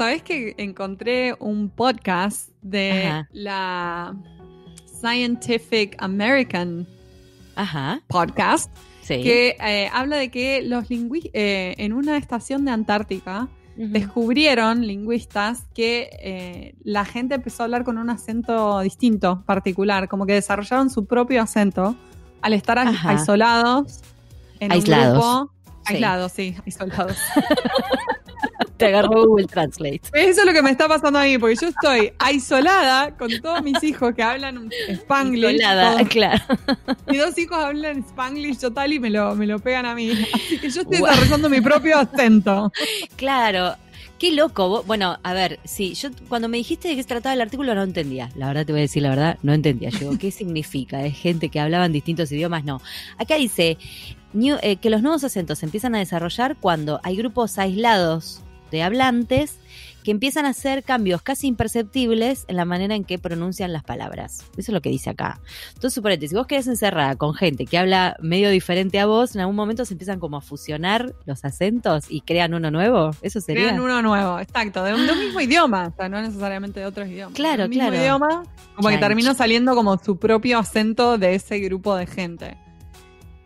¿sabes 0.00 0.22
que 0.22 0.54
encontré 0.56 1.34
un 1.40 1.68
podcast 1.68 2.48
de 2.62 3.02
Ajá. 3.06 3.28
la 3.34 4.16
Scientific 4.86 5.94
American 5.98 6.88
Ajá. 7.54 8.00
Podcast 8.08 8.74
Sí. 9.02 9.22
que 9.22 9.56
eh, 9.62 9.90
habla 9.92 10.16
de 10.16 10.30
que 10.30 10.62
los 10.62 10.88
lingüistas 10.88 11.30
en 11.34 11.92
una 11.92 12.16
estación 12.16 12.64
de 12.64 12.70
Antártica 12.70 13.48
descubrieron 13.76 14.86
lingüistas 14.86 15.64
que 15.74 16.08
eh, 16.22 16.74
la 16.82 17.04
gente 17.04 17.34
empezó 17.34 17.62
a 17.62 17.64
hablar 17.64 17.84
con 17.84 17.98
un 17.98 18.08
acento 18.08 18.80
distinto, 18.80 19.42
particular, 19.44 20.08
como 20.08 20.24
que 20.24 20.32
desarrollaron 20.32 20.88
su 20.88 21.04
propio 21.04 21.42
acento 21.42 21.94
al 22.40 22.54
estar 22.54 22.78
Ajá. 22.78 23.10
aislados 23.10 24.00
en 24.60 24.72
Aislados. 24.72 25.12
un 25.12 25.20
grupo. 25.40 25.52
Sí. 25.86 25.94
Aislados, 25.94 26.32
sí, 26.32 26.56
aislados. 26.64 27.16
Te 28.80 28.86
agarró 28.86 29.26
Google 29.26 29.46
Translate. 29.46 30.00
Eso 30.12 30.40
es 30.40 30.46
lo 30.46 30.52
que 30.52 30.62
me 30.62 30.70
está 30.70 30.88
pasando 30.88 31.18
a 31.18 31.24
mí, 31.24 31.38
porque 31.38 31.56
yo 31.60 31.68
estoy 31.68 32.12
aislada 32.18 33.16
con 33.16 33.30
todos 33.40 33.62
mis 33.62 33.82
hijos 33.84 34.14
que 34.14 34.22
hablan 34.22 34.70
spanglish. 34.88 35.54
Isolada, 35.56 35.92
todos- 35.92 36.08
claro. 36.08 36.42
mis 37.08 37.20
dos 37.20 37.38
hijos 37.38 37.58
hablan 37.58 38.00
spanglish 38.04 38.58
total 38.58 38.92
y 38.92 38.98
me 38.98 39.10
lo, 39.10 39.34
me 39.36 39.46
lo 39.46 39.58
pegan 39.58 39.86
a 39.86 39.94
mí. 39.94 40.10
Así 40.32 40.58
que 40.58 40.70
yo 40.70 40.82
estoy 40.82 40.98
Guau. 40.98 41.12
desarrollando 41.12 41.48
mi 41.48 41.60
propio 41.60 41.98
acento. 41.98 42.72
Claro. 43.16 43.76
Qué 44.18 44.32
loco. 44.32 44.82
Bueno, 44.86 45.18
a 45.22 45.32
ver, 45.32 45.60
sí, 45.64 45.94
yo 45.94 46.10
cuando 46.28 46.46
me 46.48 46.58
dijiste 46.58 46.88
de 46.88 46.96
qué 46.96 47.02
se 47.02 47.08
trataba 47.08 47.32
el 47.32 47.40
artículo 47.40 47.74
no 47.74 47.82
entendía. 47.82 48.28
La 48.34 48.48
verdad 48.48 48.66
te 48.66 48.72
voy 48.72 48.80
a 48.80 48.82
decir 48.82 49.02
la 49.02 49.08
verdad, 49.08 49.38
no 49.42 49.54
entendía. 49.54 49.88
Yo 49.88 50.10
¿qué 50.18 50.30
significa? 50.30 51.02
¿Es 51.06 51.16
gente 51.18 51.48
que 51.48 51.58
hablaban 51.58 51.90
distintos 51.92 52.30
idiomas? 52.30 52.64
No. 52.64 52.82
Acá 53.16 53.36
dice 53.36 53.78
new- 54.34 54.58
eh, 54.60 54.76
que 54.76 54.90
los 54.90 55.00
nuevos 55.00 55.24
acentos 55.24 55.60
se 55.60 55.64
empiezan 55.66 55.94
a 55.94 55.98
desarrollar 56.00 56.56
cuando 56.60 57.00
hay 57.02 57.16
grupos 57.16 57.56
aislados 57.58 58.42
de 58.70 58.82
hablantes 58.82 59.58
que 60.02 60.10
empiezan 60.10 60.46
a 60.46 60.50
hacer 60.50 60.82
cambios 60.82 61.22
casi 61.22 61.46
imperceptibles 61.46 62.44
en 62.48 62.56
la 62.56 62.64
manera 62.64 62.94
en 62.94 63.04
que 63.04 63.18
pronuncian 63.18 63.72
las 63.72 63.84
palabras. 63.84 64.44
Eso 64.52 64.70
es 64.70 64.74
lo 64.74 64.80
que 64.80 64.88
dice 64.88 65.10
acá. 65.10 65.40
Entonces, 65.68 65.94
suponete, 65.94 66.28
si 66.28 66.34
vos 66.34 66.46
quedás 66.46 66.66
encerrada 66.66 67.16
con 67.16 67.34
gente 67.34 67.66
que 67.66 67.78
habla 67.78 68.16
medio 68.20 68.50
diferente 68.50 68.98
a 68.98 69.06
vos, 69.06 69.34
en 69.34 69.42
algún 69.42 69.56
momento 69.56 69.84
se 69.84 69.94
empiezan 69.94 70.18
como 70.18 70.38
a 70.38 70.40
fusionar 70.40 71.14
los 71.26 71.44
acentos 71.44 72.04
y 72.08 72.22
crean 72.22 72.54
uno 72.54 72.70
nuevo. 72.70 73.10
Eso 73.22 73.40
sería. 73.40 73.64
Crean 73.64 73.80
uno 73.80 74.02
nuevo, 74.02 74.38
exacto, 74.40 74.82
de 74.84 74.94
un, 74.94 75.06
de 75.06 75.12
un 75.12 75.18
mismo 75.18 75.40
idioma, 75.40 75.88
o 75.88 75.96
sea, 75.96 76.08
no 76.08 76.20
necesariamente 76.22 76.80
de 76.80 76.86
otros 76.86 77.08
idiomas. 77.08 77.34
Claro, 77.34 77.58
de 77.58 77.64
un 77.64 77.70
mismo 77.70 77.88
claro. 77.88 78.02
idioma, 78.02 78.42
como 78.74 78.88
que 78.88 78.98
terminó 78.98 79.34
saliendo 79.34 79.74
como 79.74 79.98
su 79.98 80.18
propio 80.18 80.58
acento 80.58 81.18
de 81.18 81.34
ese 81.34 81.58
grupo 81.58 81.96
de 81.96 82.06
gente. 82.06 82.56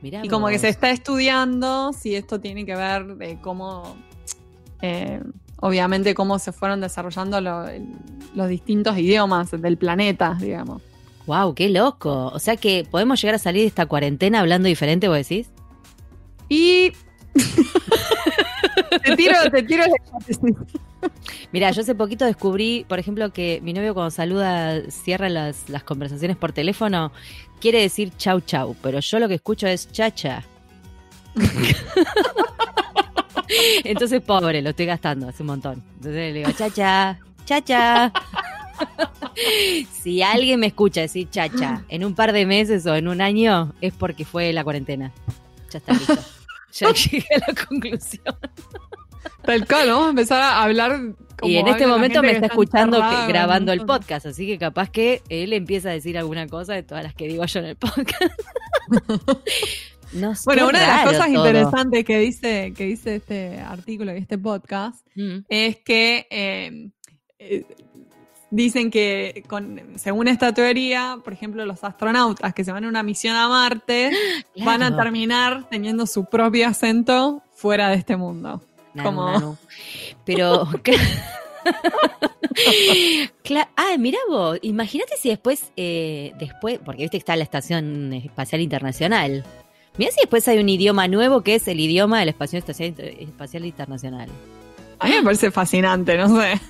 Mirá 0.01 0.21
Y 0.23 0.29
como 0.29 0.49
que 0.49 0.59
se 0.59 0.69
está 0.69 0.91
estudiando 0.91 1.93
si 1.95 2.15
esto 2.15 2.39
tiene 2.39 2.67
que 2.67 2.77
ver 2.77 3.17
de 3.17 3.41
cómo, 3.41 3.97
eh, 4.87 5.21
obviamente, 5.61 6.15
cómo 6.15 6.39
se 6.39 6.53
fueron 6.53 6.81
desarrollando 6.81 7.41
lo- 7.41 7.67
los 8.35 8.49
distintos 8.49 8.99
idiomas 8.99 9.51
del 9.51 9.77
planeta, 9.79 10.37
digamos. 10.41 10.83
Wow, 11.27 11.55
qué 11.55 11.71
loco. 11.71 12.27
O 12.35 12.39
sea 12.39 12.57
que 12.57 12.87
podemos 12.91 13.21
llegar 13.21 13.37
a 13.37 13.39
salir 13.39 13.63
de 13.63 13.69
esta 13.69 13.87
cuarentena 13.87 14.41
hablando 14.41 14.69
diferente, 14.69 15.09
vos 15.09 15.17
decís. 15.17 15.49
Y. 16.51 16.93
te 19.05 19.17
tiro, 19.17 19.35
te 19.51 19.63
tiro 19.63 19.85
la. 19.87 19.95
Mira, 21.53 21.71
yo 21.71 21.81
hace 21.81 21.95
poquito 21.95 22.25
descubrí, 22.27 22.85
por 22.89 22.99
ejemplo, 22.99 23.33
que 23.33 23.61
mi 23.63 23.73
novio 23.73 23.95
cuando 23.95 24.11
saluda, 24.11 24.83
cierra 24.91 25.29
las, 25.31 25.69
las 25.71 25.83
conversaciones 25.83 26.37
por 26.37 26.53
teléfono, 26.53 27.11
quiere 27.61 27.81
decir 27.81 28.13
chau 28.19 28.41
chau, 28.41 28.77
pero 28.83 29.01
yo 29.01 29.19
lo 29.19 29.29
que 29.29 29.35
escucho 29.35 29.67
es 29.67 29.91
chacha. 29.91 30.43
Entonces, 33.85 34.21
pobre, 34.23 34.63
lo 34.63 34.71
estoy 34.71 34.87
gastando 34.87 35.29
hace 35.29 35.43
un 35.43 35.49
montón. 35.49 35.83
Entonces 35.97 36.15
le 36.15 36.33
digo, 36.33 36.51
chacha, 36.53 37.19
chacha. 37.45 38.13
si 40.03 40.23
alguien 40.23 40.61
me 40.61 40.67
escucha 40.67 41.03
decir 41.03 41.29
chacha 41.31 41.85
en 41.89 42.05
un 42.05 42.15
par 42.15 42.33
de 42.33 42.47
meses 42.47 42.87
o 42.87 42.95
en 42.95 43.09
un 43.09 43.21
año, 43.21 43.73
es 43.81 43.93
porque 43.93 44.25
fue 44.25 44.53
la 44.53 44.65
cuarentena. 44.65 45.13
Ya 45.71 45.79
está 45.79 45.93
listo. 45.93 46.19
Ya 46.73 46.91
llegué 47.11 47.27
a 47.35 47.39
la 47.51 47.67
conclusión. 47.67 48.37
Tal 49.43 49.67
cual, 49.67 49.91
a 49.91 50.09
empezar 50.09 50.41
a 50.41 50.63
hablar. 50.63 50.99
Como 51.39 51.53
y 51.53 51.57
en 51.57 51.69
este 51.69 51.87
momento 51.87 52.23
me 52.23 52.33
está 52.33 52.47
escuchando 52.47 52.99
que- 52.99 53.27
grabando 53.29 53.73
el 53.73 53.85
podcast, 53.85 54.27
así 54.27 54.47
que 54.47 54.59
capaz 54.59 54.89
que 54.89 55.23
él 55.29 55.53
empieza 55.53 55.91
a 55.91 55.93
decir 55.93 56.17
alguna 56.17 56.47
cosa 56.47 56.73
de 56.75 56.83
todas 56.83 57.05
las 57.05 57.15
que 57.15 57.27
digo 57.27 57.45
yo 57.45 57.61
en 57.61 57.67
el 57.67 57.77
podcast. 57.77 58.33
No 60.15 60.33
Bueno, 60.45 60.69
una 60.69 60.81
de 60.81 60.87
las 60.87 61.05
cosas 61.05 61.27
todo. 61.33 61.47
interesantes 61.47 62.05
que 62.05 62.19
dice, 62.19 62.73
que 62.77 62.85
dice 62.85 63.17
este 63.17 63.59
artículo 63.61 64.15
y 64.15 64.19
este 64.19 64.39
podcast 64.39 65.07
Mm. 65.17 65.39
es 65.49 65.77
que 65.79 66.27
eh, 66.31 66.89
eh, 67.39 67.65
dicen 68.51 68.91
que 68.91 69.43
con, 69.49 69.81
según 69.97 70.29
esta 70.29 70.53
teoría, 70.55 71.19
por 71.23 71.33
ejemplo, 71.33 71.65
los 71.67 71.83
astronautas 71.85 72.55
que 72.55 72.65
se 72.65 72.73
van 72.73 72.85
a 72.85 72.89
una 72.89 73.03
misión 73.03 73.37
a 73.37 73.49
Marte 73.49 74.11
van 74.65 74.83
a 74.83 74.97
terminar 74.97 75.69
teniendo 75.69 76.07
su 76.07 76.25
propio 76.27 76.69
acento 76.69 77.43
fuera 77.53 77.89
de 77.91 77.97
este 77.97 78.17
mundo. 78.17 78.63
Como-. 79.03 79.59
Pero. 80.25 80.69
Cla- 83.43 83.69
ah, 83.77 83.97
mira 83.99 84.19
vos, 84.29 84.59
imagínate 84.63 85.17
si 85.17 85.29
después, 85.29 85.73
eh, 85.77 86.33
después, 86.39 86.79
porque 86.85 87.03
viste 87.03 87.17
que 87.17 87.21
está 87.21 87.37
la 87.37 87.43
Estación 87.45 88.13
Espacial 88.13 88.61
Internacional. 88.61 89.45
Mira 89.97 90.11
si 90.11 90.21
después 90.21 90.47
hay 90.49 90.59
un 90.59 90.69
idioma 90.69 91.07
nuevo 91.07 91.43
que 91.43 91.55
es 91.55 91.69
el 91.69 91.79
idioma 91.79 92.19
de 92.19 92.25
la 92.27 92.31
Estación 92.33 92.59
Espacial, 92.59 92.95
Espacial 92.99 93.65
Internacional. 93.65 94.29
A 94.99 95.07
mí 95.07 95.15
me 95.15 95.23
parece 95.23 95.51
fascinante, 95.51 96.17
no 96.17 96.41
sé. 96.41 96.61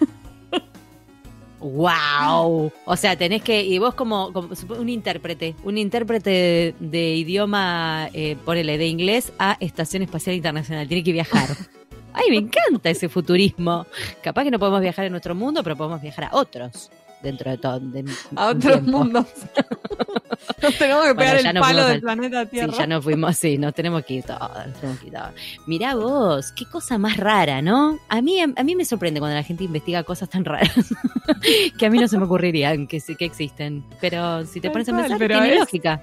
¡Wow! 1.60 2.70
O 2.84 2.96
sea, 2.96 3.16
tenés 3.16 3.42
que. 3.42 3.62
Y 3.62 3.78
vos, 3.78 3.94
como, 3.94 4.28
un 4.28 4.88
intérprete, 4.90 5.56
un 5.64 5.78
intérprete 5.78 6.30
de, 6.30 6.74
de 6.78 7.14
idioma, 7.14 8.10
eh, 8.12 8.36
ponele, 8.44 8.76
de 8.76 8.86
inglés 8.86 9.32
a 9.38 9.56
Estación 9.60 10.02
Espacial 10.02 10.36
Internacional. 10.36 10.86
Tiene 10.86 11.02
que 11.02 11.12
viajar. 11.12 11.48
¡Ay, 12.12 12.28
me 12.28 12.36
encanta 12.36 12.90
ese 12.90 13.08
futurismo! 13.08 13.86
Capaz 14.22 14.44
que 14.44 14.50
no 14.50 14.58
podemos 14.58 14.82
viajar 14.82 15.06
en 15.06 15.12
nuestro 15.12 15.34
mundo, 15.34 15.62
pero 15.64 15.76
podemos 15.76 16.02
viajar 16.02 16.24
a 16.24 16.36
otros 16.36 16.90
dentro 17.24 17.50
de 17.50 17.58
todo. 17.58 17.80
de- 17.80 18.04
A 18.36 18.46
otros 18.48 18.74
tiempo. 18.80 18.90
mundos. 18.98 19.26
Nos 20.62 20.78
tenemos 20.78 21.04
que 21.06 21.14
pegar 21.14 21.36
el 21.36 21.54
palo 21.60 21.84
del 21.84 21.94
al- 21.96 22.00
planeta 22.00 22.42
Sí, 22.44 22.50
Tierra. 22.52 22.72
ya 22.76 22.86
nos 22.86 23.04
fuimos, 23.04 23.36
sí, 23.36 23.58
nos 23.58 23.74
tenemos 23.74 24.04
que 24.04 24.14
ir 24.14 24.24
todos, 24.24 24.50
tenemos 24.80 24.98
que 25.00 25.06
ir 25.08 25.12
todos. 25.12 25.30
Mirá 25.66 25.94
vos, 25.94 26.52
qué 26.52 26.64
cosa 26.66 26.96
más 26.98 27.16
rara, 27.18 27.60
¿no? 27.62 27.98
A 28.08 28.20
mí, 28.22 28.40
a 28.40 28.46
mí 28.62 28.74
me 28.76 28.84
sorprende 28.84 29.20
cuando 29.20 29.36
la 29.36 29.42
gente 29.42 29.64
investiga 29.64 30.02
cosas 30.04 30.28
tan 30.28 30.44
raras 30.44 30.72
que 31.78 31.86
a 31.86 31.90
mí 31.90 31.98
no 31.98 32.08
se 32.08 32.18
me 32.18 32.24
ocurrirían 32.24 32.86
que, 32.86 33.00
sí- 33.00 33.14
que 33.16 33.24
existen. 33.26 33.84
Pero 34.00 34.44
si 34.46 34.60
te 34.60 34.70
pones 34.70 34.88
a 34.88 34.96
pensar, 34.96 35.18
tiene 35.18 35.52
es- 35.54 35.58
lógica. 35.60 36.00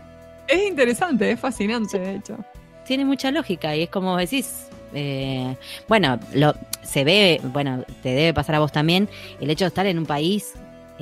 Es 0.47 0.67
interesante, 0.67 1.31
es 1.31 1.39
fascinante, 1.39 1.97
de 1.99 2.15
hecho. 2.15 2.37
Tiene 2.85 3.05
mucha 3.05 3.31
lógica 3.31 3.75
y 3.75 3.83
es 3.83 3.89
como 3.89 4.17
decís. 4.17 4.67
eh, 4.93 5.55
bueno, 5.87 6.19
lo, 6.33 6.53
se 6.83 7.03
ve, 7.03 7.39
bueno, 7.45 7.83
te 8.03 8.09
debe 8.09 8.33
pasar 8.33 8.55
a 8.55 8.59
vos 8.59 8.71
también 8.71 9.07
el 9.39 9.49
hecho 9.49 9.63
de 9.65 9.69
estar 9.69 9.85
en 9.85 9.97
un 9.99 10.05
país 10.05 10.53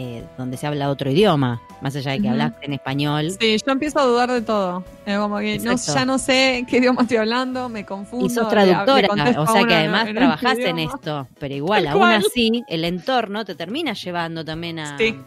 eh, 0.02 0.24
donde 0.38 0.56
se 0.56 0.66
habla 0.66 0.90
otro 0.90 1.12
idioma, 1.12 1.62
más 1.82 1.94
allá 1.94 2.12
de 2.12 2.20
que 2.20 2.24
Ujú. 2.24 2.32
hablas 2.32 2.54
en 2.62 2.72
español. 2.72 3.32
Sí, 3.38 3.58
yo 3.58 3.72
empiezo 3.74 4.00
a 4.00 4.06
dudar 4.06 4.32
de 4.32 4.42
todo. 4.42 4.86
Es 5.06 5.18
como 5.18 5.40
que 5.40 5.60
no, 5.60 5.76
ya 5.76 6.06
no 6.06 6.18
sé 6.18 6.66
qué 6.70 6.78
idioma 6.78 7.02
estoy 7.02 7.18
hablando, 7.18 7.68
me 7.68 7.86
confundo. 7.86 8.26
Y 8.26 8.30
sos 8.30 8.48
traductora, 8.48 9.14
le 9.14 9.38
o 9.38 9.46
sea 9.46 9.68
que 9.68 9.76
además 9.76 10.08
en 10.08 10.16
trabajás 10.16 10.58
este 10.58 10.70
en 10.70 10.80
esto, 10.80 11.28
pero 11.38 11.54
igual, 11.54 11.86
aún 11.88 12.04
así, 12.04 12.64
el 12.70 12.86
entorno 12.86 13.44
te 13.44 13.56
termina 13.56 13.92
llevando 13.92 14.46
también 14.46 14.80
a... 14.80 14.98
Sí, 14.98 15.18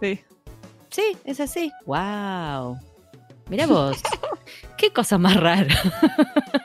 sí. 0.00 0.20
Sí, 0.90 1.16
es 1.24 1.38
así. 1.38 1.70
¡Wow! 1.84 2.80
Mira 3.48 3.68
vos, 3.68 4.02
qué 4.76 4.92
cosa 4.92 5.18
más 5.18 5.36
rara. 5.36 5.72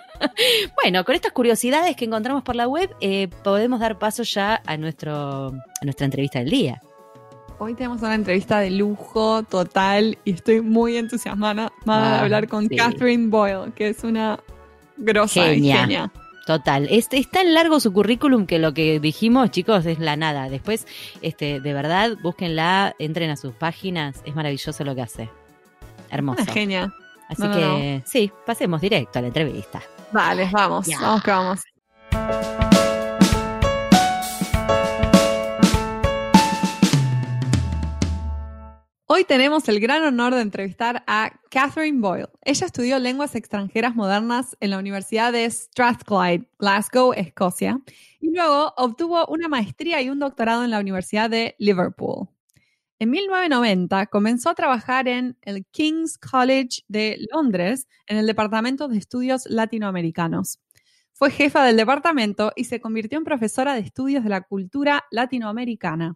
bueno, 0.82 1.06
con 1.06 1.14
estas 1.14 1.32
curiosidades 1.32 1.96
que 1.96 2.06
encontramos 2.06 2.42
por 2.42 2.56
la 2.56 2.68
web, 2.68 2.90
eh, 3.02 3.28
podemos 3.44 3.80
dar 3.80 4.00
paso 4.00 4.24
ya 4.24 4.64
a, 4.66 4.78
nuestro, 4.78 5.50
a 5.50 5.84
nuestra 5.86 6.06
entrevista 6.06 6.40
del 6.40 6.50
día. 6.50 6.82
Hoy 7.64 7.76
tenemos 7.76 8.02
una 8.02 8.16
entrevista 8.16 8.58
de 8.58 8.72
lujo 8.72 9.44
total 9.44 10.18
y 10.26 10.32
estoy 10.34 10.62
muy 10.62 10.98
entusiasmada 10.98 11.66
de 11.66 11.92
Ah, 11.92 12.22
hablar 12.22 12.48
con 12.48 12.68
sí. 12.68 12.76
Catherine 12.76 13.28
Boyle, 13.28 13.72
que 13.76 13.90
es 13.90 14.04
una 14.04 14.40
grosa 14.98 15.44
Genia. 15.44 15.82
genia. 15.82 16.12
Total, 16.48 16.88
este, 16.90 17.20
es 17.20 17.30
tan 17.30 17.54
largo 17.54 17.80
su 17.80 17.94
currículum 17.94 18.48
que 18.48 18.58
lo 18.58 18.74
que 18.74 19.00
dijimos, 19.00 19.52
chicos, 19.52 19.86
es 19.86 20.00
la 20.00 20.16
nada. 20.16 20.50
Después, 20.50 20.88
este, 21.22 21.60
de 21.60 21.74
verdad, 21.74 22.18
búsquenla, 22.24 22.96
entren 22.98 23.30
a 23.30 23.38
sus 23.38 23.54
páginas, 23.54 24.24
es 24.26 24.34
maravilloso 24.34 24.84
lo 24.84 24.96
que 24.96 25.04
hace. 25.04 25.30
Hermoso. 26.10 26.42
Una 26.42 26.52
genia. 26.52 26.92
Así 27.30 27.44
No, 27.44 27.50
no, 27.50 27.56
que 27.78 28.02
sí, 28.08 28.32
pasemos 28.44 28.82
directo 28.82 29.20
a 29.20 29.22
la 29.22 29.28
entrevista. 29.28 29.84
Vale, 30.12 30.50
vamos, 30.52 30.88
vamos 31.00 31.22
que 31.22 31.30
vamos. 31.30 32.71
Hoy 39.14 39.26
tenemos 39.26 39.68
el 39.68 39.82
gran 39.82 40.06
honor 40.06 40.34
de 40.34 40.40
entrevistar 40.40 41.04
a 41.06 41.38
Catherine 41.50 42.00
Boyle. 42.00 42.30
Ella 42.46 42.66
estudió 42.66 42.98
lenguas 42.98 43.36
extranjeras 43.36 43.94
modernas 43.94 44.56
en 44.62 44.70
la 44.70 44.80
Universidad 44.80 45.34
de 45.34 45.52
Strathclyde, 45.52 46.48
Glasgow, 46.58 47.12
Escocia, 47.12 47.82
y 48.22 48.34
luego 48.34 48.74
obtuvo 48.78 49.26
una 49.26 49.50
maestría 49.50 50.02
y 50.02 50.10
un 50.10 50.20
doctorado 50.20 50.64
en 50.64 50.72
la 50.72 50.80
Universidad 50.80 51.30
de 51.30 51.56
Liverpool. 51.60 52.30
En 53.00 53.10
1990 53.10 54.06
comenzó 54.06 54.50
a 54.50 54.56
trabajar 54.56 55.10
en 55.10 55.36
el 55.42 55.66
King's 55.66 56.18
College 56.18 56.84
de 56.88 57.18
Londres 57.34 57.90
en 58.08 58.16
el 58.16 58.26
Departamento 58.26 58.88
de 58.88 58.98
Estudios 58.98 59.46
Latinoamericanos. 59.46 60.62
Fue 61.12 61.32
jefa 61.32 61.66
del 61.66 61.76
departamento 61.76 62.54
y 62.56 62.64
se 62.64 62.80
convirtió 62.80 63.18
en 63.18 63.26
profesora 63.26 63.74
de 63.74 63.82
estudios 63.82 64.24
de 64.24 64.30
la 64.30 64.40
cultura 64.40 65.04
latinoamericana. 65.12 66.16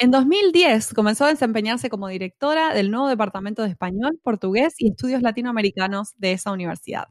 En 0.00 0.12
2010 0.12 0.94
comenzó 0.94 1.24
a 1.24 1.30
desempeñarse 1.30 1.90
como 1.90 2.06
directora 2.06 2.72
del 2.72 2.92
nuevo 2.92 3.08
Departamento 3.08 3.62
de 3.62 3.70
Español, 3.70 4.20
Portugués 4.22 4.74
y 4.78 4.90
Estudios 4.90 5.22
Latinoamericanos 5.22 6.14
de 6.18 6.30
esa 6.30 6.52
universidad. 6.52 7.08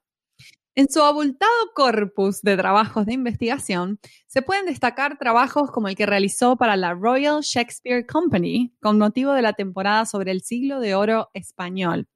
En 0.73 0.89
su 0.89 1.01
abultado 1.01 1.51
corpus 1.75 2.41
de 2.43 2.55
trabajos 2.55 3.05
de 3.05 3.11
investigación, 3.11 3.99
se 4.27 4.41
pueden 4.41 4.67
destacar 4.67 5.17
trabajos 5.17 5.69
como 5.69 5.89
el 5.89 5.95
que 5.97 6.05
realizó 6.05 6.55
para 6.55 6.77
la 6.77 6.93
Royal 6.93 7.41
Shakespeare 7.41 8.05
Company 8.05 8.73
con 8.81 8.97
motivo 8.97 9.33
de 9.33 9.41
la 9.41 9.51
temporada 9.51 10.05
sobre 10.05 10.31
el 10.31 10.41
siglo 10.41 10.79
de 10.79 10.95
oro 10.95 11.29
español. 11.33 12.07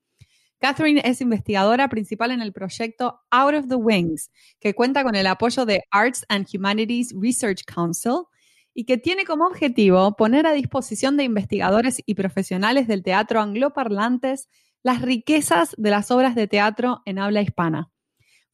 Catherine 0.59 1.01
es 1.03 1.19
investigadora 1.19 1.89
principal 1.89 2.31
en 2.31 2.41
el 2.41 2.53
proyecto 2.53 3.19
Out 3.29 3.55
of 3.55 3.67
the 3.67 3.75
Wings, 3.75 4.31
que 4.61 4.73
cuenta 4.73 5.03
con 5.03 5.15
el 5.15 5.27
apoyo 5.27 5.65
de 5.65 5.83
Arts 5.91 6.23
and 6.29 6.47
Humanities 6.53 7.13
Research 7.19 7.65
Council 7.65 8.27
y 8.73 8.85
que 8.85 8.97
tiene 8.97 9.25
como 9.25 9.45
objetivo 9.45 10.15
poner 10.15 10.47
a 10.47 10.53
disposición 10.53 11.17
de 11.17 11.23
investigadores 11.23 12.01
y 12.05 12.15
profesionales 12.15 12.87
del 12.87 13.03
teatro 13.03 13.41
angloparlantes 13.41 14.49
las 14.83 15.01
riquezas 15.01 15.75
de 15.77 15.89
las 15.89 16.11
obras 16.11 16.35
de 16.35 16.47
teatro 16.47 17.01
en 17.05 17.19
habla 17.19 17.41
hispana. 17.41 17.91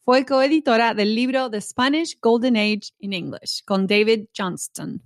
Fue 0.03 0.25
coeditora 0.25 0.93
del 0.93 1.15
libro 1.15 1.49
The 1.49 1.61
Spanish 1.61 2.17
Golden 2.21 2.57
Age 2.57 2.93
in 2.99 3.13
English 3.13 3.63
con 3.65 3.87
David 3.87 4.27
Johnston. 4.35 5.01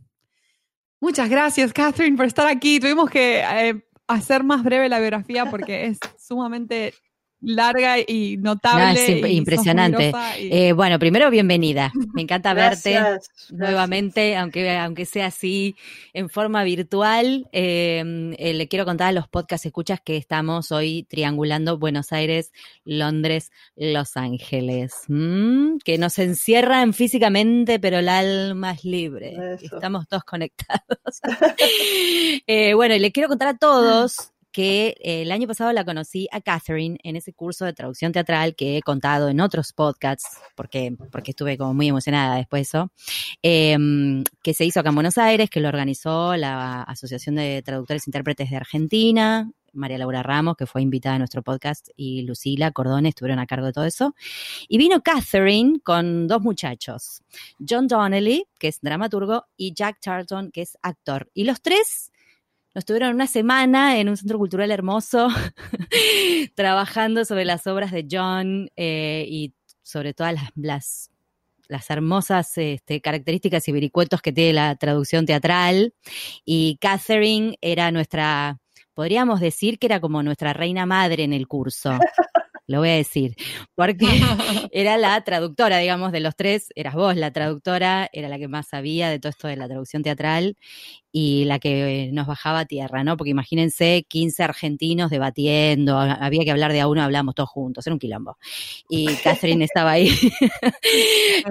Muchas 1.00 1.30
gracias, 1.30 1.74
Catherine, 1.74 2.16
por 2.16 2.28
estar 2.28 2.48
aquí. 2.48 2.80
Tuvimos 2.80 3.10
que 3.10 3.40
eh, 3.40 3.84
hacer 4.08 4.44
más 4.44 4.64
breve 4.64 4.90
la 4.90 5.00
biografía 5.00 5.50
porque 5.50 5.88
es 5.88 6.00
sumamente 6.20 6.94
larga 7.42 7.98
y 8.00 8.38
notable. 8.38 9.32
impresionante. 9.32 10.14
Eh, 10.38 10.74
bueno, 10.74 11.00
primero 11.00 11.30
bienvenida. 11.30 11.92
Me 12.14 12.22
encanta 12.22 12.54
verte 12.54 13.00
nuevamente, 13.50 14.38
aunque, 14.38 14.78
aunque 14.78 15.06
sea 15.06 15.28
así 15.28 15.76
en 16.14 16.30
forma 16.30 16.64
virtual. 16.64 17.48
Em, 17.52 18.34
eh, 18.38 18.54
le 18.54 18.68
quiero 18.68 18.86
contar 18.86 19.10
a 19.10 19.12
los 19.12 19.28
podcast 19.28 19.66
escuchas 19.66 20.00
que 20.02 20.18
estamos 20.18 20.72
hoy 20.72 21.04
triangulando 21.10 21.78
Buenos 21.78 22.12
Aires, 22.12 22.52
Londres, 22.86 23.52
Los 23.76 24.18
Ángeles, 24.18 24.94
que 25.08 25.98
nos 25.98 26.20
encierran 26.20 26.94
físicamente, 26.94 27.80
pero 27.80 28.00
el 28.00 28.10
alma 28.10 28.72
es 28.72 28.84
libre. 28.84 29.36
Estamos 29.62 30.08
todos 30.08 30.24
conectados. 30.24 30.82
Eh, 32.48 32.74
bueno, 32.74 32.96
y 32.96 33.00
le 33.00 33.12
quiero 33.12 33.30
contar 33.30 33.50
a 33.50 33.58
todos 33.58 34.32
que 34.52 34.96
el 35.02 35.32
año 35.32 35.48
pasado 35.48 35.72
la 35.74 35.86
conocí 35.86 36.28
a 36.32 36.42
Catherine 36.42 36.98
en 37.04 37.16
ese 37.16 37.34
curso 37.34 37.66
de 37.66 37.74
traducción 37.74 38.12
teatral 38.12 38.56
que 38.56 38.78
he 38.78 38.82
contado 38.82 39.30
en 39.30 39.40
otros 39.40 39.74
podcasts, 39.74 40.28
porque, 40.56 40.96
porque 41.12 41.32
estuve 41.32 41.58
como 41.58 41.74
muy 41.74 41.88
emocionada 41.88 42.36
después 42.36 42.60
de 42.60 42.64
eso, 42.64 42.92
em, 43.42 44.24
que 44.44 44.54
se 44.54 44.66
hizo 44.66 44.80
acá 44.80 44.90
en 44.90 44.96
Buenos 44.96 45.18
Aires, 45.18 45.50
que 45.50 45.62
lo 45.62 45.70
organizó 45.70 46.36
la 46.36 46.84
Asociación 46.84 47.36
de 47.36 47.62
Traductores 47.64 48.06
e 48.06 48.10
Intérpretes 48.10 48.50
de 48.50 48.58
Argentina, 48.58 49.50
María 49.74 49.98
Laura 49.98 50.24
Ramos, 50.24 50.58
que 50.58 50.66
fue 50.66 50.82
invitada 50.82 51.16
a 51.16 51.20
nuestro 51.20 51.44
podcast, 51.44 51.90
y 51.96 52.24
Lucila 52.24 52.72
Cordone 52.72 53.10
estuvieron 53.10 53.40
a 53.40 53.48
cargo 53.48 53.68
de 53.68 53.74
todo 53.74 53.86
eso. 53.86 54.16
Y 54.68 54.78
vino 54.78 55.02
Catherine 55.02 55.80
con 55.84 56.28
dos 56.28 56.42
muchachos, 56.42 57.22
John 57.68 57.88
Donnelly, 57.88 58.46
que 58.60 58.68
es 58.68 58.82
dramaturgo, 58.82 59.46
y 59.58 59.74
Jack 59.74 60.00
Charlton, 60.02 60.52
que 60.52 60.64
es 60.64 60.78
actor. 60.82 61.30
Y 61.34 61.46
los 61.46 61.62
tres 61.62 62.11
nos 62.74 62.86
tuvieron 62.86 63.14
una 63.14 63.28
semana 63.28 64.00
en 64.00 64.10
un 64.10 64.18
centro 64.18 64.38
cultural 64.38 64.72
hermoso, 64.72 65.28
trabajando 66.56 67.26
sobre 67.26 67.46
las 67.46 67.68
obras 67.68 67.92
de 67.92 68.08
John 68.10 68.70
eh, 68.76 69.26
y 69.28 69.54
sobre 69.82 70.14
todas 70.14 70.36
las, 70.56 71.10
las, 71.68 71.90
hermosas 71.90 72.58
este, 72.58 73.02
características 73.02 73.68
y 73.68 73.72
vericuetos 73.72 74.22
que 74.22 74.32
tiene 74.32 74.54
la 74.54 74.76
traducción 74.76 75.26
teatral. 75.26 75.94
Y 76.46 76.78
Catherine 76.80 77.58
era 77.62 77.92
nuestra, 77.92 78.60
podríamos 78.94 79.42
decir 79.42 79.78
que 79.78 79.88
era 79.88 80.00
como 80.00 80.24
nuestra 80.24 80.54
reina 80.54 80.86
madre 80.86 81.24
en 81.24 81.34
el 81.34 81.48
curso 81.48 81.98
lo 82.68 82.80
voy 82.80 82.90
a 82.90 82.96
decir, 82.96 83.36
porque 83.76 84.06
era 84.72 84.98
la 84.98 85.22
traductora, 85.24 85.78
digamos, 85.80 86.12
de 86.12 86.20
los 86.20 86.36
tres, 86.36 86.68
eras 86.76 86.96
vos 86.96 87.16
la 87.16 87.32
traductora, 87.32 88.10
era 88.14 88.30
la 88.30 88.38
que 88.38 88.48
más 88.48 88.68
sabía 88.68 89.10
de 89.10 89.20
todo 89.20 89.30
esto 89.30 89.48
de 89.48 89.58
la 89.58 89.68
traducción 89.68 90.04
teatral 90.04 90.56
y 91.12 91.44
la 91.46 91.60
que 91.60 92.10
nos 92.14 92.28
bajaba 92.28 92.60
a 92.60 92.66
tierra, 92.66 93.04
¿no? 93.04 93.18
Porque 93.18 93.32
imagínense 93.32 94.06
15 94.08 94.44
argentinos 94.44 95.10
debatiendo, 95.10 96.00
había 96.00 96.46
que 96.46 96.52
hablar 96.52 96.72
de 96.72 96.82
a 96.82 96.88
uno, 96.88 97.04
hablamos 97.04 97.36
todos 97.36 97.50
juntos, 97.50 97.86
era 97.86 97.94
un 97.94 98.00
quilombo. 98.00 98.38
Y 98.90 99.08
Catherine 99.18 99.66
estaba 99.66 99.92
ahí, 99.92 100.10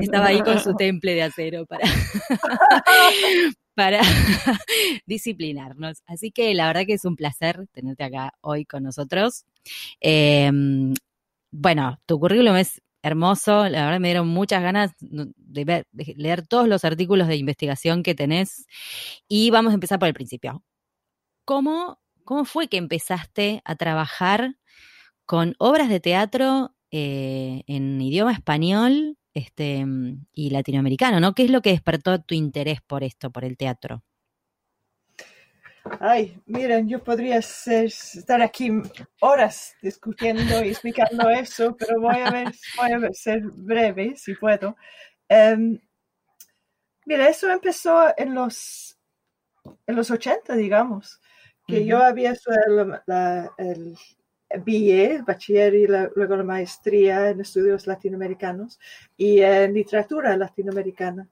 estaba 0.00 0.26
ahí 0.26 0.40
con 0.40 0.60
su 0.60 0.74
temple 0.74 1.14
de 1.14 1.22
acero 1.22 1.66
para, 1.66 1.86
para 3.80 4.02
disciplinarnos. 5.06 6.02
Así 6.06 6.30
que 6.30 6.52
la 6.52 6.66
verdad 6.66 6.84
que 6.86 6.92
es 6.92 7.06
un 7.06 7.16
placer 7.16 7.66
tenerte 7.72 8.04
acá 8.04 8.34
hoy 8.42 8.66
con 8.66 8.82
nosotros. 8.82 9.46
Em, 10.00 10.92
bueno, 11.50 11.98
tu 12.04 12.20
currículum 12.20 12.56
es 12.56 12.82
hermoso, 13.02 13.70
la 13.70 13.86
verdad 13.86 13.98
me 14.00 14.08
dieron 14.08 14.28
muchas 14.28 14.62
ganas 14.62 14.90
de, 15.00 15.86
leer 16.14 16.46
todos 16.46 16.68
los 16.68 16.84
artículos 16.84 17.26
de 17.26 17.36
investigación 17.36 18.02
que 18.02 18.14
tenés 18.14 18.66
y 19.26 19.48
vamos 19.48 19.70
a 19.70 19.74
empezar 19.74 19.98
por 19.98 20.08
el 20.08 20.14
principio. 20.14 20.62
¿Cómo, 21.46 22.00
cómo 22.24 22.44
fue 22.44 22.68
que 22.68 22.76
empezaste 22.76 23.62
a 23.64 23.76
trabajar 23.76 24.56
con 25.24 25.54
obras 25.58 25.88
de 25.88 26.00
teatro 26.00 26.74
eh, 26.90 27.62
en 27.66 27.98
idioma 28.02 28.32
español 28.32 29.16
este, 29.34 29.84
y 30.32 30.50
latinoamericano, 30.50 31.20
¿no? 31.20 31.34
¿Qué 31.34 31.44
es 31.44 31.50
lo 31.50 31.62
que 31.62 31.70
despertó 31.70 32.20
tu 32.20 32.34
interés 32.34 32.80
por 32.82 33.04
esto, 33.04 33.30
por 33.30 33.44
el 33.44 33.56
teatro? 33.56 34.02
Ay, 35.98 36.40
miren, 36.46 36.88
yo 36.88 37.02
podría 37.02 37.40
ser, 37.40 37.86
estar 37.86 38.42
aquí 38.42 38.70
horas 39.20 39.74
discutiendo 39.82 40.62
y 40.62 40.68
explicando 40.68 41.30
eso, 41.30 41.74
pero 41.76 42.00
voy 42.00 42.16
a 42.16 42.30
ver, 42.30 42.52
voy 42.76 42.92
a 42.92 43.12
ser 43.12 43.42
breve 43.42 44.14
si 44.16 44.34
puedo. 44.34 44.76
Em, 45.28 45.78
mira, 47.06 47.28
eso 47.28 47.50
empezó 47.50 48.12
en 48.16 48.34
los, 48.34 48.98
en 49.86 49.96
los 49.96 50.10
80, 50.10 50.54
digamos, 50.54 51.20
que 51.66 51.86
yo 51.86 51.98
había 51.98 52.32
hecho 52.32 52.50
el, 52.66 53.00
el 53.58 53.96
BA, 54.50 55.22
bachiller 55.24 55.74
y 55.74 55.86
luego 55.86 56.36
la 56.36 56.44
maestría 56.44 57.30
en 57.30 57.40
estudios 57.40 57.86
latinoamericanos 57.86 58.78
y 59.16 59.40
en 59.40 59.74
literatura 59.74 60.36
latinoamericana. 60.36 61.28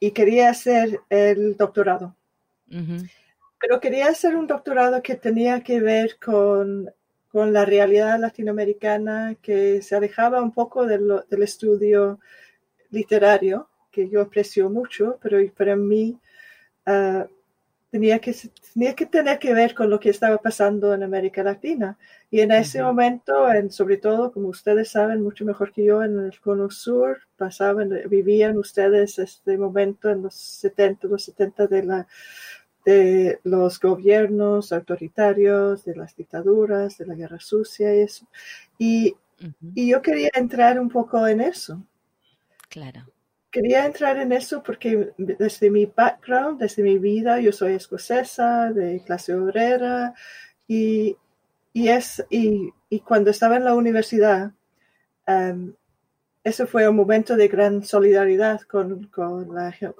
Y 0.00 0.10
quería 0.10 0.50
hacer 0.50 1.00
el 1.08 1.56
doctorado 1.56 2.16
pero 3.60 3.80
quería 3.80 4.08
hacer 4.08 4.36
un 4.36 4.46
doctorado 4.46 5.02
que 5.02 5.16
tenía 5.16 5.62
que 5.62 5.80
ver 5.80 6.18
con, 6.18 6.90
con 7.28 7.52
la 7.52 7.64
realidad 7.64 8.18
latinoamericana, 8.18 9.36
que 9.40 9.82
se 9.82 9.96
alejaba 9.96 10.42
un 10.42 10.52
poco 10.52 10.86
del 10.86 11.42
estudio 11.42 12.20
literario, 12.90 13.68
que 13.90 14.08
yo 14.08 14.20
aprecio 14.20 14.68
mucho, 14.68 15.18
pero 15.22 15.38
para 15.56 15.74
mí 15.74 16.18
uh, 16.86 17.24
tenía, 17.96 18.18
que, 18.18 18.36
tenía 18.74 18.94
que 18.94 19.06
tener 19.06 19.38
que 19.38 19.54
ver 19.54 19.74
con 19.74 19.88
lo 19.88 19.98
que 19.98 20.10
estaba 20.10 20.36
pasando 20.36 20.92
en 20.92 21.02
América 21.02 21.42
Latina. 21.42 21.96
Y 22.30 22.40
en 22.40 22.52
ese 22.52 22.82
momento, 22.82 23.50
en, 23.50 23.70
sobre 23.70 23.96
todo, 23.96 24.32
como 24.32 24.48
ustedes 24.48 24.90
saben 24.90 25.22
mucho 25.22 25.46
mejor 25.46 25.72
que 25.72 25.82
yo, 25.82 26.02
en 26.02 26.18
el 26.18 26.38
Cono 26.38 26.68
Sur, 26.68 27.20
pasaban, 27.38 27.88
vivían 28.10 28.58
ustedes 28.58 29.18
este 29.18 29.56
momento 29.56 30.10
en 30.10 30.24
los 30.24 30.34
70, 30.34 31.08
los 31.08 31.24
70 31.24 31.66
de 31.68 31.82
la 31.84 32.06
de 32.84 33.40
los 33.42 33.80
gobiernos 33.80 34.72
autoritarios, 34.72 35.84
de 35.86 35.96
las 35.96 36.14
dictaduras, 36.14 36.98
de 36.98 37.06
la 37.06 37.14
guerra 37.14 37.40
sucia 37.40 37.96
y 37.96 38.00
eso. 38.00 38.28
Y, 38.78 39.16
yo 39.74 40.00
quería 40.02 40.30
entrar 40.34 40.78
un 40.78 40.88
poco 40.88 41.26
en 41.26 41.40
eso. 41.40 41.82
Claro. 42.68 43.06
Quería 43.56 43.86
entrar 43.86 44.18
en 44.18 44.32
eso 44.32 44.62
porque 44.62 45.14
desde 45.16 45.70
mi 45.70 45.86
background, 45.86 46.60
desde 46.60 46.82
mi 46.82 46.98
vida, 46.98 47.40
yo 47.40 47.52
soy 47.52 47.72
escocesa, 47.72 48.70
de 48.70 49.00
clase 49.02 49.34
obrera, 49.34 50.12
y, 50.68 51.16
y 51.72 51.88
es, 51.88 52.22
y, 52.28 52.70
cuando 53.06 53.30
estaba 53.30 53.56
en 53.56 53.64
la 53.64 53.74
universidad, 53.74 54.52
em, 55.26 55.72
eso 56.44 56.66
fue 56.66 56.86
un 56.86 56.96
momento 56.96 57.34
de 57.34 57.48
gran 57.48 57.82
solidaridad 57.82 58.60
con, 58.60 59.06
con, 59.06 59.48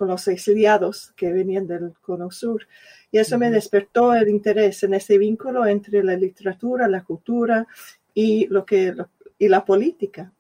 los 0.01 0.29
exiliados 0.29 1.15
que 1.17 1.33
venían 1.33 1.67
del 1.67 1.95
Cono 2.03 2.31
Sur. 2.31 2.69
Y 3.11 3.17
eso 3.17 3.39
me 3.39 3.51
despertó 3.51 4.13
el 4.13 4.29
interés 4.29 4.83
en 4.83 4.93
ese 4.93 5.17
vínculo 5.17 5.65
entre 5.65 6.05
la 6.05 6.15
literatura, 6.15 6.89
la 6.89 7.05
cultura 7.05 7.67
y, 8.13 8.49
lo 8.49 8.67
que, 8.67 8.95
y 9.39 9.49
la 9.49 9.65
política. 9.65 10.31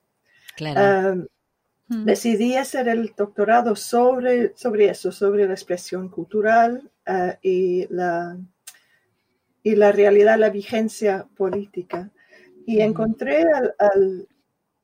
Claro. 0.54 1.28
Decidí 1.88 2.56
hacer 2.56 2.88
el 2.88 3.14
doctorado 3.16 3.76
sobre, 3.76 4.56
sobre 4.56 4.88
eso, 4.88 5.12
sobre 5.12 5.46
la 5.46 5.52
expresión 5.52 6.08
cultural 6.08 6.90
eh, 7.06 7.38
y, 7.42 7.86
la, 7.94 8.36
y 9.62 9.76
la 9.76 9.92
realidad, 9.92 10.36
la 10.36 10.50
vigencia 10.50 11.28
política. 11.36 12.10
Y 12.66 12.80
encontré 12.80 13.44
al, 13.78 14.26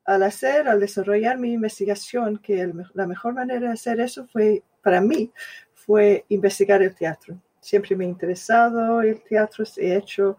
al, 0.04 0.22
hacer, 0.22 0.68
al 0.68 0.78
desarrollar 0.78 1.38
mi 1.38 1.52
investigación, 1.52 2.38
que 2.38 2.72
la 2.94 3.06
mejor 3.08 3.34
manera 3.34 3.66
de 3.66 3.72
hacer 3.72 3.98
eso 3.98 4.28
fue, 4.28 4.62
para 4.80 5.00
mí, 5.00 5.32
fue 5.74 6.24
investigar 6.28 6.82
el 6.82 6.94
teatro. 6.94 7.36
Siempre 7.60 7.96
me 7.96 8.04
ha 8.04 8.08
interesado 8.08 9.02
el 9.02 9.20
teatro, 9.22 9.64
he 9.76 9.96
hecho 9.96 10.38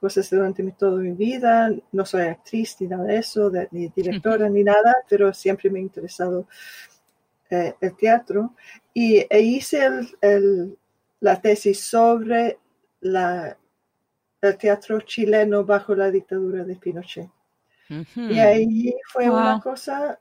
cosas 0.00 0.28
durante 0.30 0.62
toda 0.72 1.00
mi 1.00 1.12
vida. 1.12 1.70
No 1.92 2.04
soy 2.04 2.22
actriz 2.22 2.76
ni 2.80 2.88
nada 2.88 3.04
de 3.04 3.18
eso, 3.18 3.50
ni 3.70 3.88
directora 3.88 4.48
ni 4.48 4.62
nada, 4.62 4.94
pero 5.08 5.32
siempre 5.32 5.70
me 5.70 5.78
ha 5.78 5.82
interesado 5.82 6.46
eh, 7.50 7.74
el 7.80 7.96
teatro. 7.96 8.54
Y 8.92 9.24
e 9.28 9.40
hice 9.40 9.88
la 11.20 11.40
tesis 11.40 11.80
sobre 11.80 12.58
la, 13.00 13.56
el 14.40 14.56
teatro 14.56 15.00
chileno 15.00 15.64
bajo 15.64 15.94
la 15.94 16.10
dictadura 16.10 16.64
de 16.64 16.76
Pinochet. 16.76 17.30
Y 18.16 18.38
ahí 18.40 18.94
fue 19.12 19.30
una 19.30 19.60
cosa 19.60 20.18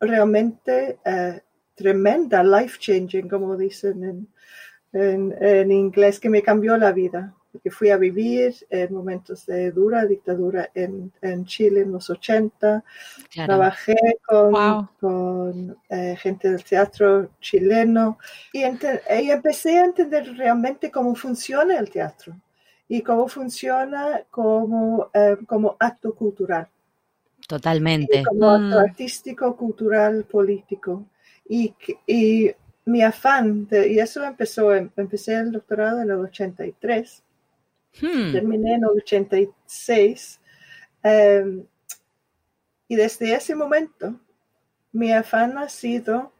realmente 0.00 0.98
eh, 1.04 1.42
tremenda, 1.74 2.42
life 2.42 2.78
changing, 2.78 3.28
como 3.28 3.54
dicen 3.54 4.26
en, 4.92 5.36
en 5.38 5.70
inglés, 5.70 6.18
que 6.18 6.30
me 6.30 6.42
cambió 6.42 6.78
la 6.78 6.92
vida 6.92 7.36
porque 7.52 7.70
fui 7.70 7.90
a 7.90 7.96
vivir 7.96 8.54
en 8.70 8.94
momentos 8.94 9.44
de 9.46 9.72
dura 9.72 10.06
dictadura 10.06 10.70
en, 10.74 11.12
en 11.20 11.44
Chile 11.44 11.80
en 11.80 11.92
los 11.92 12.08
80. 12.08 12.84
Trabajé 13.34 13.96
con, 14.24 14.88
con 15.00 15.76
eh, 15.88 16.16
gente 16.16 16.50
del 16.50 16.62
teatro 16.62 17.30
chileno 17.40 18.18
y, 18.52 18.60
y, 18.62 19.30
empecé 19.30 19.78
a 19.78 19.86
entender 19.86 20.36
realmente 20.36 20.90
cómo 20.90 21.14
funciona 21.14 21.78
el 21.78 21.90
teatro 21.90 22.36
y 22.88 23.02
cómo 23.02 23.26
funciona 23.28 24.22
como, 24.30 25.10
eh, 25.12 25.36
como 25.46 25.76
acto 25.78 26.14
cultural. 26.14 26.68
Totalmente. 27.48 28.22
como 28.24 28.50
acto 28.50 28.76
mm. 28.76 28.84
artístico, 28.84 29.56
cultural, 29.56 30.24
político. 30.24 31.04
Y, 31.48 31.74
y 32.06 32.52
mi 32.84 33.02
afán, 33.02 33.66
y 33.72 33.98
eso 33.98 34.22
empezó, 34.22 34.72
empecé 34.72 35.34
el 35.34 35.50
doctorado 35.50 36.00
en 36.00 36.10
el 36.10 36.20
83 36.20 37.24
Hmm. 37.98 38.32
Terminé 38.32 38.74
en 38.74 38.84
el 38.84 38.90
86. 38.90 40.40
Em, 41.02 41.64
y 42.88 42.96
desde 42.96 43.34
ese 43.34 43.54
momento, 43.54 44.18
mi 44.92 45.12
afán 45.12 45.58
ha 45.58 45.68
sido 45.68 46.32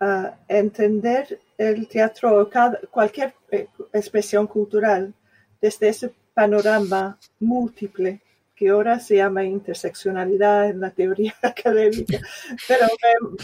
ah, 0.00 0.36
entender 0.48 1.40
el 1.56 1.88
teatro 1.88 2.40
o 2.40 2.50
cualquier 2.90 3.34
eh, 3.50 3.68
expresión 3.92 4.46
cultural 4.46 5.14
desde 5.60 5.88
ese 5.88 6.12
panorama 6.34 7.18
múltiple 7.40 8.20
que 8.54 8.68
ahora 8.68 8.98
se 8.98 9.16
llama 9.16 9.44
interseccionalidad 9.44 10.70
en 10.70 10.80
la 10.80 10.90
teoría 10.90 11.34
académica, 11.42 12.20
pero 12.66 12.86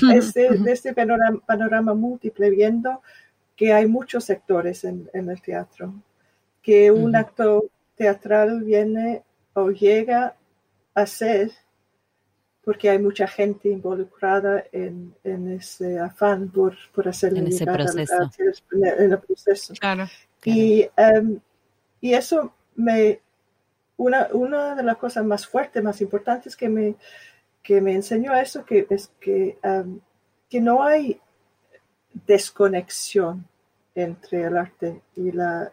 desde, 0.02 0.46
este, 0.46 0.72
este 0.72 0.92
panorama, 0.92 1.40
panorama, 1.46 1.94
múltiple, 1.94 2.50
viendo 2.50 3.00
que 3.54 3.72
hay 3.72 3.86
muchos 3.86 4.24
sectores 4.24 4.82
en 4.84 5.08
el 5.12 5.40
teatro 5.40 5.94
que 6.64 6.90
un 6.90 7.14
acto 7.14 7.66
teatral 7.94 8.64
viene 8.64 9.22
o 9.52 9.70
llega 9.70 10.34
a 10.94 11.06
ser 11.06 11.52
porque 12.64 12.88
hay 12.88 12.98
mucha 12.98 13.28
gente 13.28 13.68
involucrada 13.68 14.64
en, 14.72 15.14
ese 15.22 15.98
afán 15.98 16.48
por, 16.48 16.74
por 16.94 17.06
hacer 17.06 17.36
en 17.36 17.48
ese 17.48 17.66
proceso. 17.66 18.30
en 18.72 19.12
el 19.12 19.18
proceso. 19.18 19.74
Y, 20.42 20.88
em, 20.96 21.38
y 22.00 22.14
eso 22.14 22.54
me, 22.74 23.20
una, 23.98 24.28
una 24.32 24.74
de 24.74 24.82
las 24.82 24.96
cosas 24.96 25.26
más 25.26 25.46
fuertes, 25.46 25.82
más 25.82 26.00
importantes 26.00 26.56
que 26.56 26.70
me, 26.70 26.94
que 27.62 27.82
me 27.82 27.92
enseñó 27.94 28.34
eso, 28.34 28.64
que 28.64 28.86
es 28.88 29.10
que, 29.20 29.58
em, 29.62 30.00
que 30.48 30.60
no 30.62 30.82
hay 30.82 31.20
desconexión 32.26 33.46
entre 33.94 34.44
el 34.44 34.56
arte 34.56 35.02
y 35.16 35.32
la, 35.32 35.70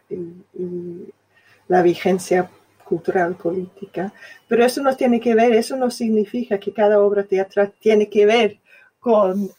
la 1.68 1.82
vigencia 1.82 2.48
cultural 2.84 3.36
política. 3.36 4.12
Pero 4.48 4.64
eso 4.64 4.82
no 4.82 4.94
tiene 4.96 5.20
que 5.20 5.34
ver, 5.34 5.52
eso 5.52 5.76
no 5.76 5.90
significa 5.90 6.58
que 6.58 6.72
cada 6.72 7.00
obra 7.00 7.24
teatral 7.24 7.72
tiene 7.80 8.08
que 8.08 8.26
ver 8.26 8.58
con, 9.00 9.50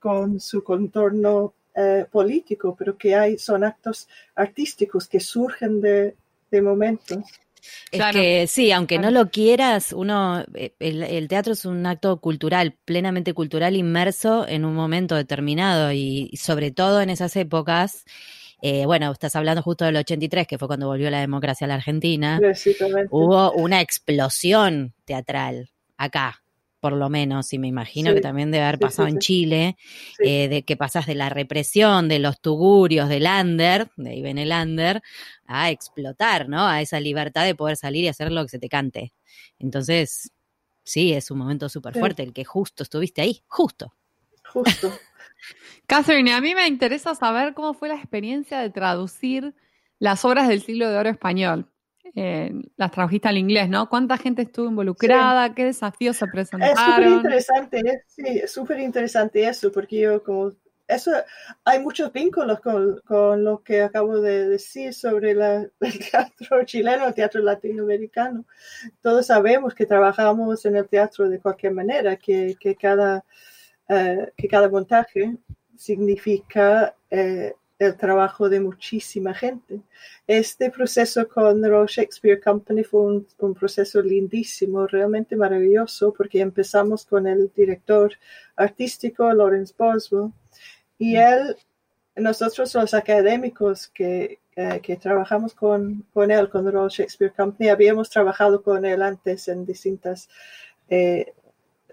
con 0.00 0.40
su 0.40 0.62
contorno 0.62 1.54
eh, 1.74 2.06
político, 2.10 2.74
pero 2.78 2.96
que 2.96 3.14
hay, 3.14 3.38
son 3.38 3.64
actos 3.64 4.08
artísticos 4.34 5.08
que 5.08 5.20
surgen 5.20 5.80
de, 5.80 6.16
de 6.50 6.62
momentos. 6.62 7.24
Es 7.90 8.02
que 8.12 8.46
sí, 8.46 8.72
aunque 8.72 8.98
no 8.98 9.10
lo 9.10 9.30
quieras, 9.30 9.92
uno, 9.92 10.44
eh, 10.54 10.74
el, 10.78 11.28
teatro 11.28 11.52
es 11.52 11.64
un 11.64 11.86
acto 11.86 12.20
cultural, 12.20 12.76
plenamente 12.84 13.34
cultural, 13.34 13.76
inmerso 13.76 14.46
en 14.48 14.64
un 14.64 14.74
momento 14.74 15.14
determinado 15.14 15.92
y, 15.92 16.30
sobre 16.36 16.70
todo 16.70 17.00
en 17.00 17.10
esas 17.10 17.36
épocas. 17.36 18.04
Eh, 18.62 18.86
bueno, 18.86 19.12
estás 19.12 19.36
hablando 19.36 19.62
justo 19.62 19.84
del 19.84 19.96
83, 19.96 20.46
que 20.46 20.58
fue 20.58 20.68
cuando 20.68 20.86
volvió 20.86 21.10
la 21.10 21.20
democracia 21.20 21.66
a 21.66 21.68
la 21.68 21.74
Argentina. 21.74 22.40
Hubo 23.10 23.52
una 23.52 23.80
explosión 23.80 24.94
teatral 25.04 25.70
acá, 25.96 26.43
por 26.84 26.92
lo 26.92 27.08
menos, 27.08 27.50
y 27.54 27.58
me 27.58 27.66
imagino 27.66 28.12
que 28.12 28.20
también 28.20 28.50
debe 28.50 28.64
haber 28.64 28.78
pasado 28.78 29.08
en 29.08 29.18
Chile, 29.18 29.78
eh, 30.18 30.48
de 30.48 30.64
que 30.64 30.76
pasas 30.76 31.06
de 31.06 31.14
la 31.14 31.30
represión, 31.30 32.08
de 32.08 32.18
los 32.18 32.42
tugurios, 32.42 33.08
del 33.08 33.24
under, 33.24 33.88
de 33.96 34.10
ahí 34.10 34.20
viene 34.20 34.42
el 34.42 34.52
under, 34.52 35.02
a 35.46 35.70
explotar, 35.70 36.46
¿no? 36.46 36.68
A 36.68 36.82
esa 36.82 37.00
libertad 37.00 37.46
de 37.46 37.54
poder 37.54 37.78
salir 37.78 38.04
y 38.04 38.08
hacer 38.08 38.30
lo 38.30 38.42
que 38.42 38.50
se 38.50 38.58
te 38.58 38.68
cante. 38.68 39.14
Entonces, 39.58 40.30
sí, 40.82 41.14
es 41.14 41.30
un 41.30 41.38
momento 41.38 41.70
súper 41.70 41.94
fuerte, 41.98 42.22
el 42.22 42.34
que 42.34 42.44
justo 42.44 42.82
estuviste 42.82 43.22
ahí, 43.22 43.42
justo. 43.46 43.94
Justo. 44.52 44.92
Catherine, 45.86 46.34
a 46.34 46.42
mí 46.42 46.54
me 46.54 46.66
interesa 46.66 47.14
saber 47.14 47.54
cómo 47.54 47.72
fue 47.72 47.88
la 47.88 47.96
experiencia 47.96 48.60
de 48.60 48.68
traducir 48.68 49.54
las 49.98 50.22
obras 50.26 50.48
del 50.48 50.60
siglo 50.60 50.90
de 50.90 50.98
oro 50.98 51.08
español 51.08 51.66
las 52.76 52.90
tradujiste 52.90 53.28
al 53.28 53.38
inglés, 53.38 53.68
¿no? 53.68 53.88
¿Cuánta 53.88 54.16
gente 54.16 54.42
estuvo 54.42 54.68
involucrada? 54.68 55.54
¿Qué 55.54 55.64
desafíos 55.64 56.16
se 56.16 56.26
presentaron? 56.26 56.76
Es 56.76 56.84
súper 56.84 57.08
interesante, 57.08 58.04
sí, 58.06 58.42
súper 58.46 58.80
interesante 58.80 59.48
eso, 59.48 59.72
porque 59.72 60.00
yo 60.00 60.22
como 60.22 60.52
eso 60.86 61.12
hay 61.64 61.80
muchos 61.80 62.12
vínculos 62.12 62.60
con, 62.60 63.00
con, 63.06 63.42
lo 63.42 63.62
que 63.62 63.82
acabo 63.82 64.20
de 64.20 64.48
decir 64.48 64.92
sobre 64.92 65.34
la, 65.34 65.66
el 65.80 66.10
teatro 66.10 66.64
chileno, 66.64 67.06
el 67.06 67.14
teatro 67.14 67.42
latinoamericano. 67.42 68.44
Todos 69.00 69.26
sabemos 69.26 69.74
que 69.74 69.86
trabajamos 69.86 70.64
en 70.66 70.76
el 70.76 70.88
teatro 70.88 71.28
de 71.28 71.40
cualquier 71.40 71.72
manera, 71.72 72.16
que, 72.16 72.56
que 72.60 72.76
cada, 72.76 73.24
eh, 73.88 74.32
que 74.36 74.48
cada 74.48 74.68
montaje 74.68 75.36
significa 75.76 76.94
eh, 77.10 77.54
el 77.78 77.96
trabajo 77.96 78.48
de 78.48 78.60
muchísima 78.60 79.34
gente. 79.34 79.80
Este 80.26 80.70
proceso 80.70 81.28
con 81.28 81.60
the 81.60 81.68
Royal 81.68 81.86
Shakespeare 81.86 82.40
Company 82.40 82.84
fue 82.84 83.24
un, 83.38 83.54
proceso 83.54 84.00
lindísimo, 84.00 84.86
realmente 84.86 85.36
maravilloso, 85.36 86.12
porque 86.12 86.40
empezamos 86.40 87.04
con 87.04 87.26
el 87.26 87.50
director 87.54 88.12
artístico, 88.56 89.32
Lawrence 89.32 89.74
Boswell, 89.76 90.32
y 90.98 91.14
mm. 91.14 91.20
él, 91.20 91.56
nosotros 92.16 92.74
los 92.74 92.94
académicos 92.94 93.88
que, 93.88 94.38
eh, 94.56 94.80
que 94.80 94.96
trabajamos 94.96 95.52
con, 95.52 96.06
con 96.12 96.30
él, 96.30 96.48
con 96.48 96.64
the 96.64 96.70
Royal 96.70 96.90
Shakespeare 96.90 97.32
Company, 97.32 97.68
habíamos 97.70 98.08
trabajado 98.08 98.62
con 98.62 98.84
él 98.84 99.02
antes 99.02 99.48
en 99.48 99.66
distintas 99.66 100.28
eh, 100.88 101.34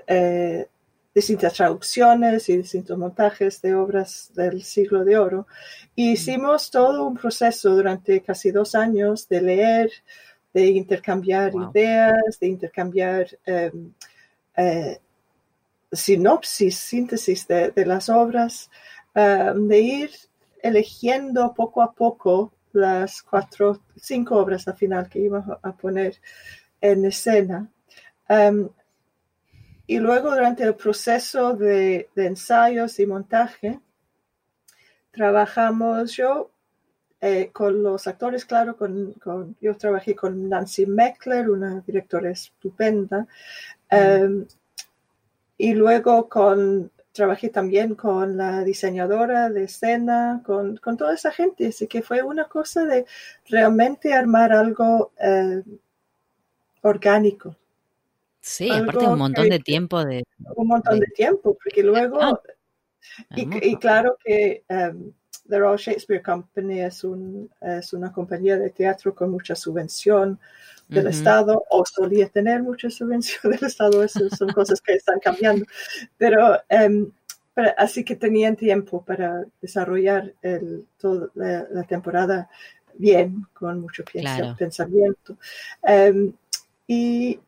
eh, 0.08 0.68
distintas 1.13 1.53
traducciones 1.53 2.48
y 2.50 2.58
distintos 2.58 2.98
montajes 2.98 3.62
de 3.62 3.75
obras 3.75 4.32
del 4.34 4.63
siglo 4.63 5.03
de 5.03 5.18
oro. 5.18 5.48
Y 5.96 6.13
hicimos 6.13 6.72
todo 6.72 7.06
un 7.06 7.15
proceso 7.15 7.75
durante 7.75 8.22
casi 8.22 8.51
dos 8.51 8.75
años 8.75 9.27
de 9.27 9.41
leer, 9.41 9.91
de 10.53 10.68
intercambiar 10.68 11.53
ideas, 11.53 12.39
de 12.39 12.48
intercambiar 12.48 13.27
em, 13.46 13.94
eh, 14.56 15.00
sinopsis, 15.91 16.77
síntesis 16.77 17.48
de, 17.48 17.86
las 17.86 18.10
obras, 18.10 18.70
em, 19.13 19.68
de 19.68 19.80
ir 19.80 20.12
eligiendo 20.63 21.53
poco 21.53 21.82
a 21.82 21.91
poco 21.91 22.53
las 22.74 23.22
cuatro, 23.22 23.82
cinco 23.98 24.38
obras 24.38 24.68
al 24.68 24.77
final 24.77 25.10
que 25.10 25.20
íbamos 25.20 25.58
a 25.62 25.72
poner 25.74 26.15
en 26.80 27.06
escena. 27.06 27.70
Em, 28.30 28.70
y 29.88 30.00
luego 30.00 30.32
durante 30.32 30.64
el 30.64 30.76
proceso 30.76 31.54
de, 31.54 32.10
de 32.16 32.26
ensayos 32.26 33.00
y 33.00 33.06
montaje, 33.06 33.80
trabajamos 35.12 36.14
yo 36.14 36.52
eh, 37.24 37.52
con 37.54 37.84
los 37.84 38.08
actores, 38.08 38.46
claro, 38.46 38.76
con, 38.76 39.14
con, 39.14 39.56
yo 39.62 39.78
trabajé 39.78 40.16
con 40.16 40.50
Nancy 40.50 40.88
Meckler, 40.88 41.52
una 41.52 41.84
directora 41.86 42.32
estupenda, 42.32 43.28
um, 43.92 44.46
y 45.56 45.76
luego 45.76 46.28
con, 46.28 46.90
trabajé 47.12 47.50
también 47.50 47.94
con 47.94 48.38
la 48.38 48.64
diseñadora 48.64 49.52
de 49.52 49.66
escena, 49.66 50.42
con, 50.44 50.78
con, 50.78 50.98
toda 50.98 51.14
esa 51.14 51.30
gente, 51.30 51.68
así 51.68 51.86
que 51.86 52.02
fue 52.02 52.24
una 52.24 52.46
cosa 52.46 52.86
de 52.86 53.06
realmente 53.48 54.14
armar 54.14 54.52
algo 54.52 55.12
eh, 55.20 55.62
orgánico. 56.82 57.56
Sí, 58.41 58.69
aparte 58.69 59.05
un 59.05 59.19
montón 59.19 59.45
que, 59.45 59.51
de 59.51 59.60
tiempo 59.60 60.03
de... 60.03 60.24
Un 60.55 60.67
montón 60.67 61.00
de, 61.00 61.05
de 61.05 61.12
tiempo, 61.13 61.57
porque 61.63 61.83
luego... 61.83 62.19
Ah, 62.21 62.41
y, 63.36 63.69
y, 63.69 63.75
claro 63.77 64.17
que... 64.24 64.63
Um, 64.69 65.13
The 65.51 65.60
Royal 65.60 65.77
Shakespeare 65.77 66.21
Company 66.21 66.79
es, 66.81 67.03
un, 67.03 67.50
es 67.62 67.91
una 67.93 68.12
compañía 68.12 68.57
de 68.57 68.69
teatro 68.69 69.13
con 69.13 69.31
mucha 69.31 69.55
subvención 69.55 70.39
del 70.88 71.05
uh 71.05 71.10
-huh. 71.10 71.12
Estado, 71.12 71.63
o 71.69 71.83
solía 71.86 72.29
tener 72.29 72.63
mucha 72.63 72.89
subvención 72.89 73.41
del 73.51 73.63
Estado, 73.65 74.03
eso 74.03 74.29
son 74.29 74.50
cosas 74.50 74.81
que 74.81 74.93
están 74.93 75.19
cambiando. 75.19 75.65
Pero, 76.17 76.57
um, 76.69 77.12
pero, 77.53 77.74
así 77.77 78.03
que 78.03 78.15
tenían 78.15 78.55
tiempo 78.55 79.03
para 79.03 79.43
desarrollar 79.62 80.33
el, 80.41 80.86
toda 80.98 81.29
la, 81.36 81.67
la, 81.69 81.83
temporada 81.83 82.50
bien, 82.93 83.45
con 83.53 83.81
mucho 83.81 84.03
claro. 84.05 84.55
pensamiento. 84.57 85.38
Um, 85.81 86.33
y, 86.88 87.39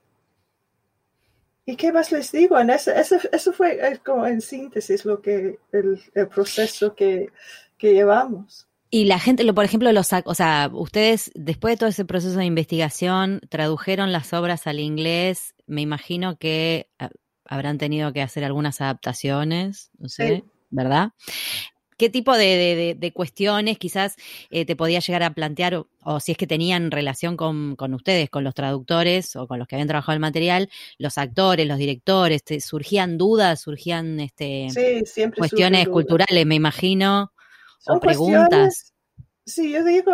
¿Y 1.65 1.75
qué 1.75 1.91
más 1.91 2.11
les 2.11 2.31
digo? 2.31 2.59
En 2.59 2.69
ese, 2.69 2.99
ese, 2.99 3.19
eso 3.31 3.53
fue 3.53 3.99
como 4.05 4.27
en 4.27 4.41
síntesis 4.41 5.05
lo 5.05 5.21
que 5.21 5.59
el, 5.71 6.01
el 6.13 6.27
proceso 6.27 6.93
que, 6.93 7.29
que 7.77 7.93
llevamos. 7.93 8.67
Y 8.89 9.05
la 9.05 9.17
gente, 9.17 9.51
por 9.53 9.65
ejemplo, 9.65 9.91
los, 9.91 10.11
o 10.25 10.35
sea, 10.35 10.69
ustedes 10.71 11.31
después 11.33 11.73
de 11.73 11.77
todo 11.77 11.89
ese 11.89 12.05
proceso 12.05 12.37
de 12.37 12.45
investigación 12.45 13.41
tradujeron 13.49 14.11
las 14.11 14.33
obras 14.33 14.67
al 14.67 14.79
inglés. 14.79 15.55
Me 15.65 15.81
imagino 15.81 16.37
que 16.37 16.91
ah, 16.99 17.09
habrán 17.45 17.79
tenido 17.79 18.13
que 18.13 18.21
hacer 18.21 18.43
algunas 18.43 18.81
adaptaciones, 18.81 19.89
no 19.97 20.09
sé, 20.09 20.27
sí. 20.27 20.43
¿verdad? 20.69 21.09
¿Qué 21.97 22.09
tipo 22.09 22.35
de, 22.35 22.45
de, 22.45 22.95
de 22.97 23.13
cuestiones 23.13 23.77
quizás 23.77 24.15
eh, 24.49 24.65
te 24.65 24.75
podía 24.75 24.99
llegar 24.99 25.23
a 25.23 25.33
plantear 25.33 25.75
o, 25.75 25.87
o, 26.03 26.19
si 26.19 26.31
es 26.31 26.37
que 26.37 26.47
tenían 26.47 26.91
relación 26.91 27.37
con, 27.37 27.75
con, 27.75 27.93
ustedes, 27.93 28.29
con 28.29 28.43
los 28.43 28.53
traductores 28.53 29.35
o 29.35 29.47
con 29.47 29.59
los 29.59 29.67
que 29.67 29.75
habían 29.75 29.87
trabajado 29.87 30.13
el 30.13 30.19
material, 30.19 30.69
los 30.97 31.17
actores, 31.17 31.67
los 31.67 31.77
directores? 31.77 32.43
Te, 32.43 32.59
¿Surgían 32.61 33.17
dudas, 33.17 33.61
surgían 33.61 34.19
este, 34.19 34.69
sí, 34.69 35.23
cuestiones 35.35 35.87
culturales, 35.89 36.45
me 36.45 36.55
imagino? 36.55 37.31
Son 37.79 37.97
o 37.97 37.99
preguntas. 37.99 38.93
Sí, 39.45 39.71
yo 39.71 39.83
digo, 39.83 40.13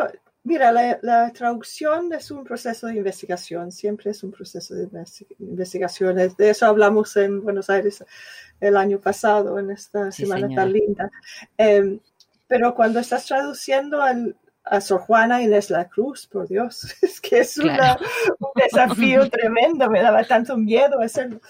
mira, 0.50 0.72
la, 0.72 0.98
la, 1.03 1.32
traducción 1.32 2.12
es 2.12 2.32
un 2.32 2.44
proceso 2.44 2.88
de 2.88 2.96
investigación, 2.96 3.72
siempre 3.72 4.10
es 4.10 4.24
un 4.24 4.32
proceso 4.32 4.74
de 4.74 4.89
investigación. 5.38 6.15
De 6.15 6.50
eso 6.50 6.65
hablamos 6.65 7.15
en 7.18 7.44
Buenos 7.44 7.70
Aires 7.70 8.03
el 8.60 8.75
año 8.75 9.00
pasado, 9.00 9.60
en 9.60 9.70
esta 9.70 10.12
sí, 10.12 10.24
semana 10.24 10.48
señora. 10.48 10.63
tan 10.63 10.74
linda. 10.74 11.12
Eh, 11.56 12.00
pero 12.48 12.74
cuando 12.74 13.00
estás 13.00 13.27
traduciendo 13.27 14.01
al, 14.01 14.36
a 14.63 14.82
Sor 14.82 15.01
Juana 15.01 15.44
Inés 15.44 15.70
La 15.70 15.88
Cruz, 15.88 16.25
por 16.25 16.48
Dios, 16.48 16.96
es 17.03 17.22
que 17.22 17.41
es 17.41 17.53
claro. 17.53 18.00
una, 18.00 18.10
un 18.39 18.50
desafío 18.56 19.29
tremendo, 19.29 19.88
me 19.88 20.01
daba 20.01 20.24
tanto 20.24 20.58
miedo 20.58 21.00
hacerlo. 21.00 21.41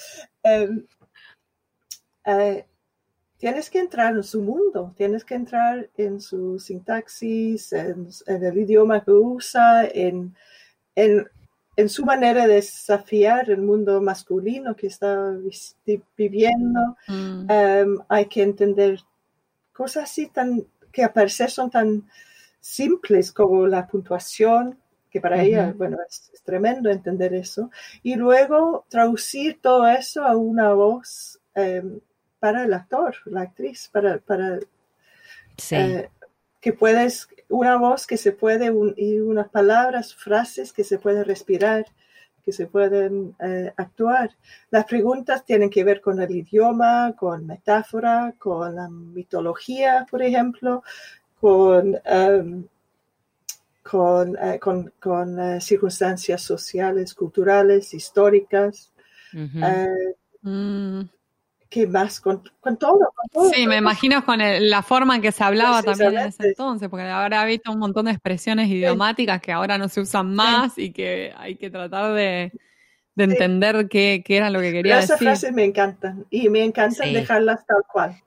Eh, 0.44 0.70
eh, 2.26 2.66
tienes 3.40 3.70
que 3.70 3.80
entrar 3.80 4.16
en 4.16 4.24
su 4.24 4.42
mundo, 4.42 4.94
tienes 4.98 5.24
que 5.24 5.34
entrar 5.34 5.90
en 5.98 6.20
su 6.20 6.60
sintaxis, 6.60 7.72
en, 7.72 8.10
en 8.28 8.44
el 8.44 8.58
idioma 8.58 9.04
que 9.04 9.12
usa, 9.12 9.86
en, 9.86 10.36
en, 10.94 11.26
en, 11.78 11.90
su 11.90 12.06
manera 12.06 12.46
de 12.46 12.56
desafiar 12.56 13.50
el 13.50 13.62
mundo 13.62 14.02
masculino 14.02 14.76
que 14.76 14.88
está 14.88 15.34
viviendo. 16.18 16.98
Mm. 17.08 17.48
Um, 17.50 18.00
hay 18.10 18.26
que 18.26 18.44
entender 18.44 19.00
cosas 19.72 20.04
así 20.04 20.28
tan, 20.28 20.66
que 20.92 21.06
a 21.06 21.14
parecer 21.14 21.50
son 21.50 21.70
tan 21.70 22.10
simples 22.60 23.32
como 23.32 23.66
la 23.68 23.88
puntuación, 23.88 24.78
que 25.10 25.22
para 25.22 25.38
uh 25.38 25.40
-huh. 25.40 25.46
ella, 25.46 25.74
bueno, 25.78 25.98
es, 26.08 26.30
es, 26.34 26.44
tremendo 26.44 26.90
entender 26.90 27.34
eso, 27.34 27.72
y 28.04 28.16
luego 28.16 28.86
traducir 28.90 29.60
todo 29.62 29.88
eso 29.88 30.24
a 30.24 30.36
una 30.36 30.74
voz 30.74 31.40
um, 31.56 32.02
para 32.40 32.64
el 32.64 32.74
actor, 32.74 33.16
la 33.26 33.42
actriz, 33.42 33.90
para, 33.92 34.18
para 34.18 34.60
sí. 35.58 35.76
eh, 35.76 36.10
que 36.60 36.74
puedes, 36.74 37.28
una 37.50 37.78
voz 37.78 38.08
que 38.08 38.18
se 38.18 38.32
puede, 38.32 38.72
un, 38.72 38.94
y 38.98 39.20
unas 39.20 39.50
palabras, 39.50 40.16
frases 40.16 40.74
que 40.74 40.84
se 40.84 40.98
pueden 40.98 41.26
respirar, 41.26 41.86
que 42.44 42.52
se 42.52 42.68
pueden 42.68 43.36
eh, 43.40 43.72
actuar. 43.78 44.32
Las 44.72 44.86
preguntas 44.86 45.46
tienen 45.46 45.70
que 45.70 45.84
ver 45.84 46.02
con 46.02 46.22
el 46.22 46.32
idioma, 46.32 47.14
con 47.18 47.46
metáfora, 47.46 48.34
con 48.38 48.76
la 48.76 48.90
mitología, 48.90 50.06
por 50.10 50.22
ejemplo, 50.22 50.84
con, 51.40 52.00
um, 52.06 52.68
con, 53.84 54.38
eh, 54.38 54.60
con, 54.60 54.94
con 55.00 55.62
circunstancias 55.62 56.42
sociales, 56.42 57.14
culturales, 57.14 57.94
históricas. 57.94 58.92
Uh 59.34 59.38
-huh. 59.38 60.16
mm 60.42 61.19
que 61.70 61.86
más 61.86 62.20
con, 62.20 62.42
con, 62.60 62.78
todo, 62.78 62.98
con, 63.16 63.30
todo, 63.32 63.50
Sí, 63.52 63.68
me 63.68 63.78
imagino 63.78 64.26
con 64.26 64.42
el, 64.42 64.70
la 64.70 64.82
forma 64.82 65.16
en 65.16 65.22
que 65.22 65.32
se 65.32 65.44
hablaba 65.44 65.84
también 65.84 66.18
en 66.18 66.28
ese 66.30 66.48
entonces, 66.50 66.90
porque 66.90 67.06
habrá 67.06 67.46
visto 67.46 67.72
un 67.72 67.80
montón 67.80 68.06
de 68.06 68.12
expresiones 68.12 68.68
idiomáticas 68.70 69.40
que 69.40 69.52
ahora 69.52 69.78
no 69.78 69.88
se 69.88 70.02
usan 70.02 70.34
más 70.34 70.74
sí. 70.74 70.86
y 70.86 70.92
que 70.92 71.32
hay 71.38 71.56
que 71.56 71.70
tratar 71.70 72.14
de, 72.14 72.52
de 73.14 73.24
entender 73.24 73.88
qué, 73.88 74.24
qué, 74.26 74.38
era 74.38 74.50
lo 74.50 74.60
que 74.62 74.72
quería 74.72 74.98
Esas 74.98 75.12
decir. 75.12 75.28
Esas 75.28 75.42
frases 75.42 75.56
me 75.56 75.64
encantan 75.64 76.26
y 76.32 76.50
me 76.50 76.64
encantan 76.64 77.14
dejarlas 77.14 77.64
tal 77.68 77.84
cual. 77.92 78.20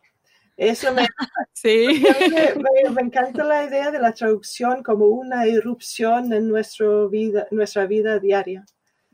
Eso 0.57 0.93
me, 0.93 1.09
sí. 1.53 2.05
me, 2.31 2.63
me, 2.63 2.91
me, 2.91 3.03
encanta 3.03 3.43
la 3.43 3.65
idea 3.65 3.91
de 3.91 3.99
la 3.99 4.13
traducción 4.13 4.85
como 4.85 5.07
una 5.07 5.49
irrupción 5.49 6.33
en 6.33 6.47
nuestro 6.47 7.09
vida, 7.09 7.49
nuestra 7.51 7.87
vida 7.87 8.21
diaria, 8.21 8.65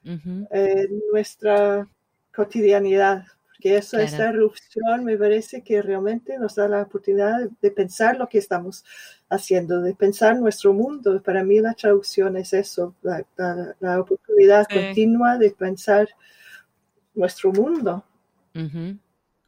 uh 0.05 0.09
-huh. 0.09 0.49
en 0.51 1.01
nuestra 1.11 1.89
cotidianidad 2.35 3.25
que 3.61 3.77
eso, 3.77 3.97
claro. 3.97 4.05
esta 4.05 4.29
erupción 4.29 5.05
me 5.05 5.17
parece 5.17 5.63
que 5.63 5.83
realmente 5.83 6.39
nos 6.39 6.55
da 6.55 6.69
la 6.69 6.83
oportunidad 6.83 7.49
de 7.61 7.71
pensar 7.71 8.17
lo 8.17 8.29
que 8.29 8.39
estamos 8.39 8.85
haciendo, 9.29 9.81
de 9.81 9.95
pensar 9.95 10.39
nuestro 10.39 10.73
mundo. 10.73 11.21
Para 11.23 11.45
mí 11.45 11.61
la 11.61 11.75
traducción 11.75 12.37
es 12.37 12.53
eso, 12.53 12.95
la, 13.03 13.25
la, 13.37 13.75
la 13.81 14.01
oportunidad 14.01 14.67
sí. 14.69 14.77
continua 14.77 15.39
de 15.39 15.51
pensar 15.51 16.09
nuestro 17.15 17.53
mundo. 17.53 18.05
Uh 18.55 18.61
-huh. 18.61 18.99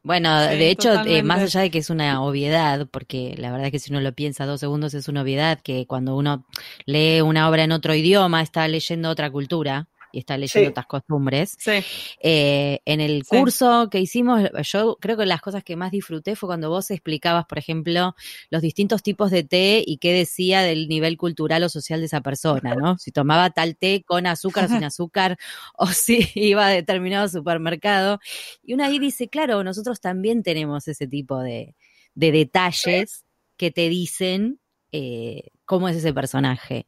Bueno, 0.03 0.29
sí, 0.49 0.57
de 0.57 0.71
hecho, 0.71 0.93
eh, 1.05 1.21
más 1.21 1.41
allá 1.41 1.61
de 1.61 1.69
que 1.69 1.77
es 1.77 1.91
una 1.91 2.23
obviedad, 2.23 2.87
porque 2.89 3.35
la 3.37 3.51
verdad 3.51 3.67
es 3.67 3.71
que 3.71 3.79
si 3.79 3.91
uno 3.91 4.01
lo 4.01 4.13
piensa 4.13 4.47
dos 4.47 4.59
segundos 4.59 4.95
es 4.95 5.07
una 5.07 5.21
obviedad, 5.21 5.59
que 5.61 5.85
cuando 5.85 6.15
uno 6.17 6.43
lee 6.85 7.21
una 7.21 7.47
obra 7.47 7.63
en 7.63 7.71
otro 7.71 7.93
idioma 7.93 8.41
está 8.41 8.67
leyendo 8.67 9.09
otra 9.09 9.29
cultura, 9.29 9.87
y 10.11 10.19
está 10.19 10.37
leyendo 10.37 10.67
sí. 10.67 10.71
otras 10.71 10.85
costumbres. 10.85 11.55
Sí. 11.59 11.83
Eh, 12.21 12.79
en 12.85 13.01
el 13.01 13.23
sí. 13.23 13.37
curso 13.37 13.89
que 13.89 13.99
hicimos, 13.99 14.41
yo 14.63 14.97
creo 14.99 15.17
que 15.17 15.25
las 15.25 15.41
cosas 15.41 15.63
que 15.63 15.75
más 15.75 15.91
disfruté 15.91 16.35
fue 16.35 16.47
cuando 16.47 16.69
vos 16.69 16.91
explicabas, 16.91 17.45
por 17.45 17.57
ejemplo, 17.57 18.15
los 18.49 18.61
distintos 18.61 19.03
tipos 19.03 19.31
de 19.31 19.43
té 19.43 19.83
y 19.85 19.97
qué 19.97 20.13
decía 20.13 20.61
del 20.61 20.87
nivel 20.87 21.17
cultural 21.17 21.63
o 21.63 21.69
social 21.69 21.99
de 21.99 22.07
esa 22.07 22.21
persona, 22.21 22.75
¿no? 22.75 22.97
Si 22.97 23.11
tomaba 23.11 23.49
tal 23.51 23.77
té 23.77 24.03
con 24.05 24.27
azúcar 24.27 24.65
o 24.65 24.67
sin 24.67 24.83
azúcar, 24.83 25.37
o 25.75 25.87
si 25.87 26.27
iba 26.35 26.67
a 26.67 26.69
determinado 26.69 27.27
supermercado. 27.27 28.19
Y 28.63 28.73
una 28.73 28.87
ahí 28.87 28.99
dice, 28.99 29.27
claro, 29.27 29.63
nosotros 29.63 30.01
también 30.01 30.43
tenemos 30.43 30.87
ese 30.87 31.07
tipo 31.07 31.39
de, 31.39 31.75
de 32.15 32.31
detalles 32.31 33.25
que 33.57 33.71
te 33.71 33.89
dicen 33.89 34.59
eh, 34.91 35.49
cómo 35.65 35.87
es 35.89 35.95
ese 35.95 36.13
personaje. 36.13 36.87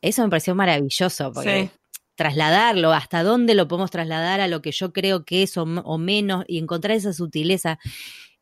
Eso 0.00 0.22
me 0.24 0.30
pareció 0.30 0.54
maravilloso, 0.54 1.32
porque 1.32 1.70
sí 1.70 1.81
trasladarlo, 2.14 2.92
hasta 2.92 3.22
dónde 3.22 3.54
lo 3.54 3.68
podemos 3.68 3.90
trasladar 3.90 4.40
a 4.40 4.48
lo 4.48 4.62
que 4.62 4.72
yo 4.72 4.92
creo 4.92 5.24
que 5.24 5.42
es 5.42 5.56
o, 5.56 5.62
o 5.62 5.98
menos, 5.98 6.44
y 6.48 6.58
encontrar 6.58 6.96
esa 6.96 7.12
sutileza 7.12 7.78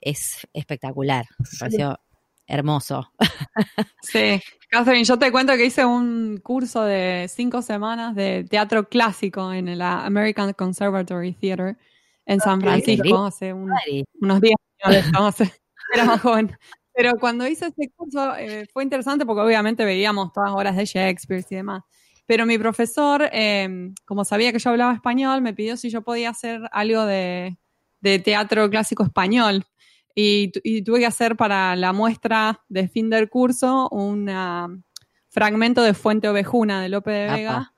es 0.01 0.47
espectacular. 0.53 1.27
Me 1.39 1.59
pareció 1.59 1.99
hermoso. 2.47 3.13
Sí, 4.03 4.41
Catherine, 4.71 5.05
yo 5.05 5.19
te 5.19 5.31
cuento 5.31 5.55
que 5.57 5.67
hice 5.67 5.85
un 5.85 6.41
curso 6.43 6.83
de 6.83 7.27
cinco 7.29 7.61
semanas 7.61 8.15
de 8.15 8.45
teatro 8.45 8.89
clásico 8.89 9.53
en 9.53 9.79
la 9.79 10.05
American 10.07 10.53
Conservatory 10.55 11.35
Theater 11.35 11.77
en 12.25 12.41
San 12.41 12.61
Francisco 12.61 13.25
hace 13.25 13.53
un, 13.53 13.71
unos 14.21 14.41
días, 14.41 14.57
era 15.95 16.05
más 16.05 16.21
joven. 16.21 16.57
Pero 16.95 17.13
cuando 17.19 17.47
hice 17.47 17.67
ese 17.67 17.91
curso 17.95 18.35
eh, 18.37 18.67
fue 18.73 18.83
interesante 18.83 19.27
porque 19.27 19.43
obviamente 19.43 19.85
veíamos 19.85 20.33
todas 20.33 20.51
horas 20.51 20.77
de 20.77 20.85
Shakespeare 20.87 21.45
y 21.49 21.55
demás. 21.57 21.83
Pero 22.31 22.47
mi 22.47 22.59
profesor, 22.59 23.29
eh, 23.33 23.91
como 24.05 24.25
sabía 24.25 24.53
que 24.53 24.61
yo 24.61 24.71
hablaba 24.71 24.95
español, 24.95 25.43
me 25.43 25.53
pidió 25.53 25.77
si 25.77 25.91
yo 25.91 26.03
podía 26.03 26.31
hacer 26.31 26.61
algo 26.71 27.05
de, 27.05 27.59
de 28.01 28.21
teatro 28.21 28.71
clásico 28.71 29.03
español. 29.03 29.65
Y, 30.15 30.53
y, 30.63 30.83
tuve 30.83 31.01
que 31.01 31.07
hacer 31.07 31.35
para 31.35 31.75
la 31.75 31.93
muestra 31.93 32.61
de 32.69 32.87
fin 32.87 33.11
del 33.11 33.29
curso 33.29 33.89
un 33.91 34.31
fragmento 35.29 35.83
de 35.83 35.93
Fuente 35.93 36.29
Ovejuna 36.29 36.81
de 36.81 36.89
Lope 36.91 37.11
de 37.11 37.31
Vega. 37.33 37.73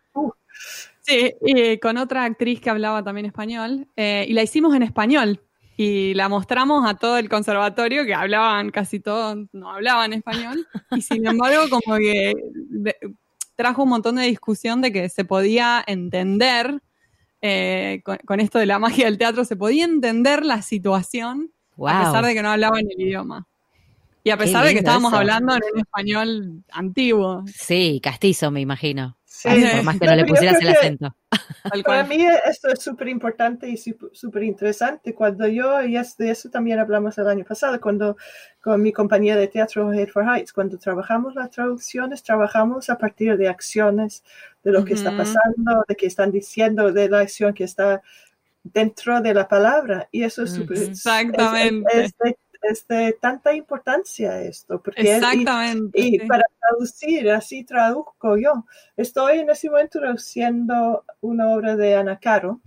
Sí, 1.01 1.33
y 1.41 1.79
con 1.79 1.97
otra 1.97 2.25
actriz 2.25 2.61
que 2.61 2.69
hablaba 2.69 3.03
también 3.03 3.25
español. 3.25 3.89
Eh, 3.97 4.27
y 4.29 4.35
la 4.35 4.43
hicimos 4.43 4.75
en 4.75 4.83
español. 4.83 5.41
Y 5.79 6.13
la 6.13 6.29
mostramos 6.29 6.87
a 6.87 6.93
todo 6.93 7.17
el 7.17 7.31
conservatorio, 7.31 8.05
que 8.05 8.13
hablaban 8.13 8.69
casi 8.69 9.01
todos, 9.01 9.39
no 9.53 9.71
hablaban 9.71 10.13
español. 10.13 10.69
Y 10.91 11.01
sin 11.01 11.27
embargo, 11.27 11.71
como 11.71 11.97
que 11.97 12.35
trajo 13.57 13.83
un 13.83 13.91
montón 13.91 14.17
de 14.17 14.25
discusión 14.25 14.81
de 14.81 14.93
que 14.93 15.09
se 15.09 15.25
podía 15.25 15.83
entender, 15.87 16.83
eh, 17.41 18.03
con, 18.27 18.41
esto 18.41 18.59
de 18.59 18.67
la 18.67 18.79
magia 18.79 19.07
del 19.07 19.19
teatro, 19.19 19.45
se 19.45 19.57
podía 19.57 19.85
entender 19.85 20.45
la 20.45 20.63
situación 20.63 21.53
a 21.87 22.05
pesar 22.05 22.25
de 22.25 22.35
que 22.35 22.43
no 22.43 22.51
hablaban 22.51 22.85
el 22.89 23.01
idioma. 23.01 23.49
Y 24.25 24.31
a 24.31 24.37
pesar 24.37 24.65
de 24.65 24.73
que 24.73 24.79
estábamos 24.79 25.13
hablando 25.13 25.55
en 25.55 25.63
un 25.75 25.81
español 25.81 26.65
antiguo. 26.71 27.45
Sí, 27.47 28.01
castizo, 28.03 28.51
me 28.51 28.61
imagino. 28.61 29.17
Por 29.43 29.83
más 29.83 29.99
que 29.99 30.07
no, 30.07 30.15
le 30.15 30.25
pusieras 30.25 30.61
el 30.61 30.69
acento. 30.69 31.17
Para 31.85 32.05
mí 32.05 32.25
esto 32.47 32.69
es 32.69 32.81
súper 32.81 33.09
importante 33.09 33.69
y 33.69 33.77
súper 33.77 34.45
interesante. 34.45 35.15
Cuando 35.15 35.49
yo, 35.49 35.83
y 35.83 35.95
de 35.95 36.31
eso 36.31 36.49
también 36.51 36.79
hablamos 36.79 37.19
el 37.19 37.27
año 37.27 37.45
pasado, 37.45 37.81
cuando 37.81 38.17
con 38.61 38.81
mi 38.81 38.93
compañía 38.93 39.37
de 39.37 39.49
teatro 39.49 39.93
Head 39.93 40.09
for 40.09 40.25
Heights, 40.25 40.53
cuando 40.53 40.79
trabajamos 40.79 41.35
las 41.35 41.51
traducciones, 41.51 42.23
trabajamos 42.23 42.89
a 42.91 42.99
partir 42.99 43.37
de 43.37 43.49
acciones, 43.49 44.23
de 44.63 44.71
lo 44.71 44.85
que 44.85 44.95
está 44.95 45.17
pasando, 45.17 45.85
de 45.89 45.97
que 45.97 46.07
están 46.07 46.31
diciendo, 46.31 46.93
de 46.93 47.09
la 47.09 47.21
acción 47.21 47.53
que 47.53 47.65
está 47.65 48.01
dentro 48.63 49.21
de 49.21 49.35
la 49.35 49.49
palabra. 49.49 50.09
Y 50.13 50.23
eso 50.23 50.45
es 50.45 50.53
súper... 50.53 50.79
Exactamente 50.79 52.05
es 52.05 52.13
de 52.89 53.13
tanta 53.21 53.55
importancia 53.55 54.41
esto. 54.43 54.81
Porque 54.81 55.03
Exactamente. 55.17 56.01
y, 56.01 56.19
para 56.27 56.45
traducir, 56.61 57.31
así 57.31 57.65
traduzco 57.65 58.37
yo. 58.37 58.65
Estoy 58.97 59.41
en 59.41 59.51
ese 59.51 59.71
momento 59.71 60.01
traduciendo 60.01 61.05
una 61.21 61.51
obra 61.51 61.77
de 61.77 61.97
Ana 61.97 62.19
Caro. 62.19 62.61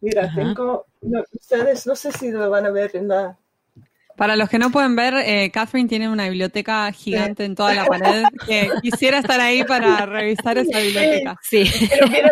Mira, 0.00 0.32
tengo, 0.34 0.86
ustedes 1.32 1.86
no 1.86 1.94
sé 1.94 2.12
si 2.12 2.30
lo 2.30 2.48
van 2.48 2.66
a 2.66 2.70
ver 2.70 2.96
en 2.96 3.08
la, 3.08 3.38
para 4.20 4.36
los 4.36 4.50
que 4.50 4.58
no 4.58 4.70
pueden 4.70 4.96
ver, 4.96 5.14
eh, 5.14 5.50
Catherine 5.50 5.88
tiene 5.88 6.06
una 6.06 6.28
biblioteca 6.28 6.92
gigante 6.92 7.46
en 7.46 7.54
toda 7.54 7.72
la 7.72 7.86
pared. 7.86 8.24
Que 8.46 8.68
quisiera 8.82 9.16
estar 9.16 9.40
ahí 9.40 9.64
para 9.64 10.04
revisar 10.04 10.58
esa 10.58 10.78
biblioteca. 10.78 11.38
Sí. 11.40 11.64
Pero 11.88 12.06
mira, 12.06 12.30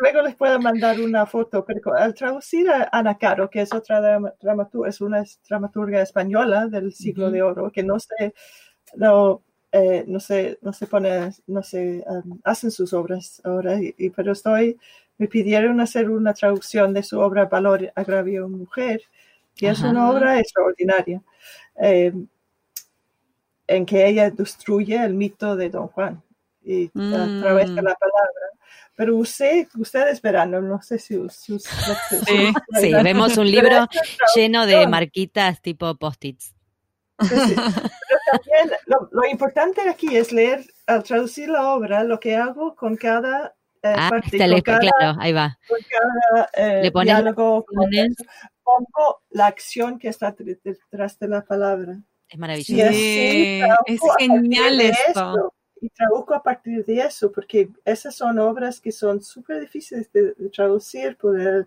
luego 0.00 0.22
les 0.22 0.34
puedo 0.34 0.58
mandar 0.58 1.00
una 1.00 1.26
foto. 1.26 1.64
Pero 1.64 1.94
al 1.96 2.12
traducir 2.12 2.68
a 2.68 2.88
Ana 2.90 3.16
Caro, 3.18 3.48
que 3.48 3.60
es 3.60 3.72
otra 3.72 4.00
dramaturga, 4.40 4.88
es 4.88 5.00
una 5.00 5.22
dramaturga 5.48 6.02
española 6.02 6.66
del 6.66 6.92
siglo 6.92 7.30
de 7.30 7.40
oro, 7.40 7.70
que 7.70 7.84
no 7.84 8.00
se, 8.00 8.34
no, 8.96 9.44
eh, 9.70 10.02
no 10.08 10.18
se, 10.18 10.58
no 10.60 10.72
se 10.72 10.88
pone, 10.88 11.30
no 11.46 11.62
se 11.62 12.02
um, 12.04 12.40
hacen 12.42 12.72
sus 12.72 12.92
obras 12.94 13.40
ahora, 13.44 13.78
y, 13.80 14.10
pero 14.10 14.32
estoy, 14.32 14.76
me 15.18 15.28
pidieron 15.28 15.80
hacer 15.80 16.10
una 16.10 16.34
traducción 16.34 16.92
de 16.92 17.04
su 17.04 17.20
obra 17.20 17.44
Valor, 17.44 17.92
Agravio, 17.94 18.48
Mujer 18.48 19.02
y 19.60 19.66
es 19.66 19.80
una 19.80 20.10
obra 20.10 20.38
extraordinaria 20.38 21.20
eh, 21.80 22.12
en 23.66 23.86
que 23.86 24.06
ella 24.06 24.30
destruye 24.30 24.96
el 25.02 25.14
mito 25.14 25.54
de 25.56 25.70
Don 25.70 25.88
Juan 25.88 26.22
y 26.64 26.86
a 26.86 27.40
través 27.40 27.74
de 27.74 27.82
mm. 27.82 27.84
la 27.84 27.94
palabra. 27.94 28.50
Pero 28.96 29.16
usted, 29.16 29.66
ustedes 29.78 30.20
verán, 30.20 30.50
no 30.50 30.82
sé 30.82 30.98
si 30.98 31.14
sus... 31.30 31.64
Sí, 32.26 32.52
sí, 32.80 32.92
vemos 33.02 33.36
un 33.38 33.50
libro 33.50 33.86
lleno 34.34 34.66
de 34.66 34.86
marquitas 34.86 35.62
tipo 35.62 35.94
post-its. 35.94 36.54
Pero 37.18 37.50
también 38.30 38.76
lo, 39.10 39.24
importante 39.26 39.88
aquí 39.88 40.16
es 40.16 40.32
leer, 40.32 40.64
al 40.86 41.02
traducir 41.02 41.48
la 41.48 41.72
obra, 41.72 42.04
lo 42.04 42.18
que 42.18 42.36
hago 42.36 42.74
con 42.74 42.96
cada 42.96 43.54
eh, 43.82 43.94
ah, 43.96 44.08
parte, 44.10 44.38
con 44.38 44.60
cada, 44.60 44.78
claro, 44.80 45.18
ahí 45.20 45.32
va. 45.32 45.58
Con 45.66 45.78
cada 45.88 46.50
eh, 46.54 46.82
le 46.82 46.92
pones, 46.92 47.14
diálogo, 47.14 47.64
pongo 48.62 49.22
la 49.30 49.46
acción 49.46 49.98
que 49.98 50.08
está 50.08 50.32
detrás 50.32 51.18
de 51.18 51.28
la 51.28 51.42
palabra. 51.42 52.00
Es 52.28 52.38
maravilloso. 52.38 52.90
es 53.86 54.00
genial 54.18 54.80
esto. 54.80 55.52
Y 55.82 55.88
traduzco 55.88 56.34
a 56.34 56.42
partir 56.42 56.84
de 56.84 57.00
eso, 57.00 57.32
porque 57.32 57.70
esas 57.84 58.14
son 58.14 58.38
obras 58.38 58.80
que 58.80 58.92
son 58.92 59.22
súper 59.22 59.60
difíciles 59.60 60.12
de, 60.12 60.34
traducir 60.52 61.16
por, 61.16 61.66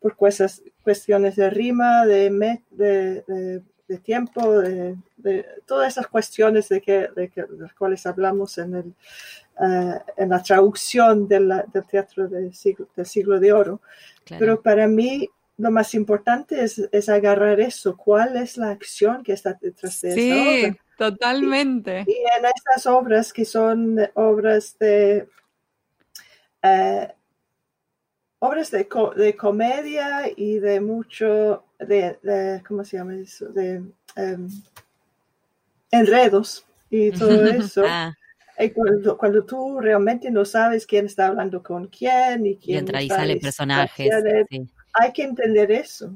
por 0.00 0.16
cuestiones 0.16 1.36
de 1.36 1.50
rima, 1.50 2.06
de, 2.06 2.62
de, 2.70 3.98
tiempo, 3.98 4.60
de, 4.60 4.96
todas 5.66 5.92
esas 5.92 6.06
cuestiones 6.06 6.70
de, 6.70 6.80
que, 6.80 7.08
de, 7.14 7.30
las 7.58 7.74
cuales 7.74 8.06
hablamos 8.06 8.56
en, 8.56 8.74
el, 8.74 8.94
eh, 9.60 9.98
en 10.16 10.28
la 10.30 10.42
traducción 10.42 11.28
del 11.28 11.52
teatro 11.90 12.28
del 12.28 12.54
siglo, 12.54 12.88
del 12.96 13.06
siglo 13.06 13.38
de 13.38 13.52
oro. 13.52 13.82
Pero 14.38 14.62
para 14.62 14.88
mí 14.88 15.28
lo 15.60 15.70
más 15.70 15.94
importante 15.94 16.64
es, 16.64 17.08
agarrar 17.08 17.60
eso, 17.60 17.96
cuál 17.96 18.36
es 18.36 18.56
la 18.56 18.70
acción 18.70 19.22
que 19.22 19.34
está 19.34 19.58
detrás 19.60 20.00
de 20.00 20.12
sí, 20.12 20.30
esa 20.30 20.40
obra. 20.40 20.76
totalmente. 20.96 22.04
Y, 22.06 22.12
en 22.38 22.46
estas 22.46 22.86
obras 22.86 23.32
que 23.32 23.44
son 23.44 23.98
obras 24.14 24.76
de... 24.78 25.28
Eh, 26.62 27.08
obras 28.38 28.70
de, 28.70 28.88
de, 29.16 29.36
comedia 29.36 30.22
y 30.34 30.58
de 30.58 30.80
mucho, 30.80 31.64
de, 31.78 32.62
¿cómo 32.66 32.82
se 32.82 32.96
llama 32.96 33.16
eso? 33.16 33.48
De 33.48 33.82
em, 34.16 34.48
enredos 35.90 36.64
y 36.88 37.10
todo 37.18 37.44
eso. 37.44 37.84
Ah. 37.86 38.14
Y 38.58 38.70
cuando, 38.70 39.16
cuando, 39.18 39.44
tú 39.44 39.78
realmente 39.78 40.30
no 40.30 40.46
sabes 40.46 40.86
quién 40.86 41.06
está 41.06 41.26
hablando 41.26 41.62
con 41.62 41.86
quién 41.88 42.46
y 42.46 42.56
quién... 42.56 42.76
Y 42.76 42.78
entra 42.78 43.02
y 43.02 43.08
sale 43.08 43.36
personajes. 43.36 44.10
Sí 44.48 44.70
hay 44.92 45.12
que 45.12 45.22
entender 45.22 45.70
eso. 45.70 46.12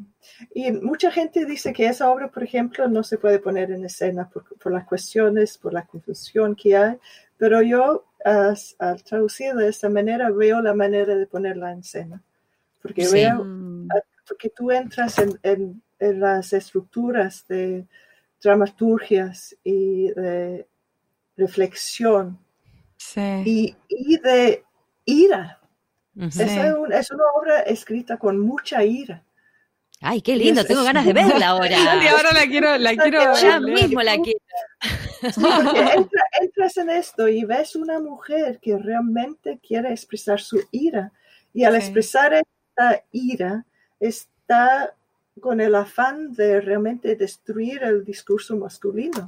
Y 0.54 0.72
mucha 0.72 1.10
gente 1.10 1.44
dice 1.44 1.72
que 1.72 1.87
esa 1.87 2.10
obra, 2.10 2.30
por 2.30 2.42
ejemplo, 2.42 2.88
no 2.88 3.02
se 3.02 3.18
puede 3.18 3.38
poner 3.38 3.70
en 3.70 3.84
escena 3.84 4.28
por, 4.28 4.72
las 4.72 4.84
cuestiones, 4.84 5.58
por 5.58 5.72
la 5.72 5.87
confusión 5.87 6.54
que 6.54 6.76
hay, 6.76 6.96
pero 7.37 7.62
yo 7.62 8.04
al 8.24 9.02
traducir 9.04 9.54
de 9.54 9.68
esa 9.68 9.88
manera 9.88 10.30
veo 10.30 10.60
la 10.62 10.74
manera 10.74 11.14
de 11.14 11.26
ponerla 11.26 11.72
en 11.72 11.80
escena, 11.80 12.22
porque 12.80 13.06
veo, 13.08 13.46
porque 14.26 14.48
tú 14.48 14.70
entras 14.70 15.16
en, 15.18 15.82
las 15.98 16.52
estructuras 16.52 17.46
de 17.48 17.87
dramaturgias 18.42 19.56
y 19.62 20.08
de 20.10 20.66
reflexión 21.37 22.38
y, 23.16 23.74
y 23.88 24.18
de 24.18 24.64
ira 25.06 25.60
es, 26.16 27.11
una 27.11 27.24
obra 27.35 27.61
escrita 27.61 28.16
con 28.18 28.38
mucha 28.38 28.85
ira. 28.85 29.22
Ay, 30.00 30.20
qué 30.20 30.37
lindo, 30.37 30.64
tengo 30.64 30.85
ganas 30.85 31.07
de 31.07 31.12
verla 31.12 31.48
ahora. 31.48 31.77
Y 32.03 32.07
ahora 32.07 32.33
la 32.33 32.46
quiero, 32.46 32.77
la 32.79 32.94
quiero 32.94 33.35
Ya 33.40 33.59
mismo 33.61 34.03
la 34.03 34.16
quiero. 34.18 34.40
entras 36.40 36.77
en 36.77 36.90
esto 36.90 37.29
y 37.29 37.44
ves 37.44 37.74
una 37.74 38.00
mujer 38.00 38.59
que 38.61 38.77
realmente 38.77 39.59
quiere 39.66 39.90
expresar 39.90 40.40
su 40.40 40.61
ira. 40.70 41.12
Y 41.53 41.64
al 41.64 41.77
expresar 41.77 42.35
esta 42.35 43.03
ira, 43.12 43.64
está 44.00 44.94
con 45.40 45.61
el 45.61 45.74
afán 45.74 46.33
de 46.33 46.61
realmente 46.61 47.16
destruir 47.16 47.83
el 47.83 48.05
discurso 48.05 48.57
masculino. 48.57 49.24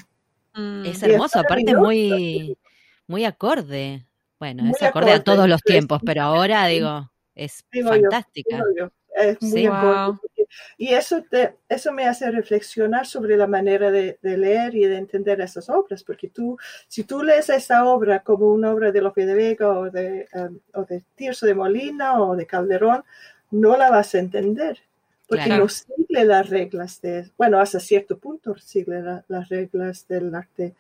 Mm. 0.54 0.86
Es 0.86 1.02
hermoso, 1.02 1.38
aparte 1.38 1.74
muy, 1.74 2.56
muy 3.06 3.24
acorde. 3.24 4.04
Bueno, 4.38 4.70
es 4.70 4.82
acorde, 4.82 5.12
a 5.12 5.22
todos 5.22 5.48
los 5.48 5.62
tiempos, 5.62 6.00
pero 6.04 6.22
ahora 6.22 6.66
digo, 6.66 7.10
es 7.34 7.64
fantástica. 7.84 8.62
es 9.14 9.40
muy 9.42 9.68
Y 10.76 10.88
eso, 10.88 11.22
te, 11.22 11.56
eso 11.68 11.92
me 11.92 12.06
hace 12.06 12.30
reflexionar 12.30 13.06
sobre 13.06 13.36
la 13.36 13.46
manera 13.46 13.90
de, 13.90 14.18
leer 14.22 14.74
y 14.74 14.84
de 14.84 14.98
entender 14.98 15.40
esas 15.40 15.70
obras, 15.70 16.04
porque 16.04 16.28
tú, 16.28 16.58
si 16.86 17.04
tú 17.04 17.22
lees 17.22 17.48
esa 17.48 17.86
obra 17.86 18.20
como 18.20 18.52
una 18.52 18.72
obra 18.72 18.92
de 18.92 19.00
Lope 19.00 19.24
de 19.24 19.34
Vega 19.34 19.70
o 19.70 19.90
de, 19.90 20.28
um, 20.34 20.58
o 20.74 20.84
de 20.84 21.02
Tirso 21.14 21.46
de 21.46 21.54
Molina 21.54 22.20
o 22.20 22.36
de 22.36 22.46
Calderón, 22.46 23.04
no 23.50 23.76
la 23.76 23.90
vas 23.90 24.14
a 24.14 24.18
entender, 24.18 24.80
porque 25.26 25.48
no 25.48 25.66
sigue 25.68 26.24
las 26.24 26.50
reglas 26.50 27.00
de, 27.00 27.30
bueno, 27.38 27.58
hasta 27.58 27.80
cierto 27.80 28.18
punto 28.18 28.54
sigue 28.58 29.02
las 29.28 29.48
reglas 29.48 30.06
del 30.08 30.34
arte 30.34 30.74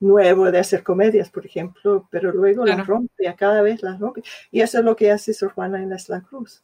nuevo 0.00 0.50
de 0.50 0.58
hacer 0.58 0.82
comedias, 0.82 1.30
por 1.30 1.44
ejemplo, 1.44 2.08
pero 2.10 2.32
luego 2.32 2.64
las 2.64 2.86
rompe, 2.86 3.28
a 3.28 3.34
cada 3.34 3.62
vez 3.62 3.82
las 3.82 3.98
rompe. 3.98 4.22
Y 4.50 4.60
eso 4.60 4.78
es 4.78 4.84
lo 4.84 4.96
que 4.96 5.10
hace 5.10 5.34
Sor 5.34 5.52
Juana 5.52 5.82
en 5.82 5.90
la 5.90 6.20
Cruz. 6.20 6.62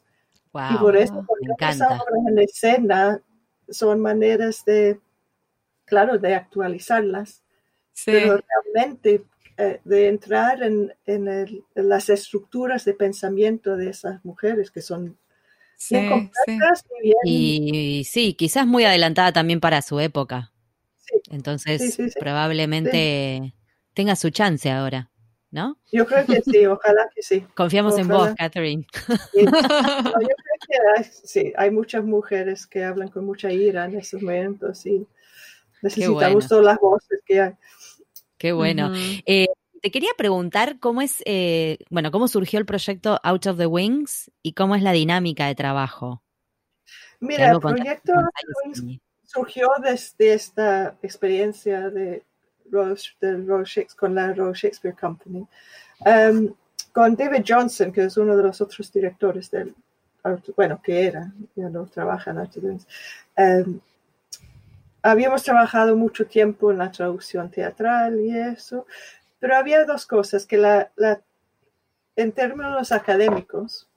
y 0.71 0.77
por 0.77 0.95
eso, 0.95 1.23
porque 1.27 1.47
esas 1.69 1.91
obras 1.91 2.27
en 2.27 2.39
escena 2.39 3.21
son 3.69 3.99
maneras 4.01 4.63
de, 4.65 4.99
claro, 5.85 6.17
de 6.17 6.35
actualizarlas, 6.35 7.43
pero 8.05 8.39
realmente 8.73 9.23
eh, 9.57 9.79
de 9.83 10.07
entrar 10.07 10.63
en, 10.63 10.93
en, 11.05 11.65
las 11.75 12.09
estructuras 12.09 12.85
de 12.85 12.93
pensamiento 12.93 13.75
de 13.75 13.89
esas 13.89 14.23
mujeres 14.23 14.69
que 14.69 14.81
son 14.81 15.05
bien 15.05 15.17
Sí, 15.77 15.95
completas 16.07 16.85
y 16.89 17.03
bien... 17.03 17.17
Y, 17.25 18.03
sí, 18.05 18.33
quizás 18.33 18.65
muy 18.65 18.85
adelantada 18.85 19.33
también 19.33 19.59
para 19.59 19.81
su 19.81 19.99
época. 19.99 20.51
Sí. 21.07 21.21
Entonces, 21.31 21.81
Sí, 21.81 21.91
sí, 21.91 22.09
sí. 22.09 22.19
probablemente 22.19 23.53
tenga 23.93 24.15
su 24.15 24.29
chance 24.29 24.69
ahora, 24.71 25.11
¿no? 25.51 25.77
Yo 25.91 26.05
creo 26.05 26.25
que 26.25 26.41
sí, 26.41 26.65
ojalá 26.65 27.07
que 27.13 27.21
sí. 27.21 27.45
Confiamos 27.55 27.97
en 27.97 28.07
vos, 28.07 28.31
Catherine. 28.37 28.85
No, 29.33 29.41
yo 29.43 29.47
creo 29.47 30.57
que 30.67 30.77
hay, 30.97 31.03
sí, 31.03 31.53
hay 31.55 31.71
muchas 31.71 32.03
mujeres 32.03 32.65
que 32.67 32.83
hablan 32.83 33.09
con 33.09 33.25
mucha 33.25 33.51
ira 33.51 33.85
en 33.85 33.95
estos 33.97 34.21
momentos 34.21 34.85
y 34.85 35.05
necesitamos 35.81 36.33
bueno. 36.33 36.47
todas 36.47 36.65
las 36.65 36.79
voces 36.79 37.21
que 37.25 37.41
hay. 37.41 37.51
Qué 38.37 38.51
bueno. 38.51 38.91
Eh, 39.25 39.47
te 39.81 39.91
quería 39.91 40.09
preguntar 40.17 40.79
cómo 40.79 41.01
es, 41.01 41.21
eh, 41.25 41.77
bueno, 41.89 42.11
cómo 42.11 42.27
surgió 42.27 42.57
el 42.59 42.65
proyecto 42.65 43.19
Out 43.23 43.45
of 43.47 43.57
the 43.57 43.67
Wings 43.67 44.31
y 44.41 44.53
cómo 44.53 44.75
es 44.75 44.81
la 44.81 44.91
dinámica 44.91 45.45
de 45.47 45.55
trabajo. 45.55 46.23
¿Hay 47.21 47.27
Mira, 47.27 47.43
el 47.45 47.49
algo 47.51 47.61
con- 47.61 47.75
proyecto 47.75 48.13
con- 48.13 48.25
Wings 48.65 49.01
surgió 49.25 49.69
desde 49.81 50.33
esta 50.33 50.95
experiencia 51.01 51.89
de 51.89 52.23
Royal, 52.69 52.95
Shakespeare, 52.95 53.87
con 53.97 54.15
la 54.15 54.33
Royal 54.33 54.53
Shakespeare 54.53 54.95
Company, 54.95 55.45
Um, 56.05 56.53
con 56.91 57.15
David 57.15 57.45
Johnson, 57.47 57.91
que 57.93 58.03
es 58.03 58.17
uno 58.17 58.35
de 58.35 58.43
los 58.43 58.59
otros 58.59 58.91
directores 58.91 59.49
del, 59.49 59.73
bueno, 60.57 60.81
que 60.83 61.05
era, 61.07 61.31
ya 61.55 61.69
no 61.69 61.85
trabaja 61.85 62.31
en 62.31 62.37
Wings. 62.61 62.85
Um, 63.37 63.79
habíamos 65.01 65.41
trabajado 65.43 65.95
mucho 65.95 66.27
tiempo 66.27 66.69
en 66.71 66.79
la 66.79 66.91
traducción 66.91 67.49
teatral 67.49 68.19
y 68.19 68.37
eso, 68.37 68.85
pero 69.39 69.55
había 69.55 69.85
dos 69.85 70.05
cosas, 70.05 70.45
que 70.45 70.57
la, 70.57 70.91
la- 70.97 71.21
en 72.17 72.33
términos 72.33 72.91
académicos, 72.91 73.87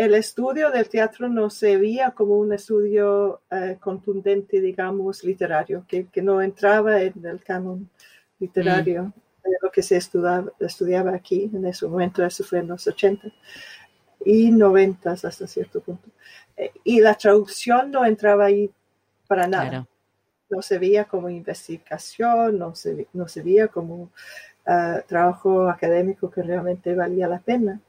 el 0.00 0.14
estudio 0.14 0.70
del 0.70 0.88
teatro 0.88 1.28
no 1.28 1.50
se 1.50 1.76
veía 1.76 2.12
como 2.12 2.38
un 2.38 2.54
estudio 2.54 3.42
eh, 3.50 3.76
contundente, 3.78 4.58
digamos, 4.58 5.22
literario, 5.24 5.84
que, 5.86 6.06
que 6.06 6.22
no 6.22 6.40
entraba 6.40 7.02
en 7.02 7.22
el 7.22 7.44
canon 7.44 7.90
literario 8.38 9.12
de 9.44 9.56
lo 9.60 9.70
que 9.70 9.82
se 9.82 9.98
estudiaba, 9.98 10.50
estudiaba 10.58 11.14
aquí 11.14 11.50
en 11.52 11.66
ese 11.66 11.86
momento, 11.86 12.24
eso 12.24 12.42
fue 12.44 12.60
en 12.60 12.68
los 12.68 12.86
80 12.86 13.30
y 14.24 14.50
90 14.50 15.10
hasta 15.10 15.46
cierto 15.46 15.82
punto. 15.82 16.08
Eh, 16.56 16.72
y 16.82 17.02
la 17.02 17.14
traducción 17.14 17.90
no 17.90 18.06
entraba 18.06 18.46
ahí 18.46 18.70
para 19.28 19.46
nada 19.46 19.68
Claro. 19.68 19.88
no 20.48 20.62
se 20.62 20.78
veía 20.78 21.04
como 21.04 21.28
investigación, 21.28 22.58
no 22.58 22.74
se, 22.74 23.06
no 23.12 23.28
se 23.28 23.42
veía 23.42 23.68
como 23.68 24.12
ah, 24.64 25.02
trabajo 25.06 25.68
académico 25.68 26.30
que 26.30 26.42
realmente 26.42 26.94
valía 26.94 27.28
la 27.28 27.40
pena. 27.40 27.82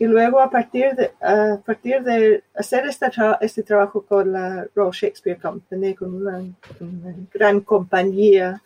Y 0.00 0.06
luego 0.06 0.40
a 0.40 0.48
partir 0.50 0.94
de, 0.96 1.12
a 1.20 1.60
partir 1.64 2.02
de 2.02 2.42
hacer 2.54 2.86
este, 2.86 3.06
tra- 3.06 3.36
este 3.42 3.62
trabajo 3.62 4.00
con 4.02 4.32
la 4.32 4.66
Royal 4.74 4.92
Shakespeare 4.92 5.38
Company, 5.38 5.94
con 5.94 6.14
una, 6.14 6.38
una 6.80 7.14
gran 7.32 7.60
compañía 7.60 8.62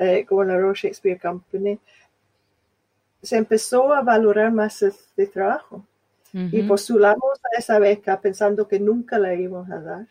eh, 0.00 0.26
como 0.28 0.42
la 0.44 0.56
Royal 0.58 0.74
Shakespeare 0.74 1.20
Company, 1.20 1.78
se 3.22 3.36
empezó 3.36 3.92
a 3.94 4.02
valorar 4.02 4.52
más 4.52 4.82
este 4.82 5.26
trabajo. 5.28 5.84
Y 6.52 6.62
postulamos 6.62 7.38
a 7.42 7.58
esa 7.58 7.78
beca 7.78 8.20
pensando 8.20 8.68
que 8.68 8.78
nunca 8.78 9.18
la 9.18 9.34
íbamos 9.34 9.70
a 9.70 9.80
dar. 9.80 10.06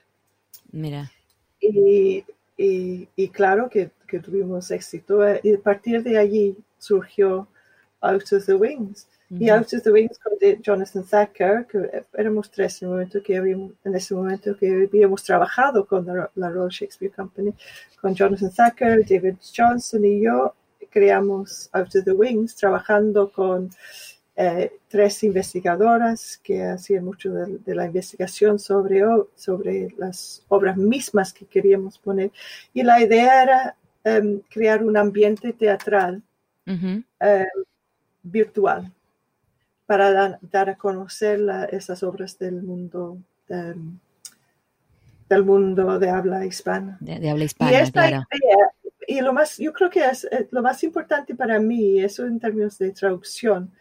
Mira, 0.72 1.12
Y, 1.60 2.24
y- 2.58 3.08
y 3.16 3.30
claro 3.30 3.70
que, 3.70 3.92
que 4.08 4.20
tuvimos 4.20 4.72
éxito. 4.72 5.20
Y 5.44 5.54
a 5.56 5.60
partir 5.60 6.02
de 6.04 6.18
allí 6.18 6.58
surgió 6.80 7.48
Out 8.02 8.32
of 8.34 8.46
the 8.46 8.56
Wings. 8.56 9.08
Y. 9.30 9.50
Out 9.50 9.74
of 9.74 9.84
the 9.84 9.92
Wings 9.92 10.18
con 10.20 10.38
de 10.40 10.58
Jonathan 10.62 11.04
Thacker, 11.04 11.68
que 11.68 12.04
éramos 12.18 12.50
tres 12.50 12.82
en, 12.82 12.88
el 12.88 12.94
momento 12.94 13.22
que 13.22 13.36
habíamos, 13.36 13.74
en 13.84 13.96
ese 13.96 14.16
momento 14.16 14.56
que 14.56 14.88
habíamos 14.90 15.24
trabajado 15.24 15.86
con 15.86 16.06
la, 16.06 16.32
la 16.36 16.50
Royal 16.50 16.70
Shakespeare 16.70 17.12
Company, 17.12 17.54
con 18.00 18.16
Jonathan 18.16 18.52
Thacker, 18.52 19.06
David 19.06 19.36
Johnson 19.56 20.06
y 20.06 20.22
yo, 20.22 20.56
creamos 20.90 21.70
Out 21.74 21.96
of 21.96 22.06
the 22.06 22.12
Wings, 22.12 22.56
trabajando 22.56 23.30
con 23.30 23.70
eh, 24.38 24.72
tres 24.88 25.24
investigadoras 25.24 26.40
que 26.42 26.63
hacían 26.63 27.04
mucho 27.04 27.34
de, 27.34 27.58
de 27.58 27.76
la 27.76 27.86
investigación 27.86 28.60
sobre, 28.60 29.02
sobre 29.36 29.90
las 29.98 30.46
obras 30.48 30.78
mismas 30.78 31.34
que 31.34 31.46
queríamos 31.46 31.98
poner. 31.98 32.32
Y 32.74 32.84
la 32.84 33.02
idea 33.02 33.44
era 33.44 33.76
em, 34.04 34.40
crear 34.50 34.84
un 34.84 34.96
ambiente 34.96 35.52
teatral 35.52 36.24
Ujú. 36.66 37.04
eh, 37.20 37.46
virtual 38.24 38.94
para 39.88 40.12
da- 40.12 40.39
dar 40.52 40.69
a 40.69 40.76
conocer 40.78 41.39
la- 41.39 41.65
esas 41.65 42.04
obras 42.04 42.38
del 42.38 42.62
mundo 42.62 43.17
em, 43.50 43.97
del 45.30 45.43
mundo 45.43 45.97
de 46.00 46.10
habla 46.10 46.45
hispana. 46.45 46.97
de, 47.02 47.19
de 47.19 47.30
habla 47.30 47.43
Y 47.43 47.45
hispana, 47.47 47.80
esta 47.80 48.08
claro. 48.08 48.28
idea, 48.32 48.71
y 49.08 49.21
lo 49.21 49.34
más, 49.34 49.58
yo 49.58 49.73
creo 49.73 49.89
que 49.89 50.06
es 50.06 50.23
eh, 50.26 50.47
lo 50.52 50.62
más 50.62 50.84
importante 50.84 51.34
para 51.36 51.60
mí, 51.60 52.00
eso 52.00 52.26
en 52.26 52.39
términos 52.39 52.78
de 52.78 52.91
traducción, 52.91 53.71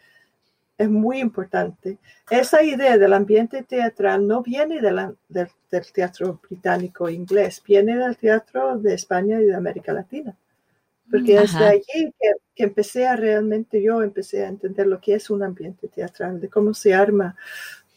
es 0.77 0.89
muy 0.89 1.19
importante. 1.19 1.97
Esa 2.29 2.61
idea 2.63 2.97
del 2.97 3.13
ambiente 3.13 3.63
teatral 3.63 4.27
no 4.27 4.41
viene 4.43 4.79
de 4.81 4.91
la- 4.91 5.13
del, 5.29 5.47
del 5.71 5.91
teatro 5.91 6.39
británico 6.47 7.09
inglés, 7.09 7.61
viene 7.65 7.97
del 7.97 8.15
teatro 8.17 8.77
de 8.77 8.93
España 8.93 9.39
y 9.41 9.45
de 9.45 9.55
América 9.55 9.91
Latina. 9.93 10.35
Porque 11.09 11.39
desde 11.39 11.57
Ajá. 11.57 11.69
allí 11.69 11.83
que, 12.19 12.31
que 12.55 12.63
empecé 12.63 13.07
a 13.07 13.15
realmente, 13.15 13.81
yo 13.81 14.01
empecé 14.01 14.43
a 14.43 14.49
entender 14.49 14.87
lo 14.87 14.99
que 14.99 15.13
es 15.13 15.29
un 15.29 15.41
ambiente 15.43 15.87
teatral, 15.87 16.41
de 16.41 16.49
cómo 16.49 16.73
se 16.73 16.93
arma 16.93 17.35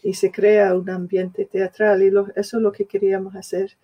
y 0.02 0.14
se 0.14 0.30
crea 0.30 0.74
un 0.74 0.88
ambiente 0.90 1.44
teatral, 1.44 2.02
y 2.02 2.10
lo- 2.10 2.28
eso 2.36 2.56
es 2.56 2.62
lo 2.62 2.72
que 2.72 2.86
queríamos 2.86 3.34
hacer. 3.34 3.76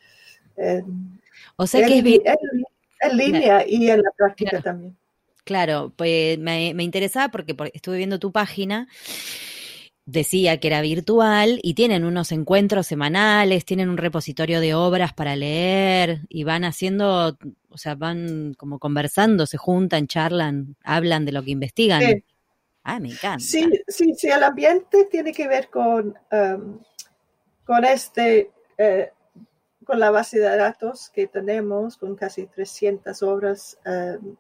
en- 0.57 1.21
O 1.57 1.67
sea 1.67 1.87
que 1.87 1.93
es 1.95 1.99
en, 1.99 2.05
bien, 2.05 2.23
en- 2.25 2.65
en 3.11 3.17
línea 3.17 3.65
y 3.69 3.91
en 3.91 4.01
la 4.03 4.11
práctica 4.17 4.51
Claro. 4.51 4.65
también. 4.65 4.97
Claro, 5.45 5.93
pues 5.95 6.39
me, 6.39 6.73
me 6.75 6.83
interesaba 6.83 7.31
porque 7.31 7.55
por- 7.55 7.71
estuve 7.75 7.99
viendo 7.99 8.19
tu 8.19 8.33
página, 8.33 8.89
decía 10.07 10.59
que 10.61 10.69
era 10.69 10.81
virtual 10.81 11.59
y 11.63 11.75
tienen 11.75 12.05
unos 12.05 12.31
encuentros 12.33 12.87
semanales, 12.87 13.65
tienen 13.65 13.91
un 13.91 13.97
repositorio 13.99 14.61
de 14.61 14.73
obras 14.73 15.13
para 15.13 15.35
leer 15.35 16.21
y 16.29 16.45
van 16.45 16.65
haciendo, 16.65 17.37
o 17.69 17.79
sea, 17.79 17.97
van 17.97 18.55
como 18.55 18.79
conversando, 18.79 19.47
se 19.47 19.59
juntan, 19.59 20.07
charlan, 20.07 20.77
hablan 20.85 21.25
de 21.25 21.33
lo 21.33 21.43
que 21.43 21.51
investigan. 21.51 22.03
Sí. 22.03 22.25
Ah, 22.85 23.01
me 23.01 23.09
encanta. 23.09 23.41
Sí, 23.41 23.69
sí, 23.89 24.15
sí, 24.15 24.29
el 24.29 24.45
ambiente 24.45 25.07
tiene 25.11 25.33
que 25.33 25.49
ver 25.49 25.69
con, 25.69 26.17
um, 26.31 26.79
con 27.65 27.85
este, 27.85 28.53
eh, 28.79 29.11
con 29.85 29.99
la 29.99 30.13
base 30.13 30.39
de 30.39 30.57
datos 30.57 31.11
que 31.11 31.27
tenemos, 31.27 31.97
con 31.97 32.15
casi 32.15 32.47
300 32.47 33.21
obras 33.25 33.77
um, 33.85 34.37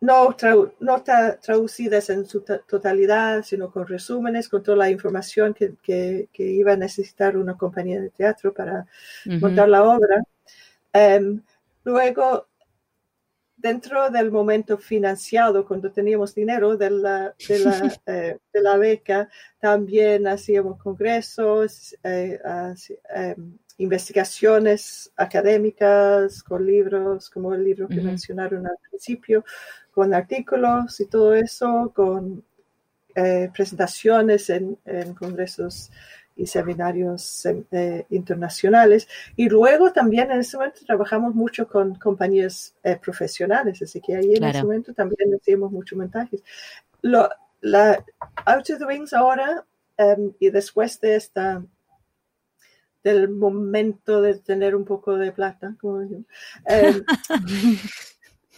no, 0.00 0.28
trau- 0.36 0.72
no 0.80 1.02
traducidas 1.02 2.10
en 2.10 2.26
su 2.26 2.42
to- 2.42 2.60
totalidad, 2.60 3.42
sino 3.42 3.70
con 3.70 3.86
resúmenes, 3.86 4.48
con 4.48 4.62
toda 4.62 4.76
la 4.76 4.90
información 4.90 5.54
que, 5.54 5.74
que- 5.82 6.28
que 6.32 6.42
iba 6.44 6.72
a 6.72 6.76
necesitar 6.76 7.36
una 7.36 7.56
compañía 7.56 8.00
de 8.00 8.10
teatro 8.10 8.52
para 8.52 8.86
montar 9.40 9.68
la 9.68 9.82
obra. 9.84 10.22
Em, 10.92 11.42
luego, 11.84 12.46
dentro 13.56 14.10
del 14.10 14.30
momento 14.30 14.76
financiado, 14.78 15.66
cuando 15.66 15.90
teníamos 15.90 16.34
dinero 16.34 16.76
de 16.76 16.90
la, 16.90 17.34
de 17.48 17.58
la, 17.58 17.70
eh, 18.06 18.38
de 18.52 18.60
la 18.60 18.76
beca, 18.76 19.28
también 19.58 20.26
hacíamos 20.26 20.78
congresos, 20.78 21.96
eh, 22.04 22.38
em, 23.14 23.58
investigaciones 23.78 25.12
académicas 25.16 26.42
con 26.42 26.64
libros, 26.66 27.28
como 27.30 27.52
el 27.54 27.62
libro 27.64 27.88
que 27.88 27.96
mencionaron 28.00 28.66
al 28.66 28.76
principio, 28.88 29.44
con 29.96 30.12
artículos 30.12 31.00
y 31.00 31.06
todo 31.06 31.34
eso, 31.34 31.90
con 31.94 32.44
eh, 33.14 33.48
presentaciones 33.54 34.50
en, 34.50 34.76
en 34.84 35.14
congresos 35.14 35.90
y 36.36 36.46
seminarios 36.46 37.46
eh, 37.70 38.04
internacionales. 38.10 39.08
Y 39.36 39.48
luego 39.48 39.90
también 39.94 40.30
en 40.30 40.40
ese 40.40 40.58
momento 40.58 40.80
trabajamos 40.84 41.34
mucho 41.34 41.66
con 41.66 41.94
compañías 41.94 42.74
eh, 42.84 42.98
profesionales, 43.02 43.80
así 43.80 44.02
que 44.02 44.16
ahí 44.16 44.32
en 44.34 44.36
Claro. 44.40 44.58
ese 44.58 44.64
momento 44.66 44.92
también 44.92 45.34
hacíamos 45.34 45.72
muchos 45.72 45.96
montajes. 45.96 46.42
Lo, 47.00 47.30
la 47.62 48.04
Out 48.44 48.68
of 48.68 48.78
the 48.78 48.84
Wings 48.84 49.14
ahora 49.14 49.64
em, 49.96 50.34
y 50.38 50.50
después 50.50 51.00
de 51.00 51.16
esta 51.16 51.64
del 53.02 53.30
momento 53.30 54.20
de 54.20 54.34
tener 54.40 54.76
un 54.76 54.84
poco 54.84 55.16
de 55.16 55.32
plata, 55.32 55.74
como 55.80 56.00
digo, 56.00 56.20
em, 56.66 57.02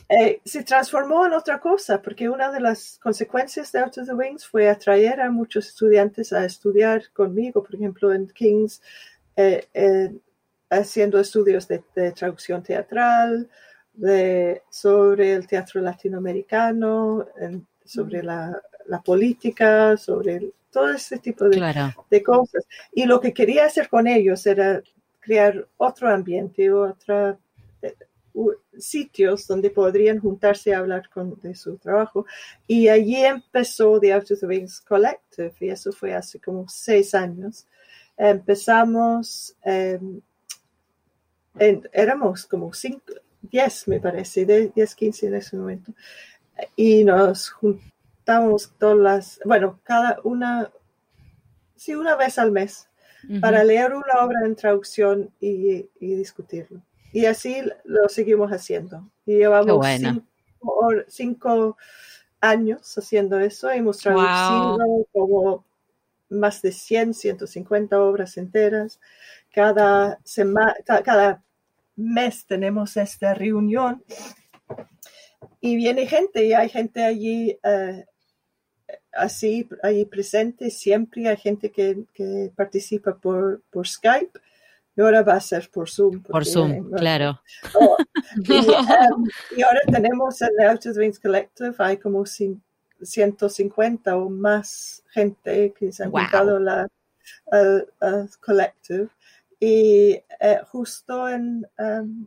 eh, 0.09 0.41
se 0.45 0.65
transformó 0.65 1.27
en 1.27 1.35
otra 1.35 1.61
cosa, 1.61 2.01
porque 2.01 2.29
una 2.29 2.51
de 2.51 2.61
las 2.61 2.99
consecuencias 3.03 3.71
de 3.73 3.81
Out 3.81 3.99
of 3.99 4.07
the 4.07 4.15
Wings 4.15 4.47
fue 4.47 4.69
atraer 4.69 5.21
a 5.21 5.31
muchos 5.31 5.69
estudiantes 5.69 6.33
a 6.33 6.45
estudiar 6.45 7.03
conmigo, 7.13 7.63
por 7.63 7.75
ejemplo, 7.75 8.13
en 8.13 8.27
King's, 8.29 8.81
eh, 9.37 9.69
eh, 9.75 10.15
haciendo 10.71 11.19
estudios 11.21 11.69
de, 11.69 11.83
de 11.95 12.13
traducción 12.13 12.63
teatral, 12.63 13.49
de, 13.93 14.63
sobre 14.71 15.33
el 15.35 15.47
teatro 15.47 15.81
latinoamericano, 15.81 17.27
en- 17.41 17.67
sobre 17.85 18.23
la, 18.23 18.61
la 18.87 19.01
política, 19.03 19.97
sobre 19.97 20.37
el- 20.37 20.55
todo 20.71 20.91
ese 20.91 21.19
tipo 21.19 21.49
de, 21.49 21.57
Claro. 21.57 22.07
de 22.11 22.23
cosas. 22.23 22.67
Y 22.93 23.05
lo 23.07 23.21
que 23.21 23.33
quería 23.33 23.65
hacer 23.65 23.89
con 23.89 24.07
ellos 24.07 24.47
era 24.47 24.83
crear 25.21 25.67
otro 25.79 26.11
ambiente, 26.11 26.71
otra 26.71 27.39
sitios 28.79 29.47
donde 29.47 29.71
podrían 29.71 30.19
juntarse 30.21 30.75
a 30.75 30.79
hablar 30.79 31.09
con, 31.11 31.39
de 31.41 31.55
su 31.55 31.77
trabajo. 31.79 32.27
Y 32.67 32.89
allí 32.89 33.17
empezó 33.17 33.99
The 34.01 34.13
Out 34.13 34.31
of 34.33 34.41
the 34.41 34.47
Wings 34.47 34.81
Collective, 34.81 35.53
y 35.61 35.69
eso 35.71 35.93
fue 35.93 36.15
hace 36.15 36.39
como 36.41 36.69
seis 36.69 37.15
años. 37.15 37.67
Empezamos, 38.17 39.57
eh, 39.65 39.99
en- 41.59 41.89
éramos 41.93 42.47
como 42.47 42.73
cinco, 42.73 43.15
diez 43.43 43.87
me 43.89 44.01
parece, 44.01 44.45
de 44.45 44.69
10, 44.75 44.95
15 44.95 45.27
en 45.27 45.35
ese 45.35 45.57
momento. 45.57 45.93
Y 46.77 47.05
nos 47.05 47.51
juntamos 47.51 48.73
todas 48.79 48.99
las, 48.99 49.41
bueno, 49.45 49.81
cada 49.85 50.19
una, 50.25 50.71
sí, 51.77 51.95
una 51.95 52.17
vez 52.17 52.39
al 52.39 52.51
mes 52.53 52.89
Ujú. 53.29 53.41
para 53.41 53.65
leer 53.65 53.93
una 53.95 54.25
obra 54.25 54.45
en 54.45 54.55
traducción 54.55 55.31
y, 55.41 55.89
y 56.01 56.15
discutirlo. 56.15 56.81
Y 57.13 57.27
así 57.27 57.63
lo 57.85 58.09
seguimos 58.09 58.51
haciendo. 58.51 59.11
Y 59.25 59.37
llevamos 59.37 59.77
bueno. 59.77 60.23
cinco, 60.61 60.95
cinco 61.09 61.77
años 62.41 62.97
haciendo 62.99 63.39
eso. 63.39 63.71
Hemos 63.71 64.03
Wow. 64.05 64.15
traducido 64.15 65.07
como 65.13 65.65
más 66.29 66.61
de 66.63 66.73
100, 66.73 67.15
150 67.15 68.01
obras 68.01 68.37
enteras. 68.37 69.01
Cada 69.53 70.19
semana, 70.25 70.75
cada 71.05 71.43
mes 71.97 72.45
tenemos 72.47 72.97
esta 72.97 73.35
reunión 73.35 74.05
y 75.61 75.77
viene 75.77 76.07
gente 76.07 76.45
y 76.45 76.53
hay 76.53 76.69
gente 76.69 77.03
allí 77.03 77.59
eh, 77.63 78.05
así, 79.13 79.69
allí 79.83 80.05
presente 80.05 80.71
siempre. 80.71 81.29
Hay 81.29 81.37
gente 81.39 81.71
que, 81.73 82.05
que 82.13 82.53
participa 82.55 83.17
por, 83.17 83.63
por 83.71 83.89
Skype 83.89 84.39
y 84.99 85.01
ahora 85.01 85.23
va 85.23 85.35
a 85.35 85.41
ser 85.41 85.71
por 85.71 85.89
Zoom. 85.89 86.23
Por 86.23 86.45
Zoom, 86.45 86.73
eh, 86.73 86.83
claro. 86.97 87.41
Oh, 87.75 87.97
y, 88.37 88.53
um, 89.15 89.29
y 89.57 89.63
ahora 89.63 89.81
tenemos 89.93 90.43
en 90.43 90.49
el 90.59 90.69
Out 90.71 90.87
of 90.87 90.95
the 90.95 91.01
Wings 91.01 91.21
Collective, 91.21 91.75
hay 91.79 91.99
como 91.99 92.23
cin- 92.25 92.61
150 93.01 94.17
o 94.17 94.29
más 94.29 95.05
gente 95.11 95.73
que 95.79 95.93
se 95.93 96.03
han 96.03 96.11
Wow. 96.11 96.23
juntado 96.23 96.59
la, 96.59 96.89
al- 97.53 97.87
al 98.01 98.29
Collective. 98.41 99.09
Y 99.61 100.21
eh, 100.41 100.61
justo 100.71 101.29
en, 101.29 101.65
um, 101.79 102.27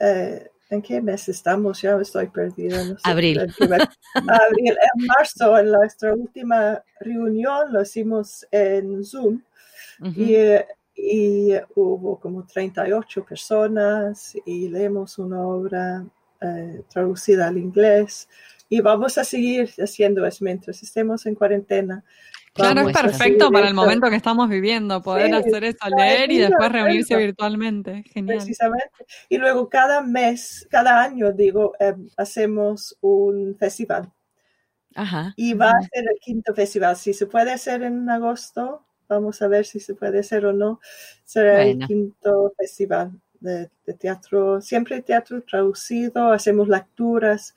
eh, 0.00 0.50
¿en 0.70 0.82
qué 0.82 1.00
mes 1.00 1.28
estamos? 1.28 1.80
Ya 1.82 1.96
estoy 2.00 2.26
perdida. 2.28 2.82
no 2.84 2.94
sé. 2.98 3.02
Abril. 3.04 3.38
Abril, 3.40 4.76
en 4.94 5.06
marzo, 5.06 5.58
en 5.58 5.70
nuestra 5.70 6.12
última 6.14 6.82
reunión, 7.00 7.72
lo 7.72 7.82
hicimos 7.82 8.44
en 8.50 9.04
Zoom. 9.04 9.42
Ujú. 10.00 10.20
Y, 10.20 10.34
eh, 10.34 10.66
y 10.94 11.52
hubo 11.74 12.18
como 12.20 12.46
38 12.46 13.24
personas 13.24 14.36
y 14.44 14.68
leemos 14.68 15.18
una 15.18 15.46
obra 15.46 16.04
eh, 16.40 16.82
traducida 16.88 17.48
al 17.48 17.58
inglés 17.58 18.28
y 18.68 18.80
vamos 18.80 19.18
a 19.18 19.24
seguir 19.24 19.70
haciendo 19.78 20.26
eso 20.26 20.44
mientras 20.44 20.82
estemos 20.82 21.26
en 21.26 21.34
cuarentena. 21.34 22.04
Claro, 22.54 22.88
es 22.88 22.96
perfecto 22.96 23.50
para 23.50 23.68
el 23.68 23.74
momento 23.74 24.10
que 24.10 24.16
estamos 24.16 24.48
viviendo, 24.48 25.00
poder 25.00 25.28
Sí, 25.28 25.32
hacer 25.34 25.64
eso, 25.64 25.88
leer 25.96 26.30
y 26.30 26.38
después 26.38 26.70
reunirse 26.70 27.16
virtualmente. 27.16 28.02
Genial. 28.12 28.38
Precisamente. 28.38 29.06
Y 29.28 29.38
luego 29.38 29.68
cada 29.68 30.02
mes, 30.02 30.66
cada 30.70 31.02
año, 31.02 31.32
digo, 31.32 31.72
eh, 31.80 31.94
hacemos 32.16 32.96
un 33.00 33.56
festival. 33.58 34.10
Ajá. 34.94 35.32
Y 35.36 35.54
va 35.54 35.70
a 35.70 35.82
ser 35.82 36.04
el 36.10 36.18
quinto 36.20 36.54
festival. 36.54 36.96
Si 36.96 37.14
se 37.14 37.26
puede 37.26 37.52
hacer 37.52 37.82
en 37.82 38.08
agosto, 38.10 38.84
vamos 39.12 39.40
a 39.42 39.48
ver 39.48 39.64
si 39.64 39.78
se 39.80 39.94
puede 39.94 40.20
hacer 40.20 40.44
o 40.46 40.52
no. 40.52 40.80
Será 41.24 41.54
Bueno. 41.62 41.82
el 41.82 41.86
quinto 41.86 42.52
festival 42.58 43.12
de, 43.40 43.70
de 43.86 43.94
teatro, 43.94 44.60
siempre 44.60 45.00
teatro 45.02 45.42
traducido. 45.42 46.32
Hacemos 46.32 46.68
lecturas 46.68 47.54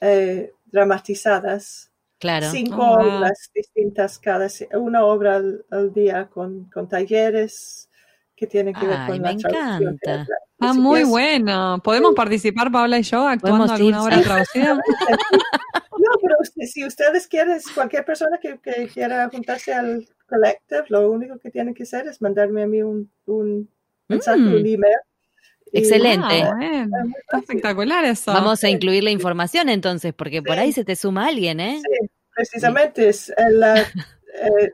eh, 0.00 0.52
dramatizadas. 0.66 1.90
Claro. 2.18 2.50
Cinco 2.50 2.76
Oh, 2.80 2.96
wow. 2.96 3.16
obras 3.18 3.50
distintas 3.54 4.18
cada, 4.18 4.48
una 4.74 5.04
obra 5.04 5.36
al, 5.36 5.64
al 5.70 5.92
día 5.92 6.28
con, 6.28 6.64
con 6.70 6.88
talleres 6.88 7.90
que 8.34 8.46
tienen 8.46 8.74
que 8.74 8.86
ver 8.86 8.96
Ay, 8.98 9.06
con 9.12 9.22
me 9.22 9.32
la 9.32 9.36
traducción 9.38 9.82
encanta. 9.82 9.98
teatral. 10.02 10.38
Ah, 10.60 10.72
muy 10.74 11.00
es- 11.02 11.08
bueno. 11.08 11.80
¿Podemos 11.82 12.14
participar, 12.14 12.70
Paula 12.72 12.98
y 12.98 13.02
yo, 13.02 13.26
actuando 13.28 13.72
alguna 13.72 14.02
obra 14.02 14.16
sí. 14.18 14.22
traducida? 14.24 14.80
No, 15.98 16.12
pero 16.22 16.36
usted- 16.40 16.66
si 16.66 16.84
ustedes 16.84 17.26
quieren, 17.26 17.58
cualquier 17.74 18.04
persona 18.04 18.38
que, 18.38 18.58
que 18.58 18.86
quiera 18.88 19.28
juntarse 19.32 19.72
al 19.72 20.06
collective, 20.26 20.84
lo 20.88 21.10
único 21.10 21.38
que 21.38 21.50
tienen 21.50 21.74
que 21.74 21.84
hacer 21.84 22.06
es 22.06 22.20
mandarme 22.20 22.62
a 22.62 22.66
mí 22.66 22.82
un, 22.82 23.10
un 23.26 23.68
mensaje, 24.08 24.38
Mm. 24.40 24.54
un 24.54 24.66
email. 24.66 24.96
Excelente. 25.72 26.38
Está 26.40 27.38
espectacular 27.38 28.04
eso. 28.04 28.32
Vamos 28.32 28.62
a 28.64 28.68
incluir 28.68 29.02
la 29.04 29.10
información 29.10 29.68
entonces, 29.68 30.12
porque 30.14 30.42
por 30.42 30.54
Sí. 30.54 30.60
ahí 30.60 30.72
se 30.72 30.84
te 30.84 30.96
suma 30.96 31.26
alguien, 31.28 31.60
¿eh? 31.60 31.80
Sí, 31.82 32.08
precisamente 32.34 33.08
es 33.08 33.30
eh, 33.30 33.34
la, 33.50 33.74
eh, 34.42 34.72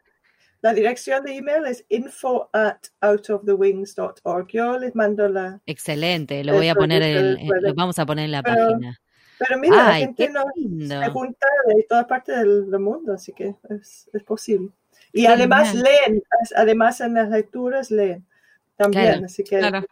la 0.61 0.75
dirección 0.75 1.25
de 1.25 1.37
email 1.37 1.65
es 1.67 1.85
info 1.88 2.51
at 2.53 2.77
outofthewings.org. 3.01 4.49
Yo 4.49 4.79
les 4.79 4.95
mando 4.95 5.29
la... 5.29 5.61
Excelente, 5.67 6.45
lo 6.45 6.55
voy 6.55 6.69
a 6.69 6.75
poner, 6.75 7.38
lo 7.62 7.75
vamos 7.75 7.99
a 7.99 8.07
poner 8.07 8.27
en 8.27 8.33
la 8.33 8.43
Pero- 8.43 8.69
página. 8.73 8.99
Pero 9.38 9.59
mira, 9.59 9.77
la 9.88 9.95
gente 9.95 10.29
no 10.29 10.45
se 10.55 11.09
junta 11.11 11.47
de 11.67 11.83
toda 11.88 12.07
parte 12.07 12.31
del, 12.31 12.71
del 12.71 12.79
mundo, 12.79 13.12
así 13.15 13.33
que 13.33 13.57
es, 13.71 14.09
es 14.12 14.23
posible. 14.23 14.69
Y 15.12 15.27
además 15.27 15.75
leen, 15.75 16.22
además 16.57 17.01
en 17.01 17.14
las 17.14 17.29
lecturas 17.31 17.90
leen 17.90 18.27
también, 18.77 19.05
Claro. 19.05 19.27
así 19.27 19.44
que 19.44 19.59
Claro. 19.59 19.87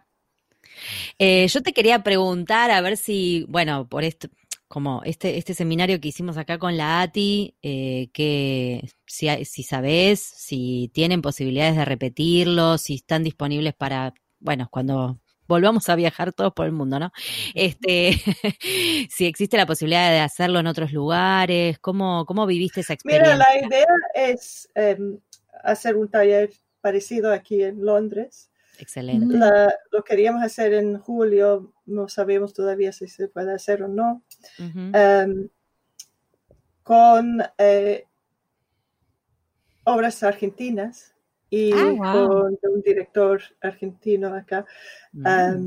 Eh, 1.18 1.46
yo 1.48 1.62
te 1.62 1.72
quería 1.72 2.02
preguntar 2.02 2.70
a 2.70 2.80
ver 2.80 2.96
si, 2.96 3.44
bueno, 3.48 3.88
por 3.88 4.04
esto, 4.04 4.28
como 4.68 5.02
este, 5.04 5.36
este 5.36 5.54
seminario 5.54 6.00
que 6.00 6.08
hicimos 6.08 6.36
acá 6.36 6.58
con 6.58 6.76
la 6.76 7.02
ATI, 7.02 7.56
eh, 7.62 8.08
que 8.12 8.88
si, 9.06 9.28
si 9.44 9.62
sabés, 9.62 10.20
si 10.20 10.90
tienen 10.94 11.22
posibilidades 11.22 11.76
de 11.76 11.84
repetirlo, 11.84 12.78
si 12.78 12.94
están 12.94 13.24
disponibles 13.24 13.74
para, 13.74 14.14
bueno, 14.38 14.68
cuando 14.70 15.18
volvamos 15.50 15.88
a 15.88 15.96
viajar 15.96 16.32
todos 16.32 16.52
por 16.54 16.64
el 16.66 16.72
mundo, 16.72 16.98
¿no? 17.00 17.10
Este, 17.54 18.12
si 19.10 19.26
existe 19.26 19.56
la 19.56 19.66
posibilidad 19.66 20.10
de 20.10 20.20
hacerlo 20.20 20.60
en 20.60 20.68
otros 20.68 20.92
lugares, 20.92 21.78
¿cómo, 21.80 22.24
cómo 22.24 22.46
viviste 22.46 22.80
esa 22.80 22.92
experiencia? 22.94 23.34
Mira, 23.34 23.44
la 23.60 23.66
idea 23.66 23.86
es 24.14 24.68
em, 24.76 25.18
hacer 25.64 25.96
un 25.96 26.08
taller 26.08 26.50
parecido 26.80 27.32
aquí 27.32 27.62
en 27.64 27.84
Londres. 27.84 28.50
Excelente. 28.78 29.36
La- 29.36 29.74
lo 29.90 30.04
queríamos 30.04 30.42
hacer 30.44 30.72
en 30.72 30.98
julio, 30.98 31.74
no 31.84 32.08
sabemos 32.08 32.54
todavía 32.54 32.92
si 32.92 33.08
se 33.08 33.26
puede 33.26 33.52
hacer 33.52 33.82
o 33.82 33.88
no. 33.88 34.22
Em, 34.56 35.48
con 36.84 37.42
eh, 37.58 38.04
obras 39.84 40.22
argentinas 40.22 41.14
y 41.50 41.72
Ah, 41.72 42.14
wow. 42.14 42.28
con 42.58 42.58
un 42.74 42.82
director 42.82 43.42
argentino 43.60 44.32
acá 44.34 44.64
Mm, 45.12 45.26
em, 45.26 45.66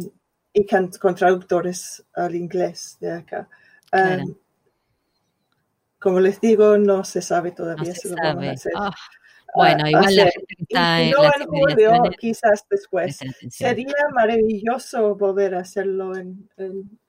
y 0.53 0.65
con, 0.65 0.87
con 0.99 1.15
traductores 1.15 2.03
al 2.13 2.35
inglés 2.35 2.97
de 3.01 3.11
acá. 3.11 3.49
Claro. 3.91 4.21
Em, 4.23 4.35
como 5.99 6.19
les 6.19 6.39
digo, 6.41 6.77
no 6.77 7.03
se 7.03 7.21
sabe 7.21 7.49
no 7.49 7.55
todavía 7.55 7.93
se 7.95 8.01
si 8.01 8.09
lo 8.09 8.15
vamos 8.21 8.45
a 8.45 8.51
hacer. 8.51 8.71
Ah, 8.75 8.91
bueno, 9.55 9.83
Ah, 9.85 9.89
igual 9.89 10.15
la 10.15 10.23
gente 10.31 10.55
Y 10.67 10.75
en 10.77 11.11
no 11.11 11.23
las 11.23 11.35
en 11.41 11.47
julio, 11.47 11.91
quizás 12.19 12.65
después. 12.69 13.19
Sería 13.49 13.93
maravilloso 14.13 15.15
volver 15.15 15.55
a 15.55 15.59
hacerlo 15.59 16.15
en, 16.15 16.49
en 16.57 16.99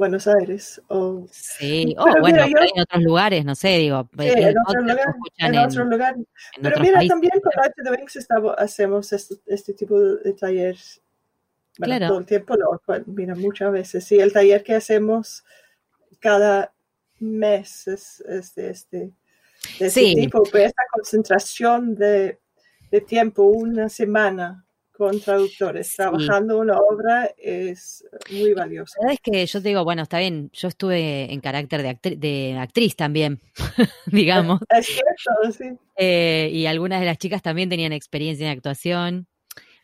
Buenos 0.00 0.26
Aires. 0.26 0.80
O, 0.88 1.26
Sí, 1.30 1.94
o 1.98 2.04
bueno, 2.20 2.38
yo- 2.48 2.56
en 2.56 2.80
otros 2.80 3.02
lugares, 3.02 3.44
no 3.44 3.54
sé, 3.54 3.68
digo, 3.76 4.08
sí, 4.18 4.28
el 4.28 4.38
en 4.48 4.54
otro 4.66 4.80
lugar. 4.80 5.14
En 5.36 5.58
otro 5.58 5.84
lugar. 5.84 6.14
en 6.16 6.26
Pero 6.56 6.68
otros 6.70 6.80
mira, 6.80 6.94
países. 6.94 7.08
también 7.10 7.32
con 7.42 7.52
Arte 7.62 7.82
de 7.82 8.04
estamos- 8.14 8.54
hacemos 8.56 9.12
este, 9.12 9.34
este 9.46 9.74
tipo 9.74 10.00
de 10.00 10.32
taller. 10.32 10.76
Bueno, 11.78 11.96
Claro. 11.96 12.08
todo 12.08 12.18
el 12.20 12.26
tiempo, 12.26 12.56
no, 12.56 12.80
mira, 13.08 13.34
muchas 13.34 13.70
veces. 13.72 14.02
Sí, 14.04 14.18
el 14.18 14.32
taller 14.32 14.62
que 14.64 14.74
hacemos 14.74 15.44
cada 16.18 16.72
mes 17.18 17.86
es, 17.86 18.20
es 18.22 18.54
de 18.54 18.70
este, 18.70 18.98
de 19.78 19.86
este 19.86 19.90
Sí. 19.90 20.14
tipo, 20.14 20.42
pero 20.50 20.64
esta 20.64 20.82
concentración 20.94 21.94
de, 21.94 22.38
de 22.90 23.00
tiempo, 23.02 23.42
una 23.42 23.90
semana 23.90 24.64
con 25.00 25.18
traductores, 25.18 25.86
Sí. 25.88 25.96
trabajando 25.96 26.58
una 26.58 26.78
obra, 26.78 27.30
es 27.38 28.04
muy 28.30 28.52
valioso. 28.52 28.92
La 29.00 29.06
verdad 29.08 29.20
es 29.24 29.32
que 29.32 29.46
yo 29.46 29.62
te 29.62 29.68
digo, 29.68 29.82
bueno, 29.82 30.02
está 30.02 30.18
bien, 30.18 30.50
yo 30.52 30.68
estuve 30.68 31.32
en 31.32 31.40
carácter 31.40 31.80
de, 31.82 31.88
actri- 31.88 32.18
de 32.18 32.58
actriz 32.58 32.96
también, 32.96 33.40
digamos, 34.06 34.60
Es 34.68 34.86
cierto, 34.88 35.52
sí. 35.56 35.70
eh, 35.96 36.50
y 36.52 36.66
algunas 36.66 37.00
de 37.00 37.06
las 37.06 37.16
chicas 37.16 37.40
también 37.40 37.70
tenían 37.70 37.94
experiencia 37.94 38.44
en 38.46 38.52
actuación. 38.52 39.26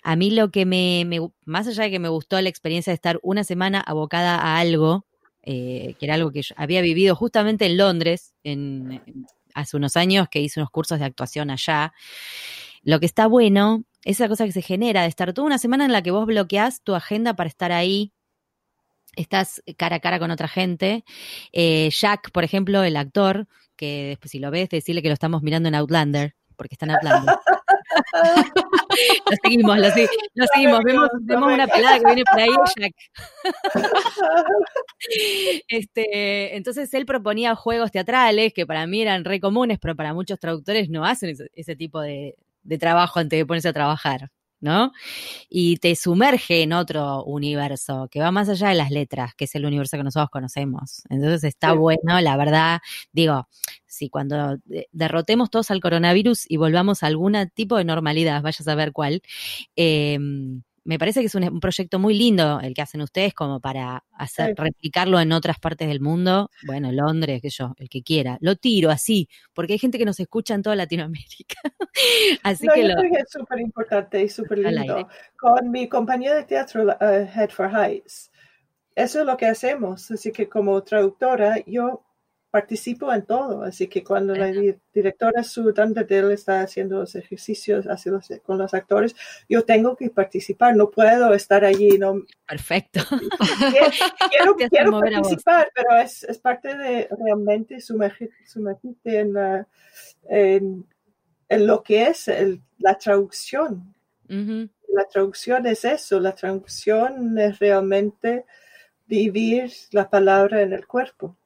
A 0.03 0.17
mí 0.17 0.31
lo 0.31 0.51
que 0.51 0.67
me, 0.67 1.05
me 1.07 1.19
más 1.47 1.67
allá 1.67 1.85
de 1.85 1.91
que 1.91 1.99
me 1.99 2.11
gustó 2.11 2.39
la 2.43 2.51
experiencia 2.51 2.91
de 2.91 2.97
estar 2.97 3.19
una 3.23 3.43
semana 3.43 3.81
abocada 3.81 4.37
a 4.37 4.59
algo, 4.59 5.07
eh, 5.43 5.95
que 5.99 6.05
era 6.05 6.15
algo 6.17 6.31
que 6.31 6.43
yo 6.43 6.55
había 6.59 6.83
vivido 6.83 7.17
justamente 7.17 7.65
en 7.65 7.79
Londres, 7.79 8.35
en, 8.45 9.01
en- 9.07 9.27
hace 9.55 9.79
unos 9.79 9.97
años 9.97 10.29
que 10.31 10.41
hice 10.43 10.61
unos 10.61 10.69
cursos 10.69 10.99
de 10.99 11.07
actuación 11.07 11.49
allá. 11.49 11.95
Lo 12.83 13.01
que 13.01 13.07
está 13.07 13.27
bueno 13.27 13.85
esa 14.07 14.29
cosa 14.29 14.45
que 14.45 14.53
se 14.53 14.63
genera 14.63 15.03
de 15.03 15.09
estar 15.09 15.33
toda 15.33 15.47
una 15.47 15.59
semana 15.59 15.85
en 15.85 15.93
la 15.93 16.01
que 16.01 16.13
vos 16.13 16.27
bloqueás 16.27 16.81
tu 16.83 16.95
agenda 16.95 17.35
para 17.35 17.49
estar 17.49 17.73
ahí 17.73 18.13
estás 19.17 19.63
cara 19.77 19.97
a 19.97 20.01
cara 20.01 20.21
con 20.21 20.31
otra 20.31 20.47
gente. 20.47 21.05
Eh, 21.53 21.91
Jack, 21.91 22.31
por 22.31 22.45
ejemplo, 22.45 22.85
el 22.85 22.97
actor, 22.97 23.49
que 23.75 24.09
después 24.11 24.31
si 24.31 24.39
lo 24.39 24.51
ves, 24.51 24.69
decirle 24.69 25.03
que 25.03 25.09
lo 25.09 25.15
estamos 25.15 25.43
mirando 25.43 25.69
en 25.69 25.75
Outlander, 25.75 26.37
porque 26.55 26.75
está 26.75 26.87
en 26.87 26.93
Outlander. 26.93 27.35
lo 29.31 29.37
seguimos, 29.43 29.79
lo, 29.79 29.91
seguimos. 30.53 30.81
Vemos, 30.85 31.53
una 31.53 31.67
pelada 31.67 31.99
que 31.99 32.07
viene 32.07 32.23
por 32.31 32.41
ahí, 32.41 32.51
Jack. 32.79 32.95
este, 35.69 36.57
entonces 36.57 36.95
él 36.95 37.07
proponía 37.07 37.57
juegos 37.57 37.91
teatrales 37.91 38.53
que 38.53 38.67
para 38.67 38.87
mí 38.87 39.03
eran 39.03 39.25
re 39.25 39.41
comunes, 39.41 39.79
pero 39.81 39.97
para 39.97 40.15
muchos 40.15 40.39
traductores 40.39 40.91
no 40.91 41.05
hacen 41.05 41.35
ese, 41.55 41.77
tipo 41.77 42.01
de, 42.01 42.37
de 42.67 42.79
trabajo 42.79 43.21
antes 43.21 43.39
de 43.39 43.47
ponerse 43.47 43.69
a 43.69 43.73
trabajar. 43.73 44.31
¿no? 44.61 44.93
Y 45.49 45.77
te 45.77 45.95
sumerge 45.97 46.63
en 46.63 46.73
otro 46.73 47.23
universo 47.25 48.09
que 48.11 48.21
va 48.21 48.31
más 48.31 48.49
allá 48.49 48.69
de 48.69 48.75
las 48.75 48.91
letras, 48.91 49.35
que 49.35 49.45
es 49.45 49.55
el 49.55 49.67
universo 49.67 49.97
que 49.97 50.03
nosotros 50.03 50.31
conocemos. 50.31 51.03
Entonces 51.11 51.45
está 51.45 51.73
bueno, 51.73 52.21
la 52.21 52.37
verdad, 52.37 52.81
digo, 53.13 53.49
si 53.87 54.09
cuando 54.09 54.57
derrotemos 54.93 55.51
todos 55.51 55.71
al 55.71 55.81
coronavirus 55.81 56.45
y 56.49 56.57
volvamos 56.57 57.03
a 57.03 57.07
algún 57.07 57.37
tipo 57.55 57.77
de 57.77 57.85
normalidad, 57.85 58.43
vaya 58.43 58.59
a 58.61 58.65
saber 58.65 58.93
cuál, 58.93 59.23
eh, 59.77 60.19
me 60.87 60.99
parece 60.99 61.21
que 61.21 61.27
es 61.27 61.35
un, 61.35 61.61
proyecto 61.61 61.99
muy 61.99 62.17
lindo 62.17 62.61
el 62.61 62.73
que 62.73 62.83
hacen 62.83 63.01
ustedes 63.01 63.35
como 63.35 63.61
para 63.61 64.05
hacer, 64.13 64.55
replicarlo 64.57 65.19
en 65.21 65.33
otras 65.33 65.59
partes 65.59 65.89
del 65.89 66.01
mundo. 66.01 66.51
Bueno, 66.67 66.93
Londres, 66.93 67.43
que 67.43 67.51
yo, 67.51 67.75
el 67.79 67.89
que 67.89 68.03
quiera. 68.03 68.39
Lo 68.41 68.57
tiro 68.57 68.91
así, 68.91 69.29
porque 69.53 69.75
hay 69.75 69.79
gente 69.79 69.99
que 69.99 70.05
nos 70.05 70.21
escucha 70.21 70.55
en 70.55 70.63
toda 70.63 70.77
Latinoamérica. 70.77 71.61
así 72.45 72.67
que 72.69 72.83
yo 72.83 72.89
lo... 72.89 72.95
creo 72.95 73.13
que 73.13 73.19
es 73.19 73.31
súper 73.31 73.61
importante 73.61 74.23
y 74.23 74.29
súper 74.29 74.59
lindo. 74.59 75.09
Con 75.37 75.71
mi 75.71 75.89
compañía 75.89 76.35
de 76.35 76.45
teatro, 76.45 76.85
uh, 76.85 76.95
Head 77.01 77.51
for 77.51 77.69
Heights, 77.69 78.31
eso 78.95 79.21
es 79.21 79.27
lo 79.27 79.37
que 79.37 79.47
hacemos. 79.47 80.11
Así 80.11 80.31
que 80.31 80.49
como 80.49 80.83
traductora, 80.83 81.63
yo 81.67 82.05
participo 82.57 83.13
en 83.13 83.27
todo, 83.27 83.65
así 83.65 83.87
que 83.87 84.03
cuando 84.03 84.35
la 84.35 84.51
directora 84.95 85.43
Sue 85.43 85.75
él 86.09 86.31
está 86.31 86.63
haciendo 86.63 87.01
los 87.01 87.15
ejercicios 87.15 87.85
con 88.43 88.57
los 88.57 88.73
actores, 88.73 89.15
yo 89.47 89.63
tengo 89.67 89.95
que 89.95 90.09
participar, 90.09 90.75
no 90.75 90.91
puedo 90.91 91.35
estar 91.35 91.67
allí. 91.67 91.99
No, 91.99 92.23
Perfecto. 92.49 93.01
Quiero, 94.31 94.57
quiero, 94.71 95.01
participar, 95.01 95.71
pero 95.75 95.99
es, 96.01 96.23
es, 96.25 96.39
parte 96.39 96.75
de 96.79 97.09
realmente 97.11 97.79
sumergirte 97.79 99.21
en, 99.21 99.37
en, 100.31 100.87
en, 101.51 101.67
lo 101.67 101.83
que 101.83 102.05
es 102.05 102.31
la 102.79 102.97
traducción. 102.97 103.95
La 104.29 105.05
traducción 105.13 105.67
es 105.67 105.85
eso, 105.85 106.21
la 106.21 106.35
traducción 106.35 107.39
es 107.39 107.59
realmente 107.59 108.47
vivir 109.05 109.71
la 109.91 110.09
palabra 110.09 110.63
en 110.63 110.73
el 110.73 110.87
cuerpo. 110.87 111.37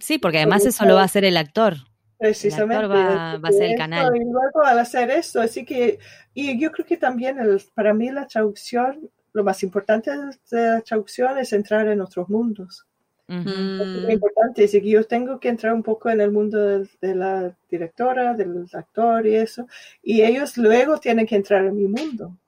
Sí, 0.00 0.18
porque 0.18 0.38
además 0.38 0.64
eso 0.64 0.84
lo 0.84 0.94
va 0.94 1.02
a 1.02 1.06
hacer 1.06 1.24
el 1.24 1.36
actor. 1.36 1.76
Precisamente. 2.18 2.84
El 2.84 2.92
actor 2.92 3.44
va, 3.44 3.48
a 3.48 3.52
ser 3.52 3.70
el 3.70 3.76
canal. 3.76 4.16
Y 4.16 4.20
luego 4.20 4.64
al 4.64 4.78
hacer 4.78 5.10
eso, 5.10 5.40
así 5.40 5.64
que, 5.64 5.98
y 6.34 6.58
yo 6.58 6.70
creo 6.70 6.86
que 6.86 6.96
también 6.96 7.36
para 7.74 7.92
mí 7.92 8.10
la 8.10 8.26
traducción, 8.26 9.10
lo 9.32 9.44
más 9.44 9.62
importante 9.62 10.10
de 10.10 10.26
la 10.50 10.80
traducción 10.80 11.36
es 11.38 11.52
entrar 11.52 11.88
en 11.88 12.00
otros 12.00 12.28
mundos. 12.28 12.86
Es 13.28 13.44
muy 13.44 14.12
importante, 14.12 14.64
así 14.64 14.80
que 14.80 14.88
yo 14.88 15.04
tengo 15.04 15.40
que 15.40 15.48
entrar 15.48 15.72
un 15.72 15.82
poco 15.82 16.08
en 16.10 16.20
el 16.20 16.30
mundo 16.30 16.58
de, 16.78 17.14
la 17.14 17.56
directora, 17.68 18.34
del 18.34 18.68
actor 18.72 19.26
y 19.26 19.34
eso, 19.34 19.66
y 20.00 20.22
ellos 20.22 20.56
luego 20.56 20.98
tienen 20.98 21.26
que 21.26 21.34
entrar 21.34 21.64
en 21.64 21.74
mi 21.74 21.88
mundo. 21.88 22.38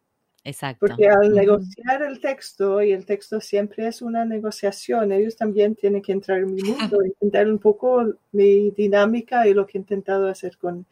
Exacto. 0.44 0.86
Porque 0.86 1.08
al 1.08 1.34
negociar 1.34 2.02
el 2.02 2.20
texto, 2.20 2.82
y 2.82 2.92
el 2.92 3.04
texto 3.04 3.40
siempre 3.40 3.86
es 3.86 4.02
una 4.02 4.24
negociación, 4.24 5.12
ellos 5.12 5.36
también 5.36 5.74
tienen 5.74 6.02
que 6.02 6.12
entrar 6.12 6.38
en 6.38 6.54
mi 6.54 6.62
mundo, 6.62 6.98
entender 7.02 7.50
un 7.50 7.58
poco 7.58 8.04
mi 8.32 8.70
dinámica 8.70 9.46
y 9.46 9.54
lo 9.54 9.66
que 9.66 9.78
he 9.78 9.80
intentado 9.80 10.28
hacer 10.28 10.56
con, 10.56 10.86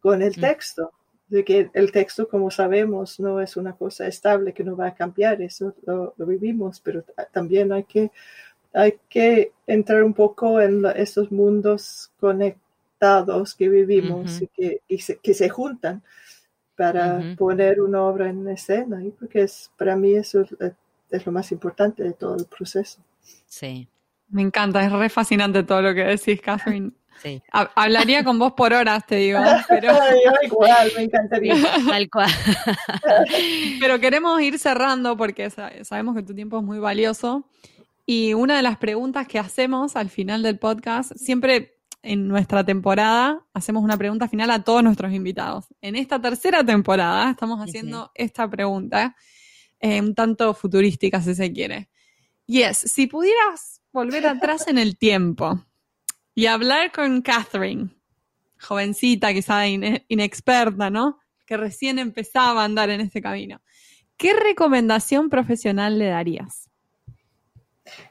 con 0.00 0.22
el 0.22 0.32
mm. 0.36 0.40
texto. 0.40 0.92
De 1.26 1.42
que 1.42 1.70
el 1.72 1.90
texto, 1.90 2.28
como 2.28 2.50
sabemos, 2.50 3.18
no 3.18 3.40
es 3.40 3.56
una 3.56 3.74
cosa 3.74 4.06
estable 4.06 4.52
que 4.52 4.62
no 4.62 4.76
va 4.76 4.88
a 4.88 4.94
cambiar, 4.94 5.40
eso 5.40 5.74
lo, 5.84 6.14
vivimos, 6.18 6.80
pero 6.80 7.02
también 7.32 7.72
hay 7.72 7.84
que, 7.84 8.12
hay 8.72 8.98
que 9.08 9.52
entrar 9.66 10.04
un 10.04 10.12
poco 10.12 10.60
en 10.60 10.84
esos 10.94 11.32
mundos 11.32 12.12
conectados 12.20 13.54
que 13.54 13.68
vivimos 13.68 14.42
y, 14.42 14.48
que, 14.48 14.80
que 15.22 15.34
se 15.34 15.48
juntan 15.48 16.02
para 16.76 17.20
poner 17.36 17.80
una 17.80 18.02
obra 18.02 18.28
en 18.28 18.48
escena, 18.48 19.00
porque 19.18 19.42
es, 19.42 19.70
para 19.76 19.96
mí 19.96 20.14
eso 20.14 20.44
es, 20.60 21.24
lo 21.24 21.32
más 21.32 21.52
importante 21.52 22.02
de 22.02 22.12
todo 22.12 22.36
el 22.36 22.46
proceso. 22.46 23.00
Sí. 23.46 23.88
Me 24.28 24.42
encanta, 24.42 24.84
es 24.84 24.90
re 24.90 25.08
fascinante 25.08 25.62
todo 25.62 25.82
lo 25.82 25.94
que 25.94 26.04
decís, 26.04 26.40
Catherine. 26.40 26.90
Sí. 27.22 27.40
Hablaría 27.52 28.24
con 28.24 28.40
vos 28.40 28.54
por 28.54 28.72
horas, 28.72 29.06
te 29.06 29.14
digo. 29.14 29.38
Pero... 29.68 29.92
igual, 30.42 30.90
me 30.96 31.04
encantaría. 31.04 31.54
Tal 31.88 32.10
cual. 32.10 32.28
pero 33.80 34.00
queremos 34.00 34.42
ir 34.42 34.58
cerrando 34.58 35.16
porque 35.16 35.48
sabemos 35.48 36.16
que 36.16 36.24
tu 36.24 36.34
tiempo 36.34 36.58
es 36.58 36.64
muy 36.64 36.80
valioso. 36.80 37.48
Y 38.04 38.34
una 38.34 38.56
de 38.56 38.62
las 38.62 38.78
preguntas 38.78 39.28
que 39.28 39.38
hacemos 39.38 39.94
al 39.94 40.10
final 40.10 40.42
del 40.42 40.58
podcast, 40.58 41.12
siempre 41.14 41.73
en 42.04 42.28
nuestra 42.28 42.64
temporada 42.64 43.44
hacemos 43.54 43.82
una 43.82 43.96
pregunta 43.96 44.28
final 44.28 44.50
a 44.50 44.62
todos 44.62 44.84
nuestros 44.84 45.12
invitados. 45.12 45.66
En 45.80 45.96
esta 45.96 46.20
tercera 46.20 46.64
temporada 46.64 47.30
estamos 47.30 47.58
haciendo 47.60 48.10
esta 48.14 48.48
pregunta, 48.48 49.16
eh, 49.80 50.00
un 50.00 50.14
tanto 50.14 50.54
futurística 50.54 51.20
si 51.20 51.34
se 51.34 51.52
quiere. 51.52 51.88
Y 52.46 52.62
es, 52.62 52.78
si 52.78 53.06
pudieras 53.06 53.80
volver 53.92 54.26
atrás 54.26 54.68
en 54.68 54.78
el 54.78 54.98
tiempo 54.98 55.64
y 56.34 56.46
hablar 56.46 56.92
con 56.92 57.22
Catherine, 57.22 57.88
jovencita, 58.60 59.32
quizá 59.32 59.66
inexperta, 59.66 60.90
¿no? 60.90 61.18
Que 61.46 61.56
recién 61.56 61.98
empezaba 61.98 62.62
a 62.62 62.64
andar 62.64 62.90
en 62.90 63.00
este 63.00 63.22
camino, 63.22 63.62
¿qué 64.16 64.34
recomendación 64.34 65.30
profesional 65.30 65.98
le 65.98 66.06
darías? 66.06 66.70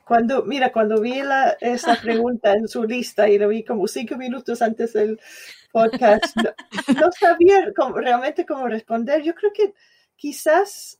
Cuando, 0.05 0.43
mira, 0.43 0.71
cuando 0.71 1.01
vi 1.01 1.21
esa 1.59 1.95
pregunta 2.01 2.53
en 2.53 2.67
su 2.67 2.83
lista 2.83 3.27
y 3.27 3.37
lo 3.37 3.49
vi 3.49 3.63
como 3.63 3.87
cinco 3.87 4.15
minutos 4.15 4.61
antes 4.61 4.93
del 4.93 5.19
podcast, 5.71 6.35
no, 6.37 7.11
sabía 7.11 7.71
realmente 7.95 8.45
cómo 8.45 8.67
responder. 8.67 9.21
Yo 9.23 9.33
creo 9.33 9.51
que 9.51 9.73
quizás 10.15 10.99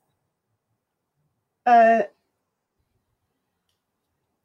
eh, 1.66 2.10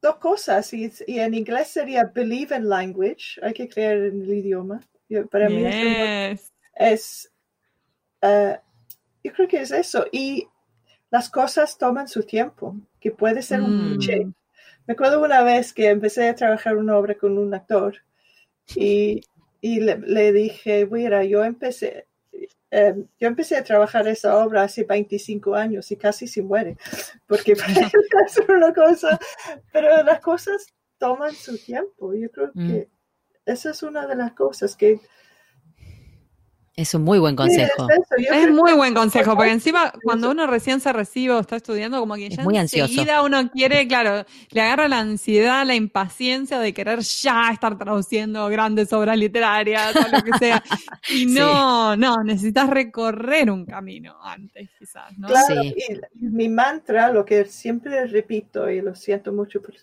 dos 0.00 0.16
cosas, 0.16 0.72
y, 0.72 0.90
en 1.06 1.34
inglés 1.34 1.68
sería 1.68 2.04
believe 2.04 2.56
in 2.56 2.68
language, 2.68 3.40
hay 3.42 3.52
que 3.52 3.68
creer 3.68 4.04
en 4.04 4.22
el 4.22 4.34
idioma. 4.34 4.80
para 5.30 5.48
mí 5.48 5.64
es, 6.74 7.32
eh, 8.22 8.58
yo 9.24 9.32
creo 9.32 9.48
que 9.48 9.62
es 9.62 9.70
eso. 9.70 10.06
Y 10.12 10.46
las 11.10 11.30
cosas 11.30 11.76
toman 11.78 12.06
su 12.06 12.22
tiempo, 12.22 12.76
que 13.00 13.10
puede 13.10 13.42
ser 13.42 13.60
un 13.60 13.76
mm. 13.76 13.96
cliché. 13.96 14.26
Me 14.86 14.92
acuerdo 14.92 15.22
una 15.22 15.42
vez 15.42 15.72
que 15.72 15.88
empecé 15.88 16.28
a 16.28 16.34
trabajar 16.34 16.76
una 16.76 16.96
obra 16.96 17.14
con 17.14 17.36
un 17.38 17.52
actor 17.54 17.96
y, 18.74 19.22
le, 19.62 20.32
dije, 20.32 20.86
mira, 20.86 21.24
yo 21.24 21.44
empecé, 21.44 22.06
eh, 22.70 22.94
yo 23.18 23.28
empecé 23.28 23.56
a 23.56 23.64
trabajar 23.64 24.06
esa 24.08 24.36
obra 24.38 24.62
hace 24.62 24.84
25 24.84 25.54
años 25.54 25.90
y 25.90 25.96
casi 25.96 26.26
se 26.26 26.42
muere, 26.42 26.76
porque 27.26 27.52
es 28.26 28.38
una 28.48 28.72
cosa, 28.72 29.18
pero 29.72 30.02
las 30.02 30.20
cosas 30.20 30.66
toman 30.98 31.32
su 31.32 31.56
tiempo. 31.58 32.14
Yo 32.14 32.30
creo 32.30 32.50
mm. 32.54 32.68
que 32.68 32.88
esa 33.46 33.70
es 33.70 33.82
una 33.82 34.06
de 34.06 34.16
las 34.16 34.32
cosas 34.32 34.76
que 34.76 35.00
es 36.78 36.94
un 36.94 37.02
muy 37.02 37.18
buen 37.18 37.34
consejo. 37.34 37.88
es, 38.16 38.50
muy 38.52 38.72
buen 38.74 38.94
consejo, 38.94 39.34
porque 39.34 39.50
encima 39.50 39.92
cuando 40.04 40.30
uno 40.30 40.46
recién 40.46 40.78
se 40.80 40.92
recibe 40.92 41.34
o 41.34 41.40
está 41.40 41.56
estudiando, 41.56 41.98
como 41.98 42.14
que 42.14 42.30
ya 42.30 42.44
muy 42.44 42.56
enseguida 42.56 43.22
uno 43.22 43.50
quiere, 43.50 43.88
claro, 43.88 44.24
le 44.50 44.60
agarra 44.60 44.86
la 44.86 45.00
ansiedad, 45.00 45.66
la 45.66 45.74
impaciencia 45.74 46.60
de 46.60 46.72
querer 46.72 47.00
ya 47.00 47.50
estar 47.52 47.76
traduciendo 47.76 48.46
grandes 48.46 48.92
obras 48.92 49.18
literarias 49.18 49.96
o 49.96 50.08
lo 50.08 50.22
que 50.22 50.38
sea. 50.38 50.62
Y 51.10 51.26
no, 51.26 51.96
no, 51.96 52.22
necesitas 52.22 52.68
recorrer 52.70 53.50
un 53.50 53.64
camino 53.64 54.16
antes, 54.22 54.68
quizás, 54.78 55.16
¿no? 55.18 55.26
Claro, 55.26 55.62
y 55.62 56.00
mi 56.14 56.48
mantra, 56.48 57.10
lo 57.10 57.24
que 57.24 57.44
siempre 57.46 58.06
repito, 58.06 58.70
y 58.70 58.82
lo 58.82 58.94
siento 58.94 59.32
mucho 59.32 59.60
por, 59.60 59.74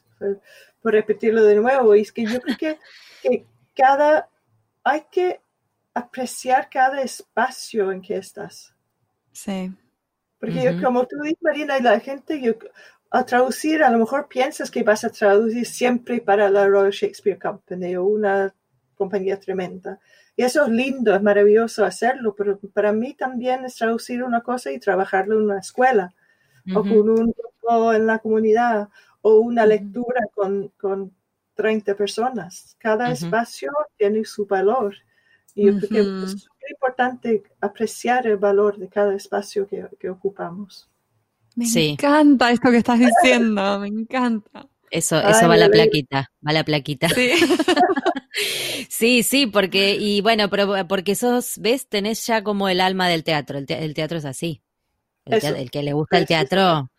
por 0.81 0.93
repetirlo 0.93 1.43
de 1.43 1.55
nuevo, 1.55 1.93
es 1.93 2.11
que 2.11 2.25
yo 2.25 2.39
creo 2.39 2.57
que, 2.57 2.77
que 3.21 3.45
cada, 3.73 4.29
hay 4.83 5.03
que 5.11 5.41
apreciar 5.95 6.69
cada 6.69 7.01
espacio 7.01 7.91
en 7.91 8.01
que 8.01 8.17
estás. 8.17 8.75
Sí. 9.31 9.73
Porque 10.39 10.79
como 10.83 11.07
tú 11.07 11.15
dices, 11.23 11.41
Marina, 11.41 11.79
y 11.79 11.81
la 11.81 11.99
gente, 11.99 12.39
yo, 12.39 12.53
a 13.09 13.25
traducir, 13.25 13.81
a 13.81 13.89
lo 13.89 13.97
mejor 13.97 14.27
piensas 14.27 14.69
que 14.69 14.83
vas 14.83 15.03
a 15.03 15.09
traducir 15.09 15.65
siempre 15.65 16.21
para 16.21 16.49
la 16.49 16.67
Royal 16.67 16.91
Shakespeare 16.91 17.39
Company 17.39 17.95
o 17.95 18.03
una 18.03 18.53
compañía 18.95 19.39
tremenda. 19.39 19.99
Y 20.35 20.43
eso 20.43 20.65
es 20.65 20.69
lindo, 20.69 21.15
es 21.15 21.21
maravilloso 21.21 21.85
hacerlo, 21.85 22.35
pero 22.35 22.59
para 22.73 22.91
mí 22.91 23.13
también 23.13 23.63
es 23.63 23.75
traducir 23.75 24.21
una 24.21 24.41
cosa 24.41 24.71
y 24.71 24.79
trabajarlo 24.79 25.35
en 25.39 25.45
una 25.45 25.59
escuela 25.59 26.13
o 26.73 26.81
con 26.81 27.09
un 27.09 27.31
grupo 27.31 27.93
en 27.93 28.05
la 28.07 28.19
comunidad 28.19 28.89
o 29.21 29.35
una 29.35 29.65
lectura 29.65 30.21
con, 30.33 30.69
con 30.77 31.13
30 31.53 31.95
personas. 31.95 32.75
Cada 32.79 33.11
espacio 33.11 33.71
tiene 33.97 34.25
su 34.25 34.45
valor. 34.45 34.95
Y 35.55 35.65
yo 35.67 35.79
creo 35.79 35.89
que 35.89 36.25
es 36.25 36.31
súper 36.31 36.71
importante 36.71 37.43
apreciar 37.61 38.27
el 38.27 38.37
valor 38.37 38.77
de 38.77 38.89
cada 38.89 39.15
espacio 39.15 39.67
que, 39.67 39.87
que 39.99 40.09
ocupamos. 40.09 40.89
Me 41.55 41.65
encanta 41.65 42.51
esto 42.51 42.69
que 42.69 42.77
estás 42.77 42.99
diciendo, 42.99 43.79
me 43.79 43.87
encanta. 43.87 44.67
Eso, 44.91 45.19
eso 45.19 45.47
va 45.47 45.57
la 45.57 45.69
plaquita, 45.69 46.31
va 46.45 46.53
la 46.53 46.63
plaquita. 46.63 47.09
Sí. 47.09 47.31
sí, 48.89 49.23
sí, 49.23 49.47
porque, 49.47 49.95
y 49.95 50.21
bueno, 50.21 50.49
pero 50.49 50.87
porque 50.87 51.15
sos, 51.15 51.57
ves, 51.59 51.87
tenés 51.87 52.25
ya 52.25 52.43
como 52.43 52.69
el 52.69 52.81
alma 52.81 53.07
del 53.07 53.23
teatro, 53.23 53.57
el, 53.57 53.93
teatro 53.93 54.17
es 54.17 54.25
así. 54.25 54.61
El, 55.25 55.71
que 55.71 55.81
le 55.81 55.93
gusta 55.93 56.17
el 56.17 56.27
teatro, 56.27 56.91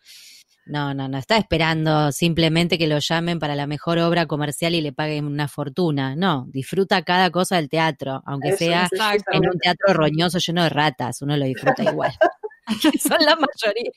no, 0.67 0.93
no, 0.93 1.07
no 1.07 1.17
está 1.17 1.37
esperando 1.37 2.11
simplemente 2.11 2.77
que 2.77 2.87
lo 2.87 2.99
llamen 2.99 3.39
para 3.39 3.55
la 3.55 3.67
mejor 3.67 3.99
obra 3.99 4.25
comercial 4.25 4.75
y 4.75 4.81
le 4.81 4.93
paguen 4.93 5.25
una 5.25 5.47
fortuna. 5.47 6.15
No, 6.15 6.45
disfruta 6.49 7.01
cada 7.01 7.29
cosa 7.31 7.55
del 7.55 7.69
teatro, 7.69 8.21
aunque 8.25 8.55
sea 8.57 8.87
en 9.31 9.47
un 9.47 9.59
teatro 9.59 9.93
roñoso 9.93 10.39
lleno 10.39 10.63
de 10.63 10.69
ratas, 10.69 11.21
uno 11.21 11.37
lo 11.37 11.45
disfruta 11.45 11.83
igual. 11.83 12.11
son 13.01 13.17
la 13.19 13.35
mayoría. 13.35 13.91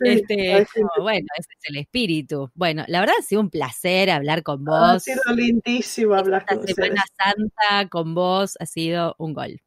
este, 0.00 0.66
bueno, 1.00 1.26
ese 1.38 1.48
es 1.58 1.70
el 1.70 1.76
espíritu. 1.76 2.50
Bueno, 2.54 2.84
la 2.88 3.00
verdad 3.00 3.16
ha 3.18 3.22
sido 3.22 3.40
un 3.40 3.50
placer 3.50 4.10
hablar 4.10 4.42
con 4.42 4.64
vos. 4.64 4.76
Ha 4.76 5.00
sido 5.00 5.22
lindísimo 5.34 6.14
hablar 6.14 6.46
con 6.46 6.60
Esta 6.60 6.82
Semana 6.82 7.04
Santa 7.16 7.88
con 7.88 8.14
vos 8.14 8.56
ha 8.60 8.66
sido 8.66 9.14
un 9.18 9.34
gol. 9.34 9.60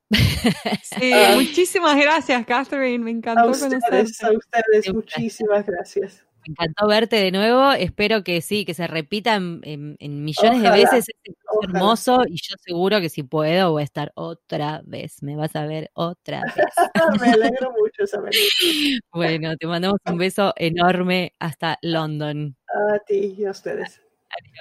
Sí, 0.99 1.11
ah. 1.13 1.33
muchísimas 1.35 1.95
gracias, 1.97 2.45
Catherine. 2.45 3.03
Me 3.03 3.11
encantó 3.11 3.41
a 3.41 3.51
ustedes, 3.51 4.23
A 4.23 4.31
ustedes, 4.31 4.93
muchísimas 4.93 5.65
gracias. 5.65 6.24
Me 6.47 6.51
encantó 6.51 6.87
verte 6.87 7.15
de 7.15 7.31
nuevo. 7.31 7.71
Espero 7.71 8.23
que 8.23 8.41
sí, 8.41 8.65
que 8.65 8.73
se 8.73 8.87
repita 8.87 9.35
en, 9.35 9.95
millones 9.99 10.61
de 10.61 10.69
veces. 10.69 11.05
Es 11.23 11.35
hermoso 11.61 12.23
y 12.27 12.35
yo 12.35 12.55
seguro 12.63 13.01
que 13.01 13.09
si 13.09 13.23
puedo 13.23 13.71
voy 13.71 13.81
a 13.81 13.85
estar 13.85 14.11
otra 14.15 14.81
vez. 14.85 15.23
Me 15.23 15.35
vas 15.35 15.55
a 15.55 15.65
ver 15.65 15.89
otra 15.93 16.41
vez. 16.55 17.21
Me 17.21 17.31
alegro 17.31 17.71
mucho 17.71 18.05
saber. 18.05 18.33
Bueno, 19.11 19.55
te 19.57 19.65
mandamos 19.65 19.99
un 20.05 20.17
beso 20.17 20.53
enorme 20.57 21.33
hasta 21.39 21.79
London. 21.81 22.55
A 22.67 22.99
ti 22.99 23.35
y 23.37 23.45
a 23.45 23.51
ustedes. 23.51 24.01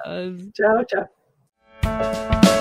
Adiós. 0.05 0.53
Chao, 0.53 0.85
chao. 0.85 2.61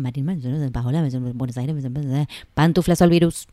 Marín, 0.00 0.26
Buenos 0.26 1.56
Aires, 1.56 2.28
pantuflas 2.54 3.02
al 3.02 3.10
virus. 3.10 3.46